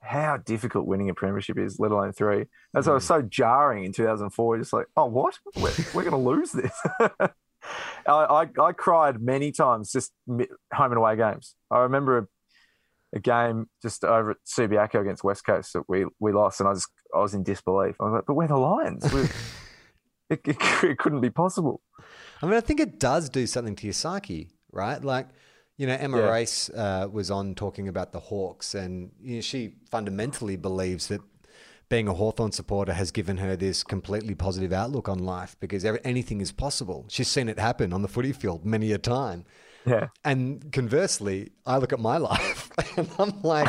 how 0.00 0.36
difficult 0.36 0.86
winning 0.86 1.10
a 1.10 1.14
premiership 1.14 1.58
is, 1.58 1.80
let 1.80 1.90
alone 1.90 2.12
three. 2.12 2.44
That's 2.72 2.86
why 2.86 2.92
it 2.92 2.94
was 2.94 3.04
hmm. 3.04 3.14
so 3.14 3.22
jarring 3.22 3.84
in 3.84 3.92
2004. 3.92 4.58
Just 4.58 4.72
like, 4.72 4.86
oh, 4.96 5.06
what? 5.06 5.38
We're, 5.56 5.72
we're 5.94 6.04
going 6.04 6.10
to 6.10 6.16
lose 6.16 6.52
this. 6.52 6.72
I, 8.06 8.12
I, 8.12 8.48
I 8.62 8.72
cried 8.72 9.20
many 9.20 9.52
times 9.52 9.92
just 9.92 10.12
home 10.28 10.46
and 10.92 10.96
away 10.96 11.16
games. 11.16 11.54
I 11.70 11.78
remember 11.80 12.18
a, 12.18 12.26
a 13.16 13.20
game 13.20 13.66
just 13.82 14.04
over 14.04 14.32
at 14.32 14.36
Subiaco 14.46 15.00
against 15.00 15.24
West 15.24 15.44
Coast 15.46 15.72
that 15.74 15.84
we, 15.88 16.04
we 16.20 16.32
lost, 16.32 16.60
and 16.60 16.68
I 16.68 16.74
just 16.74 16.88
I 17.14 17.18
was 17.20 17.34
in 17.34 17.42
disbelief. 17.42 17.96
I 18.00 18.04
was 18.04 18.12
like, 18.14 18.24
but 18.26 18.34
we're 18.34 18.48
the 18.48 18.56
Lions. 18.56 19.10
We're, 19.12 19.24
it, 20.30 20.40
it, 20.44 20.56
it 20.84 20.98
couldn't 20.98 21.20
be 21.20 21.30
possible. 21.30 21.80
I 22.42 22.46
mean, 22.46 22.54
I 22.54 22.60
think 22.60 22.80
it 22.80 22.98
does 23.00 23.30
do 23.30 23.46
something 23.46 23.76
to 23.76 23.86
your 23.86 23.92
psyche. 23.94 24.50
right? 24.72 25.02
Like, 25.02 25.28
you 25.78 25.86
know, 25.86 25.94
Emma 25.94 26.18
Yeah. 26.18 26.30
Race 26.30 26.70
uh, 26.70 27.08
was 27.10 27.30
on 27.30 27.54
talking 27.54 27.88
about 27.88 28.12
the 28.12 28.20
Hawks, 28.20 28.74
and 28.74 29.10
you 29.22 29.36
know, 29.36 29.40
she 29.40 29.74
fundamentally 29.90 30.56
believes 30.56 31.06
that 31.08 31.20
being 31.88 32.08
a 32.08 32.14
Hawthorn 32.14 32.52
supporter 32.52 32.92
has 32.94 33.10
given 33.10 33.36
her 33.36 33.56
this 33.56 33.84
completely 33.84 34.34
positive 34.34 34.72
outlook 34.72 35.08
on 35.08 35.18
life 35.20 35.56
because 35.60 35.84
anything 35.84 36.40
is 36.40 36.50
possible. 36.52 37.06
She's 37.08 37.28
seen 37.28 37.48
it 37.48 37.58
happen 37.58 37.92
on 37.92 38.02
the 38.02 38.08
footy 38.08 38.32
field 38.32 38.64
many 38.64 38.92
a 38.92 38.98
time. 38.98 39.44
Yeah. 39.84 40.08
And 40.24 40.72
conversely, 40.72 41.52
I 41.64 41.78
look 41.78 41.92
at 41.92 42.00
my 42.00 42.16
life 42.32 42.70
and 42.96 43.08
I'm 43.20 43.40
like, 43.42 43.68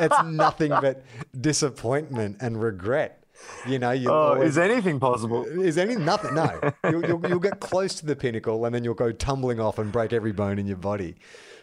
it's 0.00 0.22
nothing 0.24 0.70
but 0.70 1.04
disappointment 1.40 2.38
and 2.40 2.60
regret. 2.60 3.22
You 3.68 3.78
know, 3.78 3.90
you 3.92 4.08
Oh, 4.10 4.34
always, 4.34 4.50
is 4.50 4.58
anything 4.58 4.98
possible? 5.00 5.44
is 5.44 5.78
any 5.78 5.94
nothing? 5.96 6.34
No, 6.34 6.60
you'll, 6.90 7.06
you'll, 7.06 7.28
you'll 7.28 7.38
get 7.40 7.60
close 7.60 7.94
to 7.96 8.06
the 8.06 8.16
pinnacle 8.16 8.64
and 8.64 8.74
then 8.74 8.82
you'll 8.84 8.94
go 8.94 9.12
tumbling 9.12 9.60
off 9.60 9.78
and 9.78 9.90
break 9.92 10.12
every 10.12 10.32
bone 10.32 10.58
in 10.58 10.66
your 10.66 10.76
body. 10.76 11.14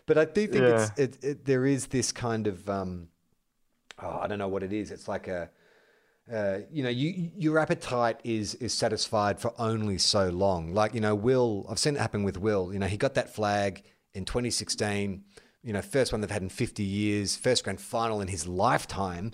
But 0.06 0.18
I 0.18 0.26
do 0.26 0.48
think 0.48 0.64
it's 0.64 0.92
it, 0.98 1.24
it, 1.24 1.46
there 1.46 1.66
is 1.66 1.88
this 1.88 2.12
kind 2.12 2.48
of 2.48 2.68
um, 2.70 3.10
oh, 4.02 4.20
I 4.22 4.28
don't 4.28 4.40
know 4.40 4.48
what 4.48 4.64
it 4.64 4.74
is. 4.74 4.92
It's 4.92 5.08
like 5.08 5.28
a 5.28 5.50
uh, 6.34 6.60
you 6.72 6.84
know, 6.84 6.90
you, 6.90 7.32
your 7.36 7.60
appetite 7.60 8.20
is 8.24 8.56
is 8.56 8.74
satisfied 8.74 9.40
for 9.40 9.54
only 9.58 9.98
so 9.98 10.30
long. 10.30 10.74
Like 10.74 10.94
you 10.94 11.02
know, 11.02 11.16
Will, 11.16 11.66
I've 11.70 11.80
seen 11.80 11.96
it 11.96 12.00
happen 12.00 12.24
with 12.24 12.38
Will. 12.38 12.72
You 12.72 12.80
know, 12.80 12.88
he 12.88 12.98
got 12.98 13.16
that 13.16 13.34
flag 13.34 13.84
in 14.14 14.26
2016. 14.26 15.24
You 15.64 15.74
know, 15.74 15.82
first 15.82 16.12
one 16.12 16.22
they've 16.22 16.32
had 16.32 16.42
in 16.42 16.50
50 16.50 16.84
years, 16.84 17.36
first 17.36 17.64
grand 17.64 17.82
final 17.82 18.22
in 18.22 18.28
his 18.28 18.48
lifetime, 18.48 19.34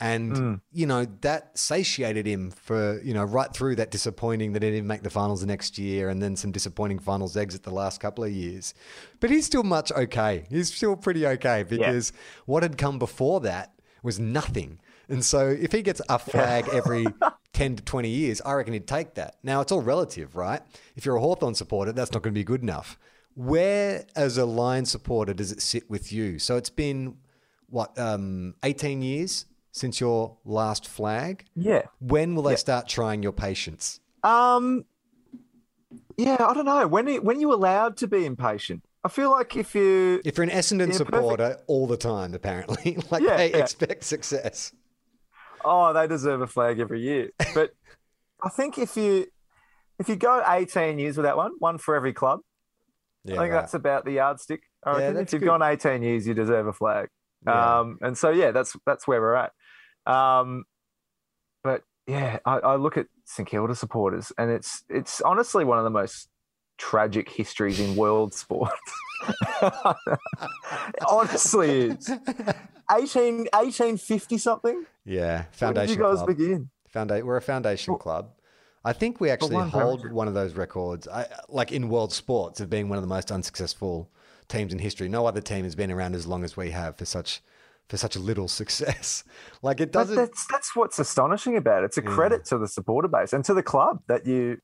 and 0.00 0.60
you 0.70 0.86
know 0.86 1.06
that 1.22 1.56
satiated 1.58 2.26
him 2.26 2.50
for 2.50 3.00
you 3.02 3.14
know 3.14 3.24
right 3.24 3.52
through 3.52 3.76
that 3.76 3.90
disappointing 3.90 4.52
that 4.52 4.62
he 4.62 4.70
didn't 4.70 4.86
make 4.86 5.02
the 5.02 5.10
finals 5.10 5.40
the 5.40 5.46
next 5.46 5.78
year, 5.78 6.10
and 6.10 6.22
then 6.22 6.36
some 6.36 6.52
disappointing 6.52 6.98
finals 6.98 7.36
exit 7.36 7.62
the 7.62 7.70
last 7.74 8.00
couple 8.00 8.22
of 8.22 8.30
years. 8.30 8.74
But 9.18 9.30
he's 9.30 9.46
still 9.46 9.62
much 9.62 9.90
okay. 9.92 10.44
He's 10.50 10.72
still 10.72 10.94
pretty 10.96 11.26
okay 11.26 11.62
because 11.62 12.12
what 12.44 12.62
had 12.62 12.76
come 12.76 12.98
before 12.98 13.40
that 13.40 13.72
was 14.02 14.20
nothing. 14.20 14.78
And 15.08 15.24
so 15.24 15.48
if 15.48 15.72
he 15.72 15.82
gets 15.82 16.00
a 16.08 16.18
flag 16.18 16.68
every 16.72 17.06
10 17.52 17.76
to 17.76 17.82
20 17.84 18.08
years, 18.08 18.40
I 18.40 18.52
reckon 18.54 18.72
he'd 18.72 18.86
take 18.86 19.14
that. 19.14 19.36
Now, 19.42 19.60
it's 19.60 19.70
all 19.72 19.82
relative, 19.82 20.34
right? 20.36 20.60
If 20.96 21.04
you're 21.04 21.16
a 21.16 21.20
Hawthorn 21.20 21.54
supporter, 21.54 21.92
that's 21.92 22.12
not 22.12 22.22
going 22.22 22.34
to 22.34 22.38
be 22.38 22.44
good 22.44 22.62
enough. 22.62 22.98
Where, 23.34 24.04
as 24.16 24.38
a 24.38 24.44
Lion 24.44 24.84
supporter, 24.86 25.34
does 25.34 25.50
it 25.52 25.60
sit 25.60 25.90
with 25.90 26.12
you? 26.12 26.38
So 26.38 26.56
it's 26.56 26.70
been, 26.70 27.16
what, 27.68 27.98
um, 27.98 28.54
18 28.62 29.02
years 29.02 29.46
since 29.72 30.00
your 30.00 30.36
last 30.44 30.86
flag? 30.86 31.44
Yeah. 31.56 31.82
When 32.00 32.34
will 32.34 32.44
they 32.44 32.56
start 32.56 32.88
trying 32.88 33.22
your 33.22 33.32
patience? 33.32 34.00
Um. 34.22 34.84
Yeah, 36.16 36.36
I 36.38 36.54
don't 36.54 36.64
know. 36.64 36.86
When 36.86 37.08
are- 37.08 37.20
when 37.20 37.36
are 37.36 37.40
you 37.40 37.52
allowed 37.52 37.96
to 37.98 38.06
be 38.06 38.24
impatient? 38.24 38.84
I 39.02 39.08
feel 39.08 39.30
like 39.30 39.56
if 39.56 39.74
you 39.74 40.22
If 40.24 40.36
you're 40.38 40.44
an 40.44 40.50
Essendon 40.50 40.92
Yeah, 40.92 40.98
perfect. 40.98 41.08
supporter 41.10 41.58
all 41.66 41.86
the 41.86 41.96
time, 41.96 42.34
apparently, 42.34 42.96
like 43.10 43.22
Yeah, 43.22 43.36
they 43.36 43.50
yeah. 43.50 43.58
expect 43.58 44.04
success. 44.04 44.72
Oh 45.64 45.92
they 45.92 46.06
deserve 46.06 46.40
a 46.42 46.46
flag 46.46 46.78
every 46.80 47.00
year, 47.00 47.30
but 47.54 47.70
I 48.42 48.48
think 48.50 48.78
if 48.78 48.96
you 48.96 49.26
if 49.98 50.08
you 50.08 50.16
go 50.16 50.42
18 50.46 50.98
years 50.98 51.16
without 51.16 51.36
one, 51.36 51.52
one 51.58 51.78
for 51.78 51.94
every 51.94 52.12
club, 52.12 52.40
Yeah, 53.24 53.34
I 53.34 53.38
think 53.38 53.52
right. 53.52 53.60
that's 53.60 53.74
about 53.74 54.04
the 54.04 54.12
yardstick. 54.12 54.62
I 54.84 54.92
Yeah, 54.98 55.06
reckon 55.06 55.16
if 55.22 55.32
you've 55.32 55.40
good. 55.40 55.46
gone 55.46 55.62
18 55.62 56.02
years, 56.02 56.26
you 56.26 56.34
deserve 56.34 56.66
a 56.66 56.72
flag. 56.72 57.08
Yeah. 57.46 57.78
Um, 57.80 57.98
and 58.00 58.16
so 58.18 58.30
yeah, 58.30 58.50
that's 58.50 58.74
that's 58.86 59.06
where 59.06 59.20
we're 59.20 59.34
at. 59.34 59.52
Um, 60.12 60.64
but 61.62 61.82
yeah, 62.06 62.38
I, 62.44 62.58
I 62.58 62.76
look 62.76 62.96
at 62.98 63.06
St 63.24 63.48
Kilda 63.48 63.74
supporters, 63.74 64.32
and 64.36 64.50
it's 64.50 64.82
it's 64.88 65.20
honestly 65.20 65.64
one 65.64 65.78
of 65.78 65.84
the 65.84 65.90
most 65.90 66.28
tragic 66.76 67.30
histories 67.30 67.78
in 67.80 67.94
world 67.96 68.34
sport. 68.42 68.72
Honestly 71.08 71.70
is. 71.90 72.08
18, 72.90 73.46
1850 73.52 74.38
something. 74.38 74.84
Yeah, 75.04 75.36
When 75.36 75.42
did 75.42 75.54
foundation 75.56 75.96
you 75.96 76.02
guys 76.02 76.16
club. 76.16 76.26
begin? 76.28 76.70
Founda- 76.94 77.22
we're 77.22 77.36
a 77.36 77.42
foundation 77.42 77.96
club. 77.98 78.30
I 78.84 78.92
think 78.92 79.20
we 79.20 79.30
actually 79.30 79.54
one 79.54 79.70
hold 79.70 80.00
foundation. 80.00 80.14
one 80.14 80.28
of 80.28 80.34
those 80.34 80.54
records, 80.54 81.08
I, 81.08 81.26
like 81.48 81.72
in 81.72 81.88
world 81.88 82.12
sports, 82.12 82.60
of 82.60 82.68
being 82.68 82.88
one 82.88 82.98
of 82.98 83.02
the 83.02 83.08
most 83.08 83.32
unsuccessful 83.32 84.10
teams 84.48 84.72
in 84.72 84.78
history. 84.78 85.08
No 85.08 85.26
other 85.26 85.40
team 85.40 85.64
has 85.64 85.74
been 85.74 85.90
around 85.90 86.14
as 86.14 86.26
long 86.26 86.44
as 86.44 86.56
we 86.56 86.70
have 86.70 86.96
for 86.96 87.04
such 87.04 87.42
for 87.88 87.96
such 87.96 88.16
a 88.16 88.18
little 88.18 88.48
success. 88.60 89.24
Like 89.62 89.80
it 89.80 89.92
doesn't. 89.92 90.16
that's 90.16 90.46
that's 90.46 90.76
what's 90.76 90.98
astonishing 90.98 91.56
about 91.56 91.82
it. 91.82 91.86
It's 91.86 91.98
a 91.98 92.02
mm. 92.02 92.14
credit 92.14 92.44
to 92.46 92.58
the 92.58 92.68
supporter 92.68 93.08
base 93.08 93.32
and 93.32 93.44
to 93.46 93.54
the 93.54 93.62
club 93.62 94.00
that 94.06 94.26
you, 94.26 94.58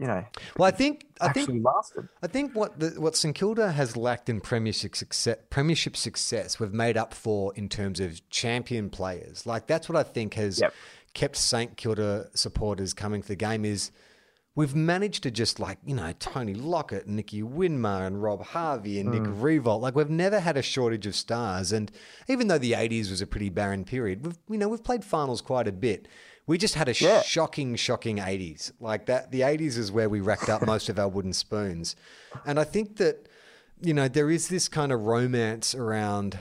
you 0.00 0.06
know, 0.06 0.24
Well, 0.56 0.66
I 0.66 0.70
think 0.70 1.04
I 1.20 1.30
think 1.30 1.62
lasted. 1.62 2.08
I 2.22 2.26
think 2.26 2.54
what 2.54 2.80
the, 2.80 2.98
what 2.98 3.14
St 3.14 3.34
Kilda 3.34 3.70
has 3.72 3.98
lacked 3.98 4.30
in 4.30 4.40
premiership 4.40 4.96
success, 4.96 5.36
premiership 5.50 5.94
success, 5.94 6.58
we've 6.58 6.72
made 6.72 6.96
up 6.96 7.12
for 7.12 7.52
in 7.54 7.68
terms 7.68 8.00
of 8.00 8.26
champion 8.30 8.88
players. 8.88 9.44
Like 9.44 9.66
that's 9.66 9.90
what 9.90 9.98
I 9.98 10.02
think 10.02 10.34
has 10.34 10.58
Yep. 10.58 10.74
kept 11.12 11.36
St 11.36 11.76
Kilda 11.76 12.30
supporters 12.32 12.94
coming 12.94 13.20
to 13.20 13.28
the 13.28 13.36
game 13.36 13.66
is 13.66 13.90
we've 14.54 14.74
managed 14.74 15.22
to 15.24 15.30
just 15.30 15.60
like 15.60 15.76
you 15.84 15.94
know 15.94 16.14
Tony 16.18 16.54
Lockett, 16.54 17.06
Nicky 17.06 17.42
Winmar, 17.42 18.06
and 18.06 18.22
Rob 18.22 18.42
Harvey 18.42 19.00
and 19.00 19.10
Nick 19.10 19.26
hmm. 19.26 19.42
Riewoldt. 19.42 19.82
Like 19.82 19.94
we've 19.94 20.08
never 20.08 20.40
had 20.40 20.56
a 20.56 20.62
shortage 20.62 21.06
of 21.06 21.14
stars, 21.14 21.72
and 21.72 21.92
even 22.26 22.48
though 22.48 22.56
the 22.56 22.72
'80s 22.72 23.10
was 23.10 23.20
a 23.20 23.26
pretty 23.26 23.50
barren 23.50 23.84
period, 23.84 24.24
we've 24.24 24.38
you 24.48 24.56
know 24.56 24.68
we've 24.70 24.82
played 24.82 25.04
finals 25.04 25.42
quite 25.42 25.68
a 25.68 25.72
bit. 25.72 26.08
We 26.46 26.58
just 26.58 26.74
had 26.74 26.88
a 26.88 26.94
Yeah. 26.94 27.22
shocking, 27.22 27.76
shocking 27.76 28.18
80s. 28.18 28.72
Like 28.80 29.06
that, 29.06 29.30
the 29.30 29.42
80s 29.42 29.76
is 29.76 29.92
where 29.92 30.08
we 30.08 30.20
racked 30.20 30.48
up 30.48 30.66
most 30.66 30.88
of 30.88 30.98
our 30.98 31.08
wooden 31.08 31.32
spoons. 31.32 31.96
And 32.44 32.58
I 32.58 32.64
think 32.64 32.96
that, 32.96 33.28
you 33.80 33.94
know, 33.94 34.08
there 34.08 34.30
is 34.30 34.48
this 34.48 34.68
kind 34.68 34.92
of 34.92 35.02
romance 35.02 35.74
around 35.74 36.38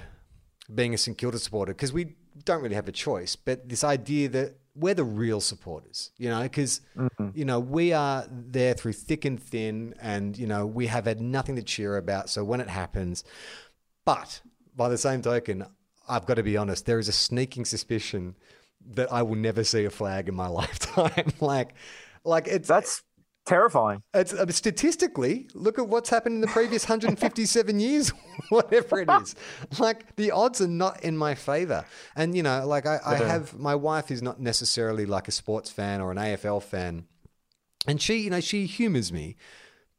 being 0.74 0.94
a 0.94 0.98
St 0.98 1.18
Kilda 1.18 1.40
supporter 1.40 1.74
because 1.74 1.94
we 1.94 2.16
don't 2.46 2.62
really 2.62 2.76
have 2.76 2.88
a 2.88 2.94
choice, 2.94 3.36
but 3.36 3.68
this 3.70 3.84
idea 3.84 4.30
that 4.30 4.56
we're 4.76 4.94
the 4.94 5.04
real 5.04 5.42
supporters, 5.42 6.12
you 6.18 6.30
know, 6.30 6.42
because, 6.42 6.82
mm-hmm. 6.96 7.30
you 7.34 7.44
know, 7.44 7.60
we 7.60 7.92
are 7.92 8.26
there 8.30 8.74
through 8.74 8.94
thick 8.94 9.26
and 9.26 9.42
thin 9.42 9.94
and, 10.02 10.38
you 10.38 10.48
know, 10.48 10.66
we 10.66 10.88
have 10.88 11.06
had 11.06 11.20
nothing 11.20 11.56
to 11.56 11.64
cheer 11.64 11.98
about. 11.98 12.30
So 12.30 12.44
when 12.44 12.62
it 12.62 12.70
happens, 12.70 13.24
but 14.06 14.42
by 14.76 14.88
the 14.90 14.98
same 14.98 15.22
token, 15.22 15.66
I've 16.08 16.26
got 16.26 16.36
to 16.36 16.44
be 16.44 16.56
honest, 16.56 16.86
there 16.86 17.00
is 17.00 17.08
a 17.08 17.14
sneaking 17.14 17.66
suspicion 17.66 18.36
that 18.92 19.12
I 19.12 19.22
will 19.24 19.36
never 19.36 19.64
see 19.64 19.86
a 19.86 19.90
flag 19.90 20.30
in 20.30 20.36
my 20.36 20.48
lifetime. 20.62 21.34
like, 21.40 21.74
like 22.24 22.48
it's 22.48 22.68
That's 22.68 23.04
terrifying. 23.46 24.04
it's 24.14 24.34
uh, 24.34 24.46
statistically 24.52 25.50
look 25.56 25.80
at 25.80 25.88
what's 25.88 26.10
happened 26.10 26.36
in 26.36 26.42
the 26.42 26.48
previous 26.48 26.88
157 26.88 27.80
years, 27.80 28.10
whatever 28.50 29.02
it 29.02 29.10
is. 29.22 29.36
Like 29.80 30.16
the 30.16 30.32
odds 30.32 30.62
are 30.62 30.68
not 30.68 31.04
in 31.04 31.18
my 31.18 31.36
favor, 31.36 31.86
and 32.16 32.36
you 32.36 32.44
know, 32.44 32.66
like 32.68 32.86
I, 32.86 33.00
I 33.06 33.16
have 33.16 33.58
my 33.58 33.76
wife 33.76 34.12
is 34.12 34.22
not 34.22 34.40
necessarily 34.40 35.06
like 35.06 35.28
a 35.28 35.32
sports 35.32 35.72
fan 35.72 36.02
or 36.02 36.12
an 36.12 36.18
AFL 36.18 36.62
fan, 36.62 37.06
and 37.88 38.02
she, 38.02 38.18
you 38.20 38.30
know, 38.30 38.42
she 38.42 38.66
humors 38.66 39.12
me. 39.12 39.36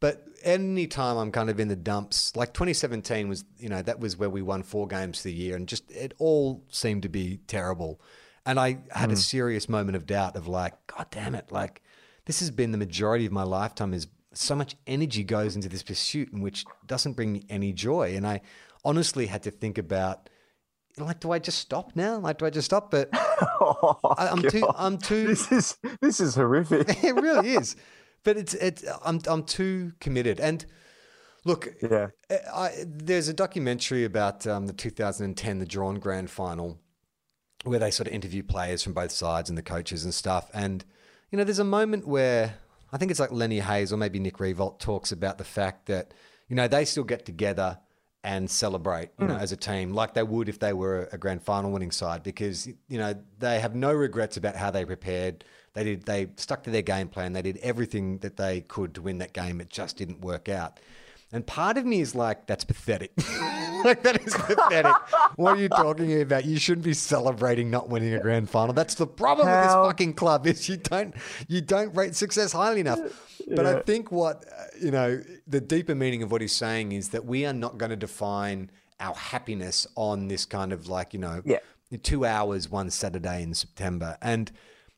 But 0.01 0.27
any 0.43 0.87
time 0.87 1.19
I'm 1.19 1.31
kind 1.31 1.51
of 1.51 1.61
in 1.61 1.69
the 1.69 1.77
dumps, 1.77 2.35
like 2.35 2.55
2017 2.55 3.29
was, 3.29 3.45
you 3.59 3.69
know, 3.69 3.83
that 3.83 4.01
was 4.01 4.17
where 4.17 4.31
we 4.31 4.41
won 4.41 4.63
four 4.63 4.87
games 4.89 5.19
for 5.19 5.25
the 5.25 5.35
year, 5.35 5.57
and 5.57 5.69
just 5.69 5.91
it 5.91 6.15
all 6.19 6.65
seemed 6.71 7.03
to 7.03 7.09
be 7.09 7.41
terrible. 7.47 8.01
And 8.47 8.59
I 8.59 8.79
had 8.91 9.11
a 9.13 9.17
serious 9.17 9.69
moment 9.69 9.97
of 9.97 10.07
doubt 10.07 10.37
of 10.37 10.49
like, 10.49 10.75
God 10.87 11.07
damn 11.11 11.35
it, 11.35 11.53
like 11.53 11.83
this 12.25 12.41
has 12.41 12.51
been 12.51 12.73
the 12.73 12.79
majority 12.79 13.27
of 13.27 13.33
my 13.33 13.43
lifetime. 13.43 13.93
Is 13.93 14.07
so 14.33 14.55
much 14.55 14.77
energy 14.87 15.25
goes 15.25 15.57
into 15.57 15.69
this 15.69 15.83
pursuit, 15.83 16.33
in 16.33 16.41
which 16.41 16.65
doesn't 16.87 17.15
bring 17.15 17.33
me 17.33 17.45
any 17.49 17.73
joy. 17.73 18.15
And 18.17 18.27
I 18.27 18.41
honestly 18.85 19.27
had 19.27 19.43
to 19.43 19.51
think 19.51 19.77
about, 19.79 20.31
like, 20.97 21.21
do 21.21 21.33
I 21.33 21.39
just 21.39 21.59
stop 21.59 21.93
now? 21.95 22.19
Like, 22.19 22.39
do 22.39 22.47
I 22.47 22.51
just 22.51 22.67
stop? 22.67 22.91
But 22.91 23.11
Oh, 23.63 23.99
I, 24.17 24.29
I'm 24.29 24.43
too, 24.43 24.67
I'm 24.77 24.99
too. 24.99 25.27
This 25.27 25.51
is 25.53 25.77
this 26.01 26.21
is 26.21 26.35
horrific. 26.35 26.89
it 27.05 27.15
really 27.15 27.55
is. 27.55 27.77
But 28.25 28.37
it's 28.37 28.55
it's 28.55 28.85
I'm 29.05 29.21
I'm 29.27 29.45
too 29.45 29.93
committed. 30.01 30.41
And 30.41 30.65
look, 31.45 31.69
Yeah. 31.83 32.09
I, 32.53 32.85
there's 32.87 33.29
a 33.29 33.35
documentary 33.35 34.05
about 34.05 34.47
um, 34.47 34.67
the 34.67 34.73
2010 34.73 35.59
the 35.59 35.67
drawn 35.67 35.99
grand 35.99 36.31
final 36.31 36.79
where 37.65 37.79
they 37.79 37.91
sort 37.91 38.07
of 38.07 38.15
interview 38.15 38.43
players 38.43 38.83
from 38.83 38.93
both 38.93 39.11
sides 39.11 39.49
and 39.49 39.59
the 39.59 39.63
coaches 39.63 40.05
and 40.05 40.15
stuff. 40.15 40.51
And 40.55 40.85
you 41.31 41.39
know, 41.39 41.45
there's 41.45 41.59
a 41.59 41.65
moment 41.65 42.07
where 42.07 42.55
I 42.93 42.99
think 42.99 43.11
it's 43.11 43.21
like 43.21 43.33
Lenny 43.33 43.61
Hayes 43.61 43.93
or 43.93 43.97
maybe 43.97 44.19
Nick 44.19 44.39
Riewoldt 44.39 44.79
talks 44.79 45.13
about 45.13 45.39
the 45.39 45.45
fact 45.45 45.87
that 45.87 46.13
you 46.49 46.57
know 46.57 46.69
they 46.69 46.85
still 46.85 47.05
get 47.05 47.25
together 47.25 47.79
and 48.23 48.51
celebrate, 48.51 49.11
you 49.19 49.27
know, 49.27 49.35
mm. 49.35 49.41
as 49.41 49.51
a 49.51 49.57
team 49.57 49.95
like 49.95 50.13
they 50.13 50.23
would 50.23 50.49
if 50.49 50.59
they 50.59 50.75
were 50.75 51.09
a 51.13 51.17
grand 51.17 51.43
final 51.43 51.71
winning 51.71 51.91
side 51.91 52.23
because 52.23 52.67
you 52.67 52.99
know 52.99 53.15
they 53.39 53.61
have 53.61 53.75
no 53.75 53.93
regrets 53.93 54.37
about 54.37 54.57
how 54.57 54.71
they 54.71 54.85
prepared. 54.85 55.45
They 55.73 55.85
did 55.85 56.05
they 56.05 56.29
stuck 56.37 56.65
to 56.65 56.71
their 56.71 56.83
game 56.83 57.09
plan. 57.09 57.33
They 57.33 57.43
did 57.43 57.59
everything 57.59 58.19
that 58.19 58.37
they 58.37 58.63
could 58.63 58.95
to 58.95 59.03
win 59.03 59.19
that 59.19 59.33
game. 59.33 59.61
It 59.61 59.71
just 59.71 59.97
didn't 59.97 60.21
work 60.21 60.49
out. 60.49 60.81
And 61.33 61.47
part 61.47 61.79
of 61.79 61.87
me 61.87 62.01
is 62.01 62.15
like, 62.15 62.47
that's 62.47 62.65
pathetic. 62.65 63.13
like 63.85 64.03
that 64.03 64.25
is 64.27 64.35
pathetic. 64.35 64.95
what 65.37 65.57
are 65.57 65.61
you 65.61 65.69
talking 65.69 66.21
about? 66.21 66.45
You 66.45 66.59
shouldn't 66.59 66.85
be 66.85 66.95
celebrating 66.95 67.71
not 67.71 67.89
winning 67.89 68.15
a 68.15 68.21
grand 68.21 68.49
final. 68.51 68.73
That's 68.73 68.95
the 68.95 69.07
problem 69.07 69.47
with 69.49 69.63
this 69.63 69.73
fucking 69.73 70.15
club 70.15 70.47
is 70.47 70.69
you 70.69 70.77
don't 70.77 71.15
you 71.49 71.61
don't 71.61 71.95
rate 71.97 72.15
success 72.15 72.53
highly 72.53 72.81
enough. 72.81 73.01
But 73.55 73.67
I 73.67 73.81
think 73.81 74.13
what 74.13 74.45
uh, 74.57 74.65
you 74.81 74.91
know 74.91 75.23
the 75.47 75.61
deeper 75.61 75.95
meaning 75.95 76.23
of 76.23 76.31
what 76.31 76.41
he's 76.41 76.55
saying 76.55 76.93
is 76.93 77.09
that 77.11 77.25
we 77.25 77.47
are 77.47 77.53
not 77.53 77.79
going 77.79 77.91
to 77.91 77.97
define 77.97 78.71
our 79.01 79.15
happiness 79.15 79.87
on 79.97 80.29
this 80.29 80.45
kind 80.45 80.73
of 80.73 80.87
like 80.89 81.13
you 81.15 81.21
know 81.21 81.43
Yeah. 81.45 81.59
two 82.03 82.25
hours 82.25 82.71
one 82.71 82.91
Saturday 82.91 83.43
in 83.43 83.55
September. 83.55 84.17
And 84.23 84.53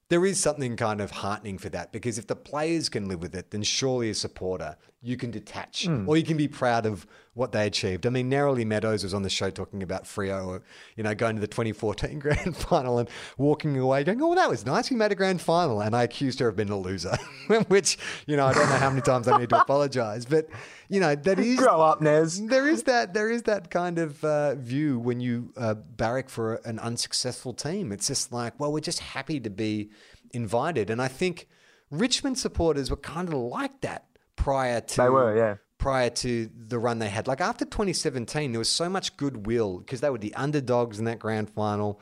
there 0.08 0.26
is 0.26 0.38
something 0.38 0.76
kind 0.76 1.00
of 1.00 1.10
heartening 1.10 1.56
for 1.56 1.70
that 1.70 1.90
because 1.92 2.18
if 2.18 2.26
the 2.26 2.36
players 2.36 2.90
can 2.90 3.08
live 3.08 3.22
with 3.22 3.34
it, 3.34 3.50
then 3.50 3.62
surely 3.62 4.10
a 4.10 4.14
supporter, 4.14 4.76
you 5.00 5.16
can 5.16 5.30
detach 5.30 5.88
or 6.06 6.18
you 6.18 6.22
can 6.22 6.36
be 6.36 6.48
proud 6.48 6.84
of 6.84 7.06
what 7.34 7.52
they 7.52 7.66
achieved. 7.66 8.06
I 8.06 8.10
mean, 8.10 8.28
Narrowly 8.28 8.64
Meadows 8.64 9.02
was 9.04 9.14
on 9.14 9.22
the 9.22 9.30
show 9.30 9.48
talking 9.48 9.82
about 9.82 10.04
Freo, 10.04 10.46
or, 10.46 10.62
you 10.96 11.02
know, 11.02 11.14
going 11.14 11.34
to 11.36 11.40
the 11.40 11.46
2014 11.46 12.18
grand 12.18 12.56
final 12.56 12.98
and 12.98 13.08
walking 13.38 13.76
away 13.78 14.04
going, 14.04 14.20
oh, 14.22 14.34
that 14.34 14.50
was 14.50 14.66
nice. 14.66 14.90
We 14.90 14.96
made 14.96 15.12
a 15.12 15.14
grand 15.14 15.40
final. 15.40 15.80
And 15.80 15.96
I 15.96 16.02
accused 16.02 16.40
her 16.40 16.48
of 16.48 16.56
being 16.56 16.68
a 16.68 16.78
loser, 16.78 17.16
which, 17.68 17.96
you 18.26 18.36
know, 18.36 18.46
I 18.46 18.52
don't 18.52 18.68
know 18.68 18.76
how 18.76 18.90
many 18.90 19.00
times 19.00 19.28
I 19.28 19.38
need 19.38 19.48
to 19.48 19.62
apologize. 19.62 20.26
But, 20.26 20.48
you 20.88 21.00
know, 21.00 21.14
that 21.14 21.38
is 21.38 21.58
Grow 21.58 21.80
up, 21.80 22.02
Nez. 22.02 22.46
there 22.46 22.68
is 22.68 22.82
that 22.82 23.14
there 23.14 23.30
is 23.30 23.44
that 23.44 23.70
kind 23.70 23.98
of 23.98 24.22
uh, 24.24 24.54
view 24.56 24.98
when 24.98 25.20
you 25.20 25.54
uh, 25.56 25.72
barrack 25.74 26.28
for 26.28 26.56
an 26.66 26.78
unsuccessful 26.80 27.54
team. 27.54 27.92
It's 27.92 28.08
just 28.08 28.30
like, 28.30 28.60
well, 28.60 28.70
we're 28.72 28.80
just 28.80 29.00
happy 29.00 29.40
to 29.40 29.48
be 29.50 29.90
invited, 30.34 30.90
and 30.90 31.00
I 31.00 31.08
think 31.08 31.48
Richmond 31.90 32.38
supporters 32.38 32.90
were 32.90 32.96
kind 32.96 33.28
of 33.28 33.34
like 33.34 33.80
that 33.80 34.04
prior 34.36 34.80
to 34.80 34.96
They 34.96 35.08
were, 35.08 35.36
yeah. 35.36 35.56
Prior 35.82 36.10
to 36.10 36.48
the 36.68 36.78
run 36.78 36.98
they 37.00 37.08
had. 37.08 37.26
Like 37.26 37.40
after 37.40 37.64
2017, 37.64 38.52
there 38.52 38.58
was 38.58 38.68
so 38.68 38.88
much 38.88 39.16
goodwill 39.16 39.78
because 39.78 40.00
they 40.00 40.10
were 40.10 40.18
the 40.18 40.34
underdogs 40.34 40.98
in 40.98 41.06
that 41.06 41.18
grand 41.18 41.50
final. 41.50 42.00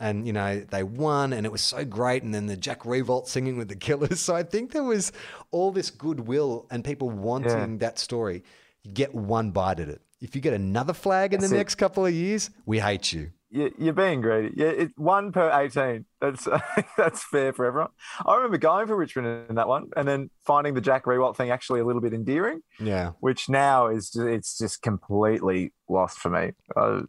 And 0.00 0.26
you 0.26 0.32
know 0.32 0.60
they 0.60 0.84
won, 0.84 1.32
and 1.32 1.44
it 1.44 1.50
was 1.50 1.60
so 1.60 1.84
great. 1.84 2.22
And 2.22 2.32
then 2.32 2.46
the 2.46 2.56
Jack 2.56 2.84
Riewoldt 2.84 3.26
singing 3.26 3.58
with 3.58 3.68
the 3.68 3.76
Killers. 3.76 4.20
So 4.26 4.34
I 4.34 4.44
think 4.44 4.72
there 4.72 4.84
was 4.84 5.12
all 5.50 5.72
this 5.72 5.90
goodwill 5.90 6.66
and 6.70 6.84
people 6.84 7.10
wanting 7.10 7.78
that 7.78 7.98
story. 7.98 8.44
You 8.84 8.92
get 8.92 9.14
one 9.14 9.50
bite 9.50 9.80
at 9.80 9.88
it. 9.88 10.00
If 10.20 10.34
you 10.34 10.40
get 10.40 10.54
another 10.54 10.92
flag 10.92 11.34
in 11.34 11.40
That's 11.40 11.50
the 11.50 11.56
it. 11.56 11.58
next 11.58 11.74
couple 11.74 12.06
of 12.06 12.14
years, 12.14 12.50
we 12.64 12.78
hate 12.78 13.12
you. 13.12 13.30
You- 13.50 13.72
You're 13.78 13.94
being 13.94 14.20
greedy. 14.20 14.54
Yeah, 14.56 14.66
it, 14.66 14.92
one 14.96 15.32
per 15.32 15.50
18. 15.50 16.04
That's 16.20 16.46
that's 16.98 17.24
fair 17.24 17.52
for 17.52 17.64
everyone. 17.64 17.90
I 18.26 18.34
remember 18.36 18.58
going 18.58 18.86
for 18.86 18.96
Richmond 18.96 19.48
in 19.48 19.54
that 19.56 19.68
one 19.68 19.88
and 19.96 20.06
then 20.06 20.30
finding 20.44 20.74
the 20.74 20.80
Jack 20.82 21.04
Riewoldt 21.04 21.36
thing 21.36 21.50
actually 21.50 21.80
a 21.80 21.84
little 21.84 22.02
bit 22.02 22.12
endearing, 22.12 22.60
Yeah, 22.78 23.12
which 23.20 23.48
now 23.48 23.86
is 23.88 24.10
ju- 24.10 24.26
it's 24.26 24.58
just 24.58 24.82
completely 24.82 25.72
lost 25.88 26.18
for 26.18 26.28
me. 26.30 26.52
Uh, 26.76 27.02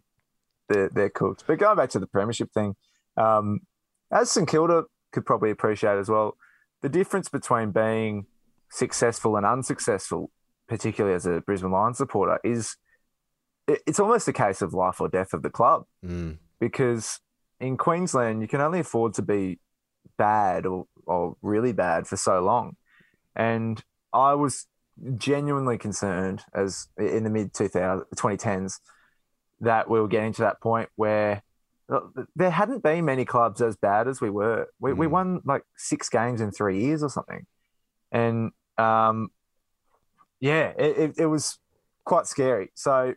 they're, 0.69 0.89
they're 0.89 1.09
cooked. 1.09 1.43
But 1.47 1.57
going 1.59 1.75
back 1.75 1.89
to 1.91 1.99
the 1.99 2.07
premiership 2.07 2.51
thing, 2.53 2.75
um, 3.17 3.61
as 4.11 4.31
St 4.31 4.47
Kilda 4.47 4.83
could 5.11 5.25
probably 5.25 5.49
appreciate 5.51 5.97
as 5.97 6.07
well, 6.09 6.37
the 6.81 6.89
difference 6.89 7.27
between 7.27 7.71
being 7.71 8.27
successful 8.71 9.35
and 9.35 9.45
unsuccessful, 9.45 10.31
particularly 10.67 11.15
as 11.15 11.25
a 11.25 11.41
Brisbane 11.41 11.71
Lions 11.71 11.97
supporter, 11.97 12.39
is 12.43 12.77
it's 13.85 13.99
almost 13.99 14.27
a 14.27 14.33
case 14.33 14.61
of 14.61 14.73
life 14.73 14.99
or 14.99 15.07
death 15.09 15.33
of 15.33 15.41
the 15.41 15.49
club 15.49 15.85
mm. 16.05 16.37
because 16.59 17.19
in 17.59 17.77
Queensland 17.77 18.41
you 18.41 18.47
can 18.47 18.61
only 18.61 18.79
afford 18.79 19.13
to 19.15 19.21
be 19.21 19.59
bad 20.17 20.65
or, 20.65 20.85
or 21.05 21.35
really 21.41 21.73
bad 21.73 22.07
for 22.07 22.17
so 22.17 22.41
long. 22.41 22.75
And 23.35 23.83
I 24.13 24.33
was 24.33 24.67
genuinely 25.17 25.77
concerned 25.77 26.43
as 26.53 26.87
in 26.97 27.23
the 27.23 27.29
mid 27.29 27.53
2010s 27.53 28.79
that 29.61 29.89
we 29.89 29.99
were 29.99 30.07
getting 30.07 30.33
to 30.33 30.41
that 30.41 30.61
point 30.61 30.89
where 30.95 31.43
there 32.35 32.51
hadn't 32.51 32.83
been 32.83 33.05
many 33.05 33.25
clubs 33.25 33.61
as 33.61 33.75
bad 33.75 34.07
as 34.07 34.21
we 34.21 34.29
were. 34.29 34.67
We, 34.79 34.93
we 34.93 35.07
Mm. 35.07 35.11
won 35.11 35.41
like 35.43 35.63
six 35.75 36.09
games 36.09 36.39
in 36.39 36.51
three 36.51 36.81
years 36.81 37.01
or 37.01 37.09
something. 37.09 37.45
And 38.11 38.51
um, 38.77 39.29
yeah, 40.39 40.73
it, 40.77 40.97
it, 40.97 41.13
it 41.19 41.25
was 41.25 41.59
quite 42.05 42.27
scary. 42.27 42.71
So 42.75 43.15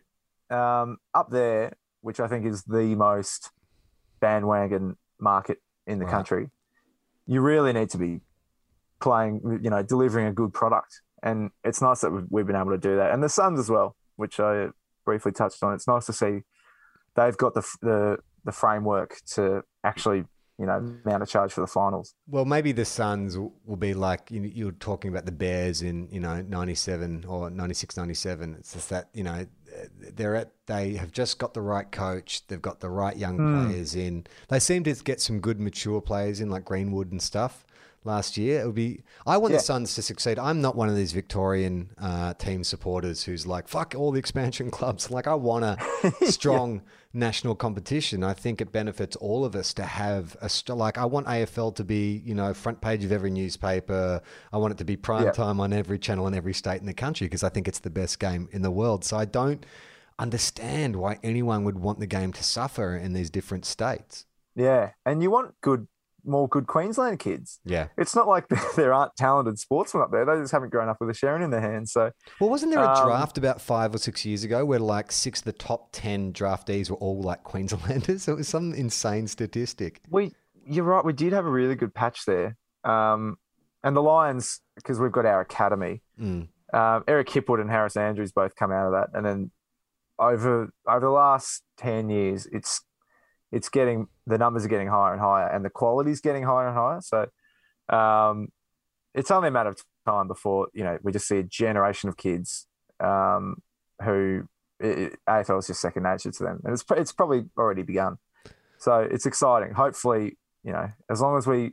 um, 0.53 0.97
up 1.13 1.29
there, 1.29 1.73
which 2.01 2.19
I 2.19 2.27
think 2.27 2.45
is 2.45 2.63
the 2.63 2.95
most 2.95 3.51
bandwagon 4.19 4.97
market 5.19 5.57
in 5.87 5.99
the 5.99 6.05
Right. 6.05 6.11
country, 6.11 6.49
you 7.25 7.41
really 7.41 7.73
need 7.73 7.89
to 7.89 7.97
be 7.97 8.21
playing, 9.01 9.59
you 9.61 9.69
know, 9.69 9.83
delivering 9.83 10.27
a 10.27 10.33
good 10.33 10.53
product. 10.53 11.01
And 11.21 11.51
it's 11.63 11.81
nice 11.81 12.01
that 12.01 12.11
we've, 12.11 12.25
we've 12.29 12.47
been 12.47 12.55
able 12.55 12.71
to 12.71 12.77
do 12.77 12.95
that. 12.97 13.11
And 13.11 13.23
the 13.23 13.29
Suns 13.29 13.59
as 13.59 13.69
well, 13.69 13.95
which 14.17 14.39
I 14.39 14.69
briefly 15.05 15.31
touched 15.31 15.63
on. 15.63 15.73
It's 15.73 15.87
nice 15.87 16.05
to 16.05 16.13
see 16.13 16.41
they've 17.15 17.37
got 17.37 17.53
the 17.53 17.63
the, 17.81 18.17
the 18.45 18.51
framework 18.51 19.17
to 19.35 19.63
actually, 19.83 20.25
you 20.59 20.65
know, 20.67 20.95
mount 21.03 21.23
a 21.23 21.25
charge 21.25 21.51
for 21.51 21.61
the 21.61 21.67
finals. 21.67 22.13
Well, 22.27 22.45
maybe 22.45 22.71
the 22.71 22.85
Suns 22.85 23.37
will 23.37 23.75
be 23.77 23.93
like 23.93 24.29
you, 24.29 24.41
you 24.43 24.65
were 24.67 24.71
talking 24.73 25.09
about 25.11 25.25
the 25.25 25.31
Bears 25.31 25.81
in 25.81 26.07
you 26.11 26.19
know 26.19 26.41
'97 26.41 27.25
or 27.27 27.49
'96, 27.49 27.97
'97. 27.97 28.55
It's 28.59 28.73
just 28.73 28.89
that 28.89 29.09
you 29.13 29.23
know 29.23 29.45
they're 30.15 30.35
at 30.35 30.51
they 30.67 30.93
have 30.93 31.11
just 31.11 31.39
got 31.39 31.53
the 31.53 31.61
right 31.61 31.91
coach. 31.91 32.45
They've 32.47 32.61
got 32.61 32.79
the 32.79 32.89
right 32.89 33.17
young 33.17 33.37
Hmm. 33.37 33.65
players 33.67 33.95
in. 33.95 34.25
They 34.49 34.59
seem 34.59 34.83
to 34.83 34.93
get 34.93 35.19
some 35.21 35.39
good 35.39 35.59
mature 35.59 36.01
players 36.01 36.39
in, 36.39 36.49
like 36.49 36.65
Greenwood 36.65 37.11
and 37.11 37.21
stuff. 37.21 37.65
Last 38.05 38.35
year, 38.37 38.59
it 38.61 38.65
would 38.65 38.75
be. 38.75 39.01
I 39.25 39.37
want 39.37 39.53
Yeah. 39.53 39.59
the 39.59 39.63
Suns 39.63 39.95
to 39.95 40.01
succeed. 40.01 40.37
I'm 40.37 40.61
not 40.61 40.75
one 40.75 40.89
of 40.89 40.95
these 40.95 41.13
Victorian 41.13 41.89
uh, 41.97 42.33
team 42.33 42.63
supporters 42.65 43.23
who's 43.23 43.47
like 43.47 43.67
fuck 43.69 43.95
all 43.97 44.11
the 44.11 44.19
expansion 44.19 44.69
clubs. 44.77 45.09
Like 45.09 45.25
I 45.25 45.33
want 45.35 45.63
a 45.65 45.77
strong 46.29 46.81
national 47.13 47.55
competition. 47.55 48.23
I 48.23 48.33
think 48.33 48.59
it 48.59 48.71
benefits 48.71 49.15
all 49.17 49.45
of 49.45 49.55
us 49.55 49.73
to 49.75 49.83
have 49.83 50.35
a 50.41 50.49
st- 50.49 50.77
like. 50.77 50.97
I 50.97 51.05
want 51.05 51.27
AFL 51.27 51.75
to 51.75 51.83
be 51.83 52.21
you 52.25 52.33
know 52.33 52.53
front 52.53 52.81
page 52.81 53.03
of 53.03 53.11
every 53.11 53.29
newspaper. 53.29 54.21
I 54.51 54.57
want 54.57 54.71
it 54.73 54.77
to 54.79 54.85
be 54.85 54.95
prime 54.95 55.25
Yeah. 55.25 55.31
time 55.31 55.59
on 55.59 55.73
every 55.73 55.99
channel 55.99 56.27
in 56.27 56.33
every 56.33 56.53
state 56.53 56.79
in 56.81 56.87
the 56.87 56.93
country 56.93 57.27
because 57.27 57.43
I 57.43 57.49
think 57.49 57.67
it's 57.67 57.79
the 57.79 57.89
best 57.89 58.19
game 58.19 58.49
in 58.51 58.61
the 58.63 58.71
world. 58.71 59.03
So 59.03 59.17
I 59.17 59.25
don't 59.25 59.65
understand 60.19 60.95
why 60.95 61.19
anyone 61.23 61.63
would 61.63 61.77
want 61.79 61.99
the 61.99 62.07
game 62.07 62.33
to 62.33 62.43
suffer 62.43 62.95
in 62.95 63.13
these 63.13 63.29
different 63.29 63.65
states. 63.65 64.25
Yeah, 64.55 64.91
and 65.05 65.23
you 65.23 65.31
want 65.31 65.55
good, 65.61 65.87
more 66.25 66.47
good 66.47 66.67
Queensland 66.67 67.19
kids. 67.19 67.59
Yeah. 67.65 67.87
It's 67.97 68.15
not 68.15 68.27
like 68.27 68.45
there 68.75 68.93
aren't 68.93 69.15
talented 69.15 69.59
sportsmen 69.59 70.03
up 70.03 70.11
there. 70.11 70.25
They 70.25 70.39
just 70.41 70.51
haven't 70.51 70.69
grown 70.69 70.89
up 70.89 70.97
with 70.99 71.09
a 71.09 71.13
Sherrin 71.13 71.43
in 71.43 71.49
their 71.51 71.61
hands. 71.61 71.91
So 71.91 72.11
Well, 72.39 72.49
wasn't 72.49 72.71
there 72.73 72.83
a 72.83 72.89
Um, 72.93 73.05
draft 73.07 73.37
about 73.37 73.61
five 73.61 73.93
or 73.93 73.97
six 73.97 74.25
years 74.25 74.43
ago 74.43 74.63
where 74.65 74.79
like 74.79 75.11
six 75.11 75.39
of 75.39 75.45
the 75.45 75.53
top 75.53 75.89
10 75.91 76.33
draftees 76.33 76.89
were 76.89 76.97
all 76.97 77.21
like 77.21 77.43
Queenslanders? 77.43 78.27
It 78.33 78.35
was 78.35 78.47
some 78.47 78.73
insane 78.73 79.27
statistic. 79.27 80.01
we, 80.09 80.31
you're 80.65 80.85
right. 80.85 81.03
We 81.03 81.13
did 81.13 81.33
have 81.33 81.45
a 81.45 81.51
really 81.51 81.75
good 81.75 81.93
patch 81.93 82.25
there. 82.25 82.55
Um, 82.83 83.37
and 83.83 83.95
the 83.95 84.01
Lions, 84.01 84.61
because 84.75 84.99
we've 84.99 85.11
got 85.11 85.25
our 85.25 85.41
academy. 85.41 86.01
Mm. 86.19 86.47
Um, 86.73 87.03
Eric 87.07 87.27
Hipwood 87.29 87.59
and 87.59 87.69
Harris 87.69 87.97
Andrews 87.97 88.31
both 88.31 88.55
come 88.55 88.71
out 88.71 88.87
of 88.87 88.93
that, 88.93 89.09
and 89.13 89.25
then 89.25 89.51
over 90.17 90.69
over 90.87 90.99
the 91.01 91.09
last 91.11 91.63
ten 91.77 92.09
years, 92.09 92.47
it's 92.51 92.81
it's 93.53 93.69
getting 93.69 94.07
the 94.27 94.37
numbers 94.37 94.65
are 94.65 94.69
getting 94.69 94.87
higher 94.89 95.13
and 95.13 95.21
higher, 95.21 95.47
and 95.47 95.63
the 95.63 95.69
quality 95.69 96.11
is 96.11 96.19
getting 96.21 96.43
higher 96.43 96.67
and 96.67 96.75
higher. 96.75 96.99
So 97.01 97.27
um, 97.95 98.49
it's 99.13 99.31
only 99.31 99.47
a 99.49 99.51
matter 99.51 99.69
of 99.69 99.77
time 100.05 100.27
before 100.27 100.67
you 100.73 100.83
know 100.83 100.97
we 101.03 101.11
just 101.11 101.27
see 101.27 101.37
a 101.37 101.43
generation 101.43 102.09
of 102.09 102.17
kids 102.17 102.67
um, 102.99 103.57
who 104.03 104.47
it, 104.79 104.97
it- 104.99 105.19
AFL 105.29 105.59
is 105.59 105.67
just 105.67 105.81
second 105.81 106.03
nature 106.03 106.31
to 106.31 106.43
them, 106.43 106.59
and 106.63 106.73
it's 106.73 106.83
it's 106.97 107.13
probably 107.13 107.45
already 107.57 107.83
begun. 107.83 108.17
So 108.79 108.99
it's 108.99 109.25
exciting. 109.25 109.73
Hopefully, 109.73 110.37
you 110.63 110.73
know, 110.73 110.89
as 111.09 111.21
long 111.21 111.37
as 111.37 111.47
we, 111.47 111.71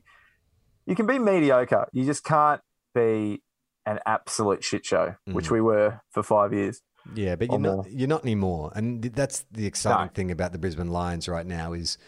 you 0.87 0.95
can 0.95 1.07
be 1.07 1.18
mediocre. 1.18 1.89
You 1.93 2.05
just 2.05 2.22
can't 2.22 2.61
be 2.95 3.43
an 3.87 3.99
absolute 4.07 4.62
shit 4.62 4.85
show, 4.87 5.16
which 5.24 5.47
Mm. 5.49 5.51
we 5.53 5.61
were 5.61 6.01
for 6.11 6.22
five 6.22 6.53
years. 6.53 6.83
Yeah, 7.14 7.36
but 7.36 7.48
you're 7.51 7.59
not 7.59 7.74
more. 7.76 7.86
you're 7.88 8.09
not 8.09 8.22
anymore, 8.22 8.72
and 8.74 9.03
that's 9.03 9.44
the 9.51 9.66
exciting 9.66 10.07
No. 10.07 10.12
thing 10.14 10.30
about 10.30 10.53
the 10.53 10.59
Brisbane 10.59 10.90
Lions 10.90 11.28
right 11.28 11.46
now 11.46 11.72
is 11.72 11.98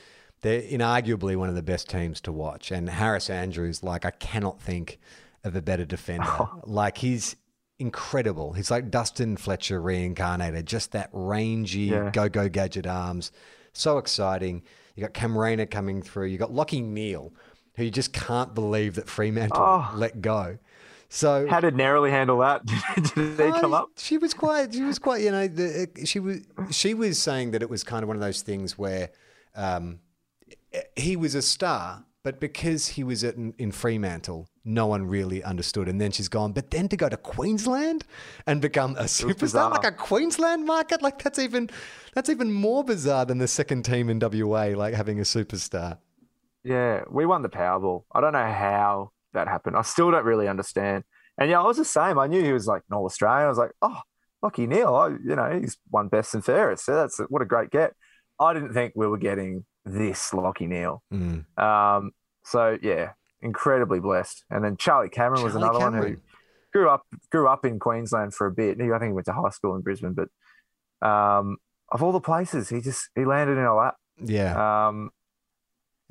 they're 0.43 0.62
inarguably 0.62 1.36
one 1.36 1.49
of 1.49 1.55
the 1.55 1.62
best 1.62 1.88
teams 1.88 2.20
to 2.22 2.32
watch. 2.32 2.70
And 2.70 2.88
Harris 2.88 3.30
Andrews, 3.30 3.82
like 3.82 4.05
I 4.05 4.11
cannot 4.11 4.61
think 4.61 4.99
of 5.45 5.55
a 5.57 5.62
better 5.62 5.84
defender. 5.84 6.49
like 6.64 6.99
he's 6.99 7.36
incredible. 7.78 8.53
He's 8.53 8.70
like 8.70 8.90
Dustin 8.90 9.36
Fletcher 9.36 9.80
reincarnated. 9.80 10.66
Just 10.66 10.93
that 10.93 11.11
rangy 11.12 11.80
Yeah. 11.90 12.11
go 12.12 12.28
go 12.28 12.49
gadget 12.49 12.86
arms, 12.86 13.32
so 13.72 13.99
exciting. 13.99 14.62
You 14.95 15.03
got 15.03 15.14
Cam 15.14 15.36
Rayner 15.36 15.66
coming 15.66 16.03
through. 16.03 16.26
You 16.26 16.38
got 16.38 16.51
Lachie 16.51 16.84
Neale, 16.84 17.32
who 17.76 17.84
you 17.84 17.90
just 17.90 18.12
can't 18.12 18.55
believe 18.55 18.95
that 18.97 19.09
Fremantle 19.09 19.59
Oh. 19.61 19.90
let 19.97 20.20
go. 20.20 20.59
So 21.15 21.47
How 21.47 21.61
did 21.61 21.77
Narrowly 21.77 22.11
handle 22.11 22.39
that? 22.39 22.65
did 23.15 23.37
they 23.37 23.51
come 23.51 23.75
up? 23.75 23.91
She 23.99 24.17
was 24.17 24.33
quite. 24.33 24.73
She 24.73 24.81
was 24.81 24.99
quite. 24.99 25.21
You 25.21 25.31
know, 25.31 25.47
the, 25.47 25.91
she 26.07 26.19
was. 26.19 26.41
She 26.71 26.95
was 26.95 27.19
saying 27.19 27.51
that 27.51 27.61
it 27.61 27.69
was 27.69 27.85
kind 27.85 28.03
of 28.03 28.09
one 28.09 28.17
of 28.17 28.23
those 28.23 28.41
things 28.41 28.79
where 28.79 29.11
um, 29.55 30.01
he 30.97 31.17
was 31.17 31.35
a 31.35 31.43
star, 31.43 32.07
but 32.23 32.41
because 32.41 32.89
he 32.89 33.05
was 33.05 33.25
at, 33.25 33.37
in 33.37 33.73
Fremantle, 33.73 34.49
no 34.65 34.87
one 34.87 35.07
really 35.07 35.45
understood. 35.45 35.87
And 35.87 36.01
then 36.01 36.13
she's 36.13 36.29
gone, 36.29 36.53
but 36.53 36.71
then 36.71 36.89
to 36.89 36.97
go 36.97 37.11
to 37.11 37.19
Queensland 37.19 38.07
and 38.47 38.63
become 38.63 38.97
a 38.97 39.05
superstar, 39.05 39.71
like 39.71 39.85
a 39.85 39.93
Queensland 39.93 40.65
market, 40.65 41.03
like 41.03 41.23
that's 41.23 41.39
even 41.39 41.69
that's 42.15 42.31
even 42.31 42.51
more 42.51 42.85
bizarre 42.85 43.27
than 43.27 43.37
the 43.37 43.49
second 43.49 43.83
team 43.83 44.09
in 44.09 44.19
WA, 44.19 44.73
like 44.75 44.95
having 44.95 45.19
a 45.19 45.25
superstar. 45.25 45.99
Yeah, 46.65 47.03
we 47.11 47.27
won 47.27 47.43
the 47.43 47.51
Powerball. 47.51 48.05
I 48.13 48.23
don't 48.23 48.33
know 48.33 48.51
how 48.51 49.13
that 49.35 49.49
happened. 49.49 49.76
I 49.76 49.83
still 49.83 50.11
don't 50.11 50.24
really 50.24 50.49
understand. 50.49 51.05
And 51.39 51.51
yeah, 51.51 51.61
I 51.61 51.66
was 51.66 51.78
the 51.78 51.85
same. 51.85 52.18
I 52.18 52.26
knew 52.26 52.43
he 52.43 52.53
was 52.53 52.66
like 52.66 52.83
North 52.91 53.12
Australian. 53.12 53.47
I 53.47 53.49
was 53.49 53.59
like, 53.59 53.72
oh, 53.80 54.01
Lachie 54.45 54.68
Neale. 54.68 54.95
I, 54.95 55.09
you 55.09 55.37
know, 55.37 55.59
he's 55.61 55.78
won 55.91 56.09
best 56.09 56.35
and 56.35 56.45
fairest. 56.45 56.85
So 56.85 56.95
that's 56.95 57.18
what 57.28 57.43
a 57.43 57.47
great 57.47 57.70
get. 57.70 57.95
I 58.39 58.53
didn't 58.53 58.74
think 58.74 58.93
we 58.95 59.07
were 59.07 59.18
getting 59.18 59.64
this 59.85 60.30
Lachie 60.30 60.68
Neale. 60.68 61.03
Mm. 61.12 61.59
Um, 61.59 62.12
so 62.45 62.78
yeah, 62.83 63.12
incredibly 63.41 64.01
blessed. 64.01 64.45
And 64.51 64.64
then 64.64 64.76
Charlie 64.76 65.09
Cameron 65.09 65.43
was 65.43 65.53
Charlie 65.55 65.68
another 65.68 65.78
one 65.78 65.95
who 65.95 66.16
grew 66.72 66.89
up 66.89 67.07
grew 67.30 67.49
up 67.49 67.64
in 67.64 67.78
Queensland 67.78 68.35
for 68.35 68.47
a 68.47 68.53
bit. 68.53 68.80
He, 68.80 68.91
I 68.91 68.99
think 68.99 69.11
he 69.11 69.14
went 69.14 69.26
to 69.26 69.33
high 69.33 69.51
school 69.51 69.76
in 69.76 69.83
Brisbane, 69.83 70.14
but 70.14 70.28
um, 71.07 71.57
of 71.91 72.03
all 72.03 72.12
the 72.12 72.20
places, 72.20 72.68
he 72.68 72.80
just 72.80 73.09
he 73.14 73.24
landed 73.24 73.59
in 73.59 73.64
a 73.64 73.74
lap. 73.74 73.97
Yeah. 74.22 74.89
Um, 74.89 75.11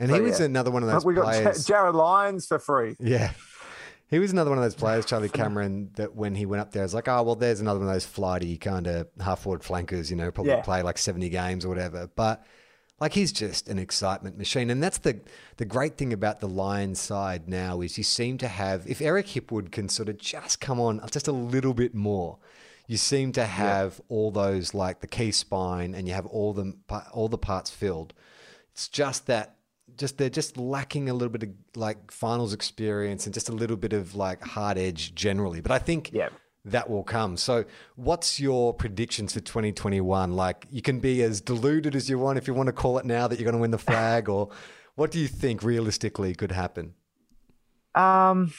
and 0.02 0.10
so 0.10 0.16
he 0.16 0.22
was 0.22 0.40
yeah. 0.40 0.46
another 0.48 0.72
one 0.72 0.84
of 0.84 0.90
those 0.90 1.04
players. 1.04 1.06
we 1.06 1.22
got 1.22 1.36
Ja- 1.36 1.42
players. 1.44 1.68
Jarryd 1.68 1.94
Lyons 1.94 2.46
for 2.48 2.60
free. 2.60 2.96
Yeah. 3.00 3.32
He 4.10 4.20
was 4.20 4.34
another 4.34 4.50
one 4.50 4.58
of 4.60 4.64
those 4.66 4.76
players, 4.76 5.06
Charlie 5.06 5.30
Cameron, 5.30 5.92
that 5.96 6.16
when 6.16 6.36
he 6.36 6.46
went 6.46 6.60
up 6.60 6.74
there, 6.74 6.82
I 6.82 6.86
was 6.86 6.94
like, 6.94 7.08
oh, 7.08 7.24
well, 7.24 7.36
there's 7.36 7.62
another 7.62 7.80
one 7.80 7.88
of 7.88 7.94
those 7.94 8.06
flighty 8.06 8.58
kind 8.58 8.86
of 8.86 9.08
half 9.22 9.40
forward 9.44 9.64
flankers, 9.64 10.10
you 10.12 10.18
know, 10.18 10.32
probably 10.32 10.52
Yeah. 10.52 10.62
play 10.64 10.82
like 10.82 10.98
70 10.98 11.30
games 11.30 11.64
or 11.64 11.70
whatever. 11.70 12.10
But 12.14 12.44
like 13.00 13.14
he's 13.14 13.32
just 13.32 13.70
an 13.70 13.80
excitement 13.80 14.38
machine. 14.38 14.70
And 14.70 14.84
that's 14.84 14.98
the, 14.98 15.22
the 15.56 15.64
great 15.64 15.98
thing 15.98 16.12
about 16.12 16.42
the 16.42 16.50
Lions 16.50 17.00
side 17.00 17.48
now 17.48 17.80
is 17.80 17.98
you 17.98 18.04
seem 18.04 18.38
to 18.40 18.50
have, 18.50 18.86
if 18.86 19.02
Eric 19.02 19.28
Hipwood 19.28 19.72
can 19.72 19.88
sort 19.88 20.10
of 20.10 20.18
just 20.18 20.60
come 20.60 20.80
on 20.80 21.00
just 21.10 21.30
a 21.30 21.32
little 21.32 21.74
bit 21.74 21.96
more, 21.96 22.38
you 22.88 22.98
seem 22.98 23.32
to 23.32 23.46
have 23.46 24.02
all 24.10 24.30
those 24.30 24.74
like 24.74 25.00
the 25.00 25.08
key 25.08 25.32
spine 25.32 25.96
and 25.96 26.06
you 26.08 26.14
have 26.14 26.26
all 26.26 26.52
the, 26.52 26.74
all 27.14 27.30
the 27.30 27.38
parts 27.38 27.70
filled. 27.70 28.14
It's 28.74 28.90
just 28.90 29.26
that 29.28 29.56
just 29.98 30.18
they're 30.18 30.30
just 30.30 30.58
lacking 30.58 31.10
a 31.10 31.14
little 31.14 31.30
bit 31.32 31.44
of 31.44 31.50
like 31.76 32.12
finals 32.12 32.54
experience 32.54 33.26
and 33.26 33.34
just 33.34 33.50
a 33.50 33.52
little 33.52 33.78
bit 33.78 33.94
of 33.94 34.16
like 34.16 34.42
hard 34.44 34.78
edge 34.78 35.14
generally. 35.16 35.62
But 35.62 35.72
I 35.72 35.80
think 35.80 36.12
Yeah. 36.14 36.30
that 36.66 36.90
will 36.90 37.04
come. 37.04 37.38
So, 37.38 37.66
what's 37.96 38.40
your 38.40 38.74
predictions 38.74 39.34
for 39.34 39.40
2021? 39.40 40.34
Like, 40.34 40.68
you 40.70 40.82
can 40.82 41.00
be 41.00 41.24
as 41.24 41.42
deluded 41.42 41.96
as 41.96 42.10
you 42.10 42.20
want 42.20 42.38
if 42.38 42.48
you 42.48 42.54
want 42.54 42.68
to 42.68 42.74
call 42.74 42.98
it 43.00 43.06
now 43.06 43.28
that 43.28 43.40
you're 43.40 43.46
going 43.46 43.56
to 43.56 43.62
win 43.62 43.72
the 43.72 43.78
flag, 43.92 44.30
or 44.30 44.50
what 44.96 45.12
do 45.12 45.20
you 45.20 45.28
think 45.28 45.64
realistically 45.64 46.36
could 46.36 46.52
happen? 46.52 46.94
Um, 47.96 48.54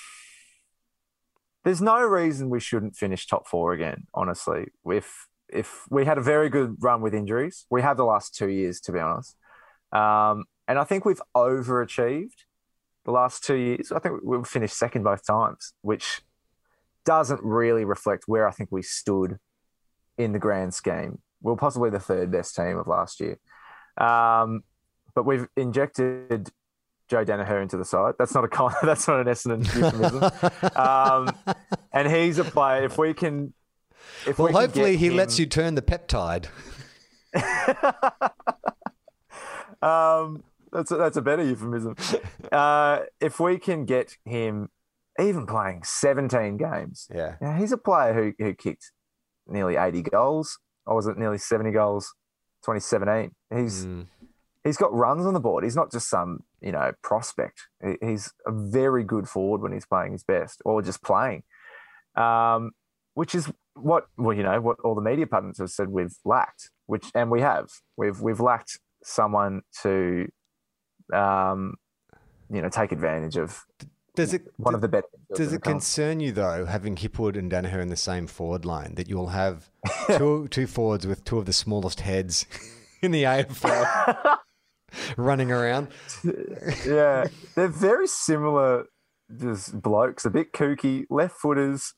there's 1.65 1.81
no 1.81 2.03
reason 2.03 2.51
we 2.51 2.61
shouldn't 2.61 2.97
finish 2.97 3.27
top 3.27 3.47
four 3.47 3.73
again. 3.73 4.07
Honestly, 4.15 4.67
if 4.87 5.29
if 5.49 5.85
we 5.91 6.05
had 6.07 6.17
a 6.19 6.23
very 6.23 6.49
good 6.49 6.77
run 6.81 7.03
with 7.03 7.15
injuries, 7.15 7.67
we 7.71 7.83
have 7.83 7.97
the 7.99 8.05
last 8.05 8.35
two 8.35 8.49
years 8.49 8.81
to 8.81 8.93
be 8.93 8.99
honest. 8.99 9.37
Um, 9.93 10.45
and 10.73 10.79
I 10.79 10.85
think 10.85 11.05
we've 11.05 11.21
overachieved 11.37 12.47
the 13.05 13.11
last 13.11 13.45
two 13.45 13.57
years. 13.57 13.93
I 13.93 13.99
think 13.99 14.21
we've 14.25 14.47
finished 14.47 14.75
second 14.75 15.03
both 15.03 15.27
times, 15.27 15.75
which 15.83 16.23
doesn't 17.05 17.43
really 17.43 17.85
reflect 17.85 18.25
where 18.27 18.49
I 18.49 18.53
think 18.53 18.71
we 18.73 18.81
stood 18.81 19.37
in 20.17 20.33
the 20.33 20.39
grand 20.39 20.73
scheme. 20.73 21.19
We 21.43 21.53
are 21.53 21.57
possibly 21.57 21.91
the 21.91 22.01
third 22.01 22.31
best 22.33 22.57
team 22.57 22.79
of 22.79 22.87
last 22.87 23.21
year. 23.21 23.39
Um, 23.99 24.63
but 25.15 25.27
we've 25.27 25.47
injected 25.59 26.49
Joe 27.07 27.23
Daniher 27.23 27.61
into 27.61 27.77
the 27.77 27.85
side. 27.85 28.15
That's 28.19 28.33
not 28.33 28.45
a 28.45 28.49
con- 28.49 28.73
that's 28.83 29.07
not 29.07 29.21
an 29.21 29.27
Essendon 29.27 29.67
euphemism. 29.77 30.75
um, 30.75 31.29
and 31.93 32.11
he's 32.11 32.39
a 32.39 32.45
player. 32.45 32.85
If 32.85 32.97
we 32.97 33.13
can, 33.13 33.53
if 34.27 34.39
Well, 34.39 34.49
we 34.49 34.55
hopefully, 34.55 34.93
get 34.93 35.01
he 35.01 35.09
him- 35.09 35.17
lets 35.17 35.39
you 35.39 35.45
turn 35.45 35.75
the 35.75 35.83
peptide. 35.83 36.47
Um, 39.83 40.45
that's 40.73 40.91
a, 40.91 40.97
that's 40.97 41.17
a 41.17 41.23
better 41.23 41.45
euphemism. 41.45 41.97
Uh, 42.51 43.05
if 43.19 43.41
we 43.41 43.57
can 43.59 43.87
get 43.87 44.19
him 44.27 44.69
even 45.19 45.47
playing 45.47 45.83
17 45.85 46.59
games, 46.59 47.09
Yeah. 47.15 47.37
now 47.41 47.55
he's 47.57 47.73
a 47.73 47.79
player 47.79 48.13
who 48.13 48.33
who 48.45 48.53
kicked 48.55 48.93
nearly 49.47 49.77
80 49.77 50.03
goals, 50.03 50.59
or 50.85 50.97
was 50.97 51.07
it 51.07 51.17
nearly 51.17 51.39
70 51.39 51.71
goals? 51.71 52.13
2017. 52.65 53.31
He's 53.55 53.87
Mm. 53.87 54.07
he's 54.65 54.77
got 54.77 54.93
runs 54.93 55.25
on 55.25 55.33
the 55.33 55.41
board. 55.41 55.65
He's 55.65 55.77
not 55.77 55.91
just 55.91 56.11
some 56.11 56.41
you 56.61 56.73
know 56.73 56.93
prospect. 57.03 57.69
He's 58.03 58.33
a 58.47 58.53
very 58.53 59.03
good 59.05 59.29
forward 59.29 59.63
when 59.63 59.73
he's 59.73 59.87
playing 59.87 60.13
his 60.13 60.25
best, 60.25 60.61
or 60.67 60.83
just 60.83 61.03
playing. 61.03 61.43
Um, 62.15 62.73
which 63.15 63.35
is 63.35 63.51
what 63.75 64.09
well, 64.19 64.37
you 64.37 64.43
know, 64.43 64.61
what 64.61 64.79
all 64.85 64.95
the 64.95 65.01
media 65.01 65.27
pundits 65.27 65.59
have 65.59 65.71
said 65.71 65.89
we've 65.89 66.17
lacked. 66.27 66.71
Which 66.87 67.11
and 67.15 67.31
we 67.31 67.41
have. 67.41 67.71
We've 67.97 68.21
we've 68.21 68.41
lacked 68.41 68.79
someone 69.03 69.63
to, 69.83 70.29
um, 71.13 71.77
you 72.51 72.61
know, 72.63 72.69
take 72.69 72.93
advantage 72.93 73.37
of 73.37 73.65
Does 74.15 74.35
it 74.35 74.43
one 74.57 74.75
of 74.75 74.81
the 74.81 74.89
better. 74.89 75.07
Does 75.35 75.53
it 75.53 75.63
concern 75.63 76.21
you 76.21 76.33
though, 76.33 76.67
having 76.67 76.97
Hipwood 76.97 77.37
and 77.39 77.51
Daniher 77.51 77.81
in 77.81 77.89
the 77.89 77.97
same 77.97 78.27
forward 78.27 78.65
line, 78.65 78.95
that 78.97 79.09
you'll 79.09 79.29
have 79.29 79.71
two 80.17 80.49
two 80.51 80.67
forwards 80.67 81.07
with 81.07 81.25
two 81.25 81.39
of 81.39 81.47
the 81.47 81.53
smallest 81.53 82.01
heads 82.01 82.47
in 83.03 83.11
the 83.11 83.23
AFL 83.25 84.39
running 85.17 85.51
around? 85.51 85.89
yeah, 86.87 87.27
they're 87.55 87.69
very 87.69 88.07
similar. 88.07 88.85
Just 89.35 89.81
blokes, 89.81 90.27
a 90.27 90.31
bit 90.31 90.53
kooky, 90.53 91.05
left 91.09 91.37
footers, 91.37 91.95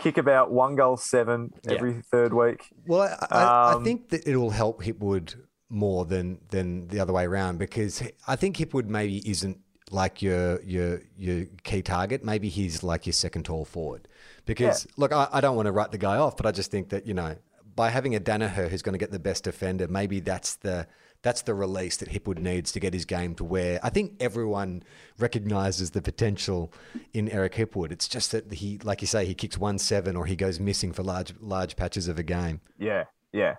kick 0.00 0.18
about 0.18 0.50
one 0.50 0.74
goal 0.74 0.96
seven 0.96 1.50
every 1.68 2.02
third 2.10 2.34
week. 2.34 2.64
Well, 2.84 3.02
I, 3.02 3.26
I, 3.30 3.42
I 3.44 3.72
Um, 3.74 3.84
think 3.84 4.08
that 4.08 4.26
it'll 4.26 4.50
help 4.50 4.82
Hipwood 4.82 5.36
more 5.68 6.04
than 6.04 6.38
than 6.50 6.88
the 6.88 7.00
other 7.00 7.12
way 7.12 7.24
around 7.24 7.58
because 7.58 8.02
I 8.26 8.36
think 8.36 8.56
Hipwood 8.56 8.86
maybe 8.86 9.28
isn't 9.28 9.58
like 9.90 10.22
your 10.22 10.60
your 10.62 11.00
your 11.16 11.46
key 11.62 11.82
target. 11.82 12.24
Maybe 12.24 12.48
he's 12.48 12.82
like 12.82 13.06
your 13.06 13.12
second 13.12 13.44
tall 13.44 13.64
forward. 13.64 14.08
Because 14.44 14.86
look, 14.96 15.12
I, 15.12 15.28
I 15.32 15.40
don't 15.40 15.56
want 15.56 15.66
to 15.66 15.72
write 15.72 15.92
the 15.92 15.98
guy 15.98 16.16
off, 16.16 16.36
but 16.36 16.46
I 16.46 16.52
just 16.52 16.70
think 16.70 16.90
that 16.90 17.06
you 17.06 17.14
know 17.14 17.36
by 17.76 17.90
having 17.90 18.14
a 18.14 18.20
Daniher 18.20 18.68
who's 18.68 18.82
going 18.82 18.92
to 18.92 18.98
get 18.98 19.10
the 19.10 19.18
best 19.18 19.44
defender, 19.44 19.88
maybe 19.88 20.20
that's 20.20 20.56
the 20.56 20.86
that's 21.22 21.42
the 21.42 21.54
release 21.54 21.96
that 21.96 22.10
Hipwood 22.10 22.38
needs 22.38 22.70
to 22.72 22.80
get 22.80 22.92
his 22.92 23.06
game 23.06 23.34
to 23.36 23.44
where 23.44 23.80
I 23.82 23.88
think 23.88 24.12
everyone 24.20 24.82
recognizes 25.18 25.92
the 25.92 26.02
potential 26.02 26.70
in 27.14 27.30
Eric 27.30 27.54
Hipwood. 27.54 27.92
It's 27.92 28.06
just 28.06 28.32
that 28.32 28.52
he, 28.52 28.78
like 28.84 29.00
you 29.00 29.06
say, 29.06 29.24
he 29.24 29.34
kicks 29.34 29.56
one 29.56 29.78
seven 29.78 30.16
or 30.16 30.26
he 30.26 30.36
goes 30.36 30.60
missing 30.60 30.92
for 30.92 31.02
large 31.02 31.32
large 31.40 31.76
patches 31.76 32.08
of 32.08 32.18
a 32.18 32.22
game. 32.22 32.60
Yeah, 32.78 33.04
yeah. 33.32 33.56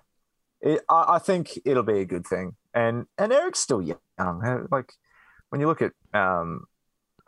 It, 0.60 0.80
I, 0.88 1.14
I 1.14 1.18
think 1.18 1.58
it'll 1.64 1.82
be 1.82 2.00
a 2.00 2.04
good 2.04 2.26
thing, 2.26 2.56
and 2.74 3.06
and 3.18 3.32
Eric's 3.32 3.60
still 3.60 3.82
young. 3.82 3.98
Uh, 4.18 4.66
Like 4.70 4.92
when 5.50 5.60
you 5.60 5.66
look 5.66 5.82
at 5.82 5.92
um, 6.14 6.64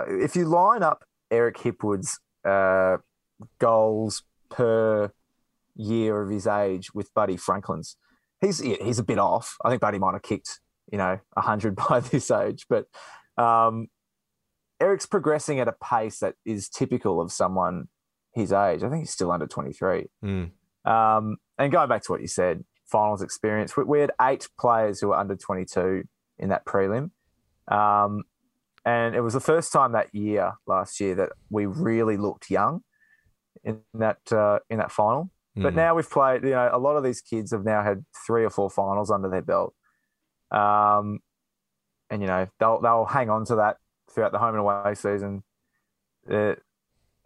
if 0.06 0.36
you 0.36 0.44
line 0.44 0.82
up 0.82 1.04
Eric 1.30 1.58
Hipwood's 1.58 2.20
uh, 2.44 2.98
goals 3.58 4.22
per 4.50 5.12
year 5.76 6.22
of 6.22 6.30
his 6.30 6.46
age 6.46 6.92
with 6.94 7.12
Buddy 7.14 7.36
Franklin's, 7.36 7.96
he's 8.40 8.58
he's 8.60 8.98
a 8.98 9.04
bit 9.04 9.18
off. 9.18 9.56
I 9.64 9.70
think 9.70 9.80
Buddy 9.80 9.98
might 9.98 10.14
have 10.14 10.22
kicked 10.22 10.60
you 10.90 10.98
know 10.98 11.18
hundred 11.36 11.76
by 11.88 12.00
this 12.00 12.30
age, 12.30 12.66
but 12.68 12.86
um, 13.36 13.88
Eric's 14.80 15.06
progressing 15.06 15.60
at 15.60 15.68
a 15.68 15.74
pace 15.82 16.20
that 16.20 16.34
is 16.44 16.68
typical 16.68 17.20
of 17.20 17.32
someone 17.32 17.88
his 18.32 18.52
age. 18.52 18.82
I 18.82 18.88
think 18.88 19.00
he's 19.00 19.10
still 19.10 19.30
under 19.30 19.46
twenty 19.46 19.72
three. 19.72 20.06
Mm. 20.24 20.50
Um, 20.84 21.36
and 21.58 21.72
going 21.72 21.88
back 21.88 22.02
to 22.04 22.12
what 22.12 22.20
you 22.20 22.28
said, 22.28 22.64
finals 22.90 23.22
experience, 23.22 23.76
we, 23.76 23.84
we 23.84 24.00
had 24.00 24.10
eight 24.20 24.48
players 24.58 25.00
who 25.00 25.08
were 25.08 25.16
under 25.16 25.36
22 25.36 26.04
in 26.38 26.48
that 26.48 26.64
prelim. 26.64 27.10
Um, 27.68 28.24
and 28.84 29.14
it 29.14 29.20
was 29.20 29.34
the 29.34 29.40
first 29.40 29.72
time 29.72 29.92
that 29.92 30.14
year, 30.14 30.54
last 30.66 31.00
year, 31.00 31.14
that 31.16 31.30
we 31.50 31.66
really 31.66 32.16
looked 32.16 32.50
young 32.50 32.82
in 33.64 33.80
that 33.94 34.18
uh, 34.32 34.60
in 34.70 34.78
that 34.78 34.90
final. 34.90 35.30
But 35.56 35.72
Mm. 35.72 35.76
now 35.76 35.94
we've 35.96 36.08
played. 36.08 36.44
You 36.44 36.50
know, 36.50 36.70
a 36.72 36.78
lot 36.78 36.96
of 36.96 37.02
these 37.02 37.20
kids 37.20 37.50
have 37.50 37.64
now 37.64 37.82
had 37.82 38.04
three 38.26 38.44
or 38.44 38.50
four 38.50 38.70
finals 38.70 39.10
under 39.10 39.28
their 39.28 39.42
belt, 39.42 39.74
um, 40.52 41.18
and 42.10 42.22
you 42.22 42.28
know 42.28 42.46
they'll 42.60 42.80
they'll 42.80 43.04
hang 43.04 43.28
on 43.28 43.44
to 43.46 43.56
that 43.56 43.76
throughout 44.10 44.30
the 44.32 44.38
home 44.38 44.50
and 44.54 44.60
away 44.60 44.94
season. 44.94 45.42
Uh, 46.30 46.54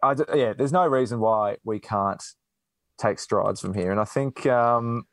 I 0.01 0.15
yeah, 0.33 0.53
there's 0.53 0.73
no 0.73 0.87
reason 0.87 1.19
why 1.19 1.57
we 1.63 1.79
can't 1.79 2.23
take 2.97 3.19
strides 3.19 3.61
from 3.61 3.73
here. 3.73 3.91
And 3.91 3.99
I 3.99 4.05
think, 4.05 4.45
um, 4.47 5.03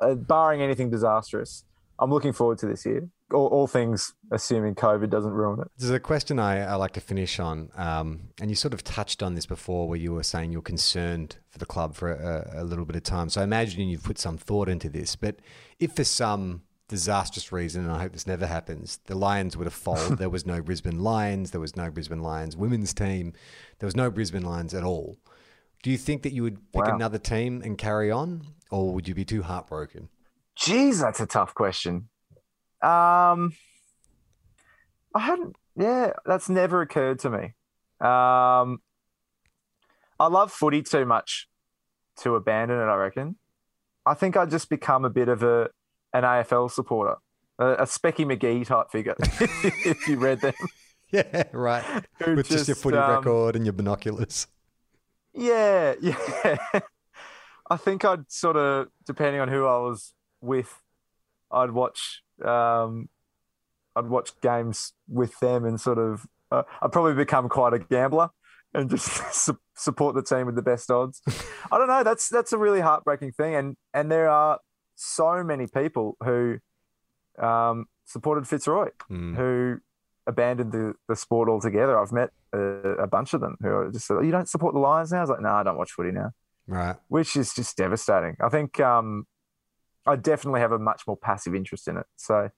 uh, 0.00 0.14
barring 0.14 0.62
anything 0.62 0.90
disastrous, 0.90 1.64
I'm 1.98 2.10
looking 2.10 2.32
forward 2.32 2.58
to 2.58 2.66
this 2.66 2.84
year. 2.86 3.08
All, 3.32 3.46
all 3.48 3.66
things 3.66 4.14
assuming 4.30 4.74
COVID 4.74 5.10
doesn't 5.10 5.32
ruin 5.32 5.60
it. 5.60 5.68
There's 5.76 5.90
a 5.90 6.00
question 6.00 6.38
I, 6.38 6.60
I 6.64 6.76
like 6.76 6.92
to 6.92 7.00
finish 7.00 7.38
on, 7.38 7.70
um, 7.76 8.28
and 8.40 8.48
you 8.50 8.56
sort 8.56 8.72
of 8.72 8.82
touched 8.84 9.22
on 9.22 9.34
this 9.34 9.44
before, 9.46 9.86
where 9.88 9.98
you 9.98 10.14
were 10.14 10.22
saying 10.22 10.50
you're 10.52 10.62
concerned 10.62 11.36
for 11.50 11.58
the 11.58 11.66
club 11.66 11.94
for 11.94 12.10
a, 12.12 12.62
a 12.62 12.64
little 12.64 12.84
bit 12.86 12.96
of 12.96 13.02
time. 13.02 13.28
So 13.28 13.40
I 13.40 13.44
imagine 13.44 13.86
you've 13.88 14.02
put 14.04 14.18
some 14.18 14.38
thought 14.38 14.68
into 14.68 14.88
this. 14.88 15.14
But 15.16 15.36
if 15.78 15.92
for 15.96 16.04
some 16.04 16.62
disastrous 16.88 17.52
reason, 17.52 17.84
and 17.84 17.92
I 17.92 17.98
hope 18.00 18.12
this 18.12 18.26
never 18.26 18.46
happens, 18.46 18.98
the 19.06 19.14
Lions 19.14 19.56
would 19.58 19.66
have 19.66 19.74
folded. 19.74 20.16
there 20.18 20.30
was 20.30 20.46
no 20.46 20.62
Brisbane 20.62 21.00
Lions. 21.00 21.50
There 21.50 21.60
was 21.60 21.76
no 21.76 21.90
Brisbane 21.90 22.22
Lions 22.22 22.56
women's 22.56 22.94
team. 22.94 23.34
There 23.78 23.86
was 23.86 23.96
no 23.96 24.10
Brisbane 24.10 24.42
Lions 24.44 24.72
at 24.72 24.84
all. 24.84 25.18
Do 25.82 25.90
you 25.90 25.98
think 25.98 26.22
that 26.22 26.32
you 26.32 26.42
would 26.42 26.72
pick 26.72 26.86
Wow. 26.86 26.94
another 26.94 27.18
team 27.18 27.60
and 27.62 27.76
carry 27.76 28.10
on, 28.10 28.42
or 28.70 28.92
would 28.92 29.08
you 29.08 29.14
be 29.14 29.24
too 29.24 29.42
heartbroken? 29.42 30.08
Jeez, 30.58 31.00
that's 31.00 31.20
a 31.20 31.26
tough 31.26 31.54
question. 31.54 32.08
Um, 32.82 33.54
I 35.14 35.20
hadn't. 35.20 35.56
Yeah, 35.76 36.12
that's 36.26 36.48
never 36.48 36.82
occurred 36.82 37.20
to 37.20 37.30
me. 37.30 37.44
Um, 38.00 38.80
I 40.20 40.26
love 40.28 40.52
footy 40.52 40.82
too 40.82 41.06
much 41.06 41.48
to 42.18 42.34
abandon 42.34 42.78
it. 42.78 42.90
I 42.90 42.96
reckon. 42.96 43.36
I 44.04 44.14
think 44.14 44.36
I'd 44.36 44.50
just 44.50 44.68
become 44.68 45.04
a 45.04 45.10
bit 45.10 45.28
of 45.28 45.42
a 45.42 45.70
an 46.12 46.24
AFL 46.24 46.70
supporter, 46.70 47.16
a, 47.58 47.66
a 47.66 47.84
Specky 47.84 48.26
Magee 48.26 48.64
type 48.64 48.90
figure. 48.90 49.14
if 49.20 50.08
you 50.08 50.16
read 50.16 50.40
them, 50.40 50.54
Yeah, 51.10 51.44
right. 51.52 52.04
With 52.26 52.48
just, 52.48 52.68
your 52.68 52.74
footy 52.74 52.98
um, 52.98 53.10
record 53.10 53.56
and 53.56 53.64
your 53.64 53.72
binoculars. 53.72 54.46
Yeah, 55.32 55.94
yeah. 56.02 56.58
I 57.70 57.76
think 57.76 58.04
I'd 58.04 58.30
sort 58.30 58.56
of, 58.56 58.88
depending 59.06 59.40
on 59.40 59.48
who 59.48 59.66
I 59.66 59.78
was 59.78 60.14
with, 60.40 60.80
I'd 61.50 61.70
watch. 61.70 62.22
Um, 62.44 63.08
I'd 63.96 64.06
watch 64.06 64.30
games 64.40 64.92
with 65.08 65.38
them 65.40 65.64
and 65.64 65.80
sort 65.80 65.98
of. 65.98 66.26
Uh, 66.50 66.62
I'd 66.80 66.92
probably 66.92 67.14
become 67.14 67.48
quite 67.48 67.74
a 67.74 67.78
gambler 67.78 68.30
and 68.74 68.88
just 68.88 69.06
su- 69.34 69.58
support 69.74 70.14
the 70.14 70.22
team 70.22 70.46
with 70.46 70.54
the 70.54 70.62
best 70.62 70.90
odds. 70.90 71.20
I 71.72 71.78
don't 71.78 71.88
know. 71.88 72.02
That's 72.02 72.28
that's 72.28 72.52
a 72.52 72.58
really 72.58 72.80
heartbreaking 72.80 73.32
thing, 73.32 73.54
and 73.54 73.76
and 73.92 74.10
there 74.10 74.28
are 74.28 74.58
so 74.94 75.42
many 75.44 75.66
people 75.66 76.16
who 76.24 76.58
um, 77.38 77.86
supported 78.04 78.46
Fitzroy 78.48 78.90
Mm. 79.10 79.36
who 79.36 79.78
abandoned 80.26 80.72
the, 80.72 80.94
the 81.08 81.16
sport 81.16 81.48
altogether. 81.48 81.98
I've 81.98 82.12
met 82.12 82.30
a, 82.52 82.58
a 82.58 83.06
bunch 83.06 83.32
of 83.34 83.40
them 83.40 83.56
who 83.60 83.68
are 83.68 83.90
just 83.90 84.08
you 84.10 84.30
don't 84.30 84.48
support 84.48 84.74
the 84.74 84.80
Lions 84.80 85.10
now. 85.12 85.18
I 85.18 85.20
was 85.22 85.30
like, 85.30 85.40
no, 85.40 85.50
I 85.50 85.62
don't 85.62 85.78
watch 85.78 85.92
footy 85.92 86.10
now, 86.12 86.32
Right. 86.68 86.96
which 87.08 87.34
is 87.34 87.54
just 87.54 87.76
devastating. 87.76 88.36
I 88.44 88.48
think 88.50 88.78
um, 88.78 89.26
I 90.06 90.16
definitely 90.16 90.60
have 90.60 90.72
a 90.72 90.78
much 90.78 91.02
more 91.06 91.16
passive 91.16 91.54
interest 91.54 91.88
in 91.88 91.96
it. 91.96 92.06
So 92.16 92.50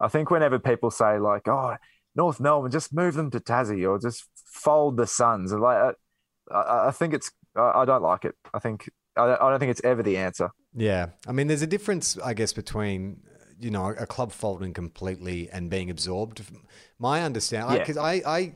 I 0.00 0.08
think 0.08 0.30
whenever 0.30 0.58
people 0.58 0.90
say 0.90 1.18
like, 1.18 1.48
oh, 1.48 1.74
North 2.14 2.40
Melbourne, 2.40 2.70
just 2.70 2.94
move 2.94 3.14
them 3.14 3.30
to 3.32 3.40
Tassie 3.40 3.88
or 3.88 3.98
just 3.98 4.24
fold 4.46 4.96
the 4.96 5.06
Suns, 5.06 5.52
and 5.52 5.60
like 5.60 5.94
I, 6.50 6.88
I 6.88 6.90
think 6.92 7.14
it's 7.14 7.30
I, 7.56 7.82
I 7.82 7.84
don't 7.84 8.02
like 8.02 8.24
it. 8.24 8.34
I 8.54 8.58
think 8.60 8.88
I 9.16 9.26
don't, 9.26 9.42
I 9.42 9.50
don't 9.50 9.58
think 9.58 9.70
it's 9.70 9.84
ever 9.84 10.02
the 10.02 10.16
answer. 10.16 10.50
Yeah. 10.74 11.08
I 11.26 11.32
mean, 11.32 11.48
there's 11.48 11.62
a 11.62 11.66
difference, 11.66 12.16
I 12.24 12.34
guess, 12.34 12.52
between, 12.52 13.20
you 13.58 13.70
know, 13.70 13.86
a 13.98 14.06
club 14.06 14.30
folding 14.32 14.72
completely 14.72 15.48
and 15.50 15.68
being 15.68 15.90
absorbed. 15.90 16.42
My 17.00 17.22
understanding, 17.22 17.76
Yeah. 17.76 17.82
because 17.82 17.96
I, 17.96 18.22
I, 18.24 18.54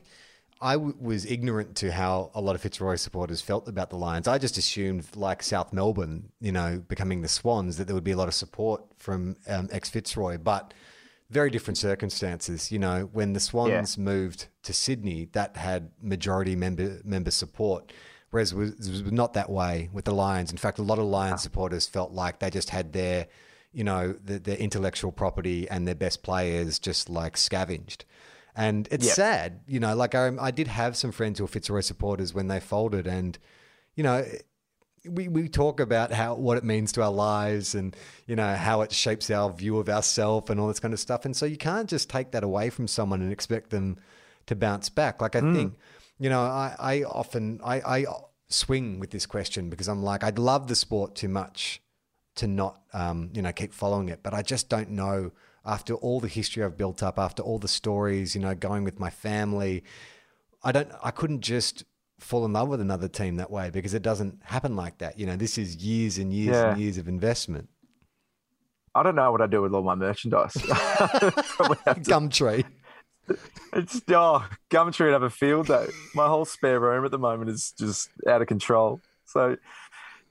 I 0.63 0.73
w- 0.73 0.95
was 0.97 1.25
ignorant 1.25 1.75
to 1.77 1.91
how 1.91 2.31
a 2.33 2.39
lot 2.39 2.55
of 2.55 2.61
Fitzroy 2.61 2.95
supporters 2.95 3.41
felt 3.41 3.67
about 3.67 3.89
the 3.89 3.97
Lions. 3.97 4.29
I 4.29 4.37
just 4.37 4.57
assumed, 4.57 5.05
like 5.13 5.43
South 5.43 5.73
Melbourne, 5.73 6.29
you 6.39 6.53
know, 6.53 6.81
becoming 6.87 7.21
the 7.21 7.27
Swans, 7.27 7.75
that 7.77 7.85
there 7.85 7.93
would 7.93 8.05
be 8.05 8.11
a 8.11 8.17
lot 8.17 8.29
of 8.29 8.33
support 8.33 8.81
from 8.97 9.35
um, 9.47 9.67
ex 9.73 9.89
Fitzroy. 9.89 10.37
But 10.37 10.73
very 11.29 11.49
different 11.49 11.77
circumstances. 11.77 12.71
You 12.71 12.79
know, 12.79 13.09
when 13.11 13.33
the 13.33 13.41
Swans 13.41 13.97
moved 13.97 14.47
to 14.63 14.71
Sydney, 14.71 15.27
that 15.33 15.57
had 15.57 15.91
majority 16.01 16.55
member 16.55 17.01
member 17.03 17.31
support, 17.31 17.91
whereas 18.29 18.53
it 18.53 18.55
was, 18.55 18.87
it 18.87 19.03
was 19.03 19.11
not 19.11 19.33
that 19.33 19.49
way 19.49 19.89
with 19.91 20.05
the 20.05 20.13
Lions. 20.13 20.49
In 20.49 20.57
fact, 20.57 20.79
a 20.79 20.83
lot 20.83 20.97
of 20.97 21.05
Lions 21.05 21.41
supporters 21.41 21.87
felt 21.87 22.13
like 22.13 22.39
they 22.39 22.49
just 22.49 22.69
had 22.69 22.93
their, 22.93 23.27
you 23.73 23.83
know, 23.83 24.15
the, 24.23 24.39
their 24.39 24.57
intellectual 24.57 25.11
property 25.11 25.67
and 25.69 25.85
their 25.85 25.95
best 25.95 26.23
players 26.23 26.79
just 26.79 27.09
like 27.09 27.35
scavenged. 27.35 28.05
And 28.55 28.87
it's 28.91 29.07
Yeah. 29.07 29.13
sad, 29.13 29.61
you 29.67 29.79
know. 29.79 29.95
Like 29.95 30.13
I, 30.15 30.31
I 30.39 30.51
did 30.51 30.67
have 30.67 30.95
some 30.95 31.11
friends 31.11 31.39
who 31.39 31.43
were 31.45 31.47
Fitzroy 31.47 31.81
supporters 31.81 32.33
when 32.33 32.47
they 32.47 32.59
folded, 32.59 33.07
and 33.07 33.37
you 33.95 34.03
know, 34.03 34.25
we, 35.09 35.27
we 35.27 35.49
talk 35.49 35.79
about 35.79 36.11
how 36.11 36.35
what 36.35 36.57
it 36.57 36.63
means 36.63 36.91
to 36.93 37.01
our 37.03 37.11
lives 37.11 37.75
and 37.75 37.95
you 38.25 38.35
know 38.35 38.55
how 38.55 38.81
it 38.81 38.91
shapes 38.91 39.29
our 39.29 39.51
view 39.51 39.77
of 39.77 39.89
ourselves 39.89 40.49
and 40.49 40.59
all 40.59 40.67
this 40.67 40.79
kind 40.79 40.93
of 40.93 40.99
stuff 40.99 41.25
and 41.25 41.35
so 41.35 41.45
you 41.45 41.57
can't 41.57 41.89
just 41.89 42.09
take 42.09 42.31
that 42.31 42.43
away 42.43 42.69
from 42.69 42.87
someone 42.87 43.21
and 43.21 43.31
expect 43.31 43.69
them 43.69 43.97
to 44.45 44.55
bounce 44.55 44.87
back 44.89 45.21
like 45.21 45.35
i 45.35 45.41
think 45.41 45.75
you 46.19 46.29
know 46.29 46.41
i, 46.41 46.73
I 46.79 47.03
often 47.03 47.59
I, 47.65 47.81
I 47.81 48.05
swing 48.47 48.99
with 48.99 49.09
this 49.11 49.25
question 49.25 49.69
because 49.69 49.89
i'm 49.89 50.01
like 50.03 50.23
i'd 50.23 50.39
love 50.39 50.67
the 50.67 50.75
sport 50.75 51.15
too 51.15 51.27
much 51.27 51.81
to 52.35 52.47
not 52.47 52.81
um, 52.93 53.29
you 53.33 53.41
know 53.41 53.51
keep 53.51 53.73
following 53.73 54.07
it 54.07 54.21
but 54.23 54.33
i 54.33 54.41
just 54.41 54.69
don't 54.69 54.89
know 54.89 55.31
after 55.65 55.93
all 55.95 56.19
the 56.19 56.27
history 56.27 56.63
i've 56.63 56.77
built 56.77 57.01
up 57.01 57.17
after 57.17 57.41
all 57.41 57.59
the 57.59 57.67
stories 57.67 58.35
you 58.35 58.41
know 58.41 58.53
going 58.53 58.83
with 58.83 58.99
my 58.99 59.09
family 59.09 59.83
I 60.63 60.71
don't 60.71 60.89
I 61.03 61.11
couldn't 61.11 61.41
just 61.41 61.83
fall 62.19 62.45
in 62.45 62.53
love 62.53 62.69
with 62.69 62.79
another 62.79 63.07
team 63.07 63.35
that 63.35 63.51
way 63.51 63.69
because 63.69 63.93
it 63.93 64.01
doesn't 64.01 64.39
happen 64.43 64.75
like 64.75 64.99
that. 64.99 65.19
You 65.19 65.25
know, 65.25 65.35
this 65.35 65.57
is 65.57 65.75
years 65.77 66.17
and 66.17 66.33
years 66.33 66.55
and 66.55 66.79
years 66.79 66.97
of 66.97 67.07
investment. 67.07 67.69
I 68.95 69.03
don't 69.03 69.15
know 69.15 69.31
what 69.31 69.41
I 69.41 69.47
do 69.47 69.61
with 69.61 69.73
all 69.73 69.81
my 69.81 69.95
merchandise. 69.95 70.53
Probably 70.61 71.77
have 71.85 72.01
to 72.03 72.09
Gumtree. 72.09 72.63
It's 73.73 74.01
oh, 74.09 74.47
Gumtree 74.69 75.05
would 75.05 75.13
have 75.13 75.23
a 75.23 75.29
field 75.29 75.67
day. 75.67 75.87
My 76.13 76.27
whole 76.27 76.45
spare 76.45 76.79
room 76.79 77.03
at 77.03 77.11
the 77.11 77.17
moment 77.17 77.49
is 77.49 77.73
just 77.77 78.09
out 78.27 78.41
of 78.41 78.47
control. 78.47 79.01
So, 79.25 79.57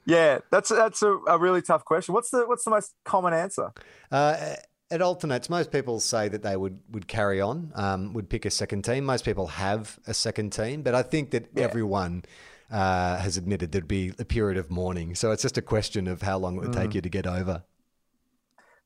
yeah, 0.07 0.39
that's 0.51 0.69
that's 0.69 1.03
a, 1.03 1.17
a 1.27 1.39
really 1.39 1.61
tough 1.61 1.85
question. 1.85 2.15
What's 2.15 2.31
the 2.31 2.47
what's 2.47 2.65
the 2.65 2.71
most 2.71 2.95
common 3.05 3.35
answer? 3.35 3.73
Uh, 4.13 4.55
it 4.93 5.03
alternates. 5.03 5.49
Most 5.51 5.73
people 5.73 5.99
say 6.01 6.29
that 6.29 6.43
they 6.43 6.57
would, 6.57 6.79
would 6.91 7.09
carry 7.09 7.41
on, 7.41 7.73
um, 7.75 8.13
would 8.13 8.29
pick 8.29 8.45
a 8.45 8.51
second 8.51 8.83
team. 8.85 9.05
Most 9.05 9.25
people 9.25 9.47
have 9.49 9.99
a 10.07 10.15
second 10.15 10.51
team, 10.53 10.83
but 10.83 10.95
I 10.95 11.03
think 11.03 11.31
that 11.31 11.47
Yeah. 11.55 11.65
everyone 11.65 12.25
uh, 12.71 13.19
has 13.19 13.37
admitted 13.37 13.73
there'd 13.73 13.87
be 13.87 14.13
a 14.19 14.25
period 14.25 14.57
of 14.57 14.71
mourning. 14.71 15.15
So 15.15 15.31
it's 15.31 15.43
just 15.43 15.59
a 15.59 15.63
question 15.63 16.07
of 16.09 16.23
how 16.23 16.39
long 16.39 16.57
it 16.57 16.61
would 16.61 16.71
Mm. 16.71 16.83
take 16.83 16.95
you 16.95 17.01
to 17.03 17.09
get 17.11 17.27
over. 17.27 17.65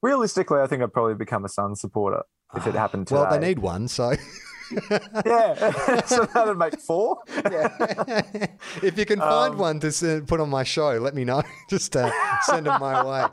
Realistically, 0.02 0.60
I 0.60 0.66
think 0.66 0.82
I'd 0.82 0.92
probably 0.92 1.14
become 1.14 1.44
a 1.44 1.48
Sun 1.48 1.76
supporter 1.76 2.22
if 2.56 2.66
it 2.66 2.74
happened 2.74 3.06
today. 3.06 3.20
Well, 3.20 3.30
they 3.30 3.38
need 3.46 3.58
one, 3.60 3.86
so 3.88 4.10
yeah, 5.26 6.00
so 6.06 6.24
that'd 6.34 6.56
make 6.58 6.80
four. 6.80 7.18
if 7.28 8.98
you 8.98 9.06
can 9.06 9.18
find 9.20 9.54
Um, 9.54 9.58
one 9.58 9.80
to 9.80 10.22
put 10.26 10.40
on 10.40 10.50
my 10.50 10.64
show, 10.64 10.98
let 10.98 11.14
me 11.14 11.24
know. 11.24 11.42
Just 11.70 11.96
uh, 11.96 12.10
send 12.42 12.66
them 12.66 12.80
my 12.80 13.04
way. 13.04 13.26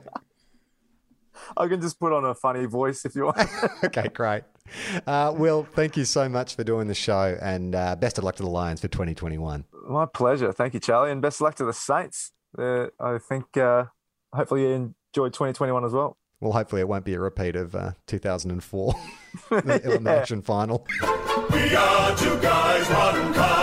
I 1.58 1.68
can 1.68 1.82
just 1.82 2.00
put 2.00 2.14
on 2.14 2.26
a 2.26 2.34
funny 2.34 2.66
voice 2.66 3.06
if 3.06 3.16
you 3.16 3.26
want. 3.26 3.48
okay, 3.84 4.08
great. 4.10 4.44
Uh, 5.06 5.34
Will, 5.36 5.64
thank 5.64 5.98
you 5.98 6.06
so 6.06 6.30
much 6.30 6.56
for 6.56 6.64
doing 6.64 6.88
the 6.88 6.96
show, 6.96 7.38
and 7.42 7.76
uh, 7.76 7.96
best 7.96 8.18
of 8.18 8.24
luck 8.24 8.36
to 8.38 8.44
the 8.44 8.50
Lions 8.50 8.82
for 8.82 8.88
2021. 8.88 9.66
My 9.88 10.06
pleasure. 10.06 10.52
Thank 10.54 10.74
you, 10.74 10.80
Charlie, 10.80 11.12
and 11.12 11.22
best 11.22 11.38
of 11.38 11.46
luck 11.46 11.56
to 11.56 11.66
the 11.66 11.74
Saints. 11.74 12.32
Uh, 12.58 12.88
I 13.00 13.18
think 13.18 13.58
uh, 13.58 13.86
hopefully 14.34 14.62
you 14.62 14.70
enjoyed 14.70 15.34
2021 15.34 15.86
as 15.86 15.92
well. 15.92 16.18
Well, 16.40 16.52
hopefully 16.52 16.82
it 16.82 16.88
won't 16.88 17.06
be 17.06 17.14
a 17.14 17.20
repeat 17.20 17.56
of 17.56 17.74
uh, 17.74 17.92
2004 18.08 18.94
the 19.50 19.82
elimination 19.84 20.42
final. 20.42 20.86
We 21.52 21.76
are 21.76 22.16
two 22.18 22.40
guys, 22.42 22.90
one 22.90 23.34
car. 23.34 23.63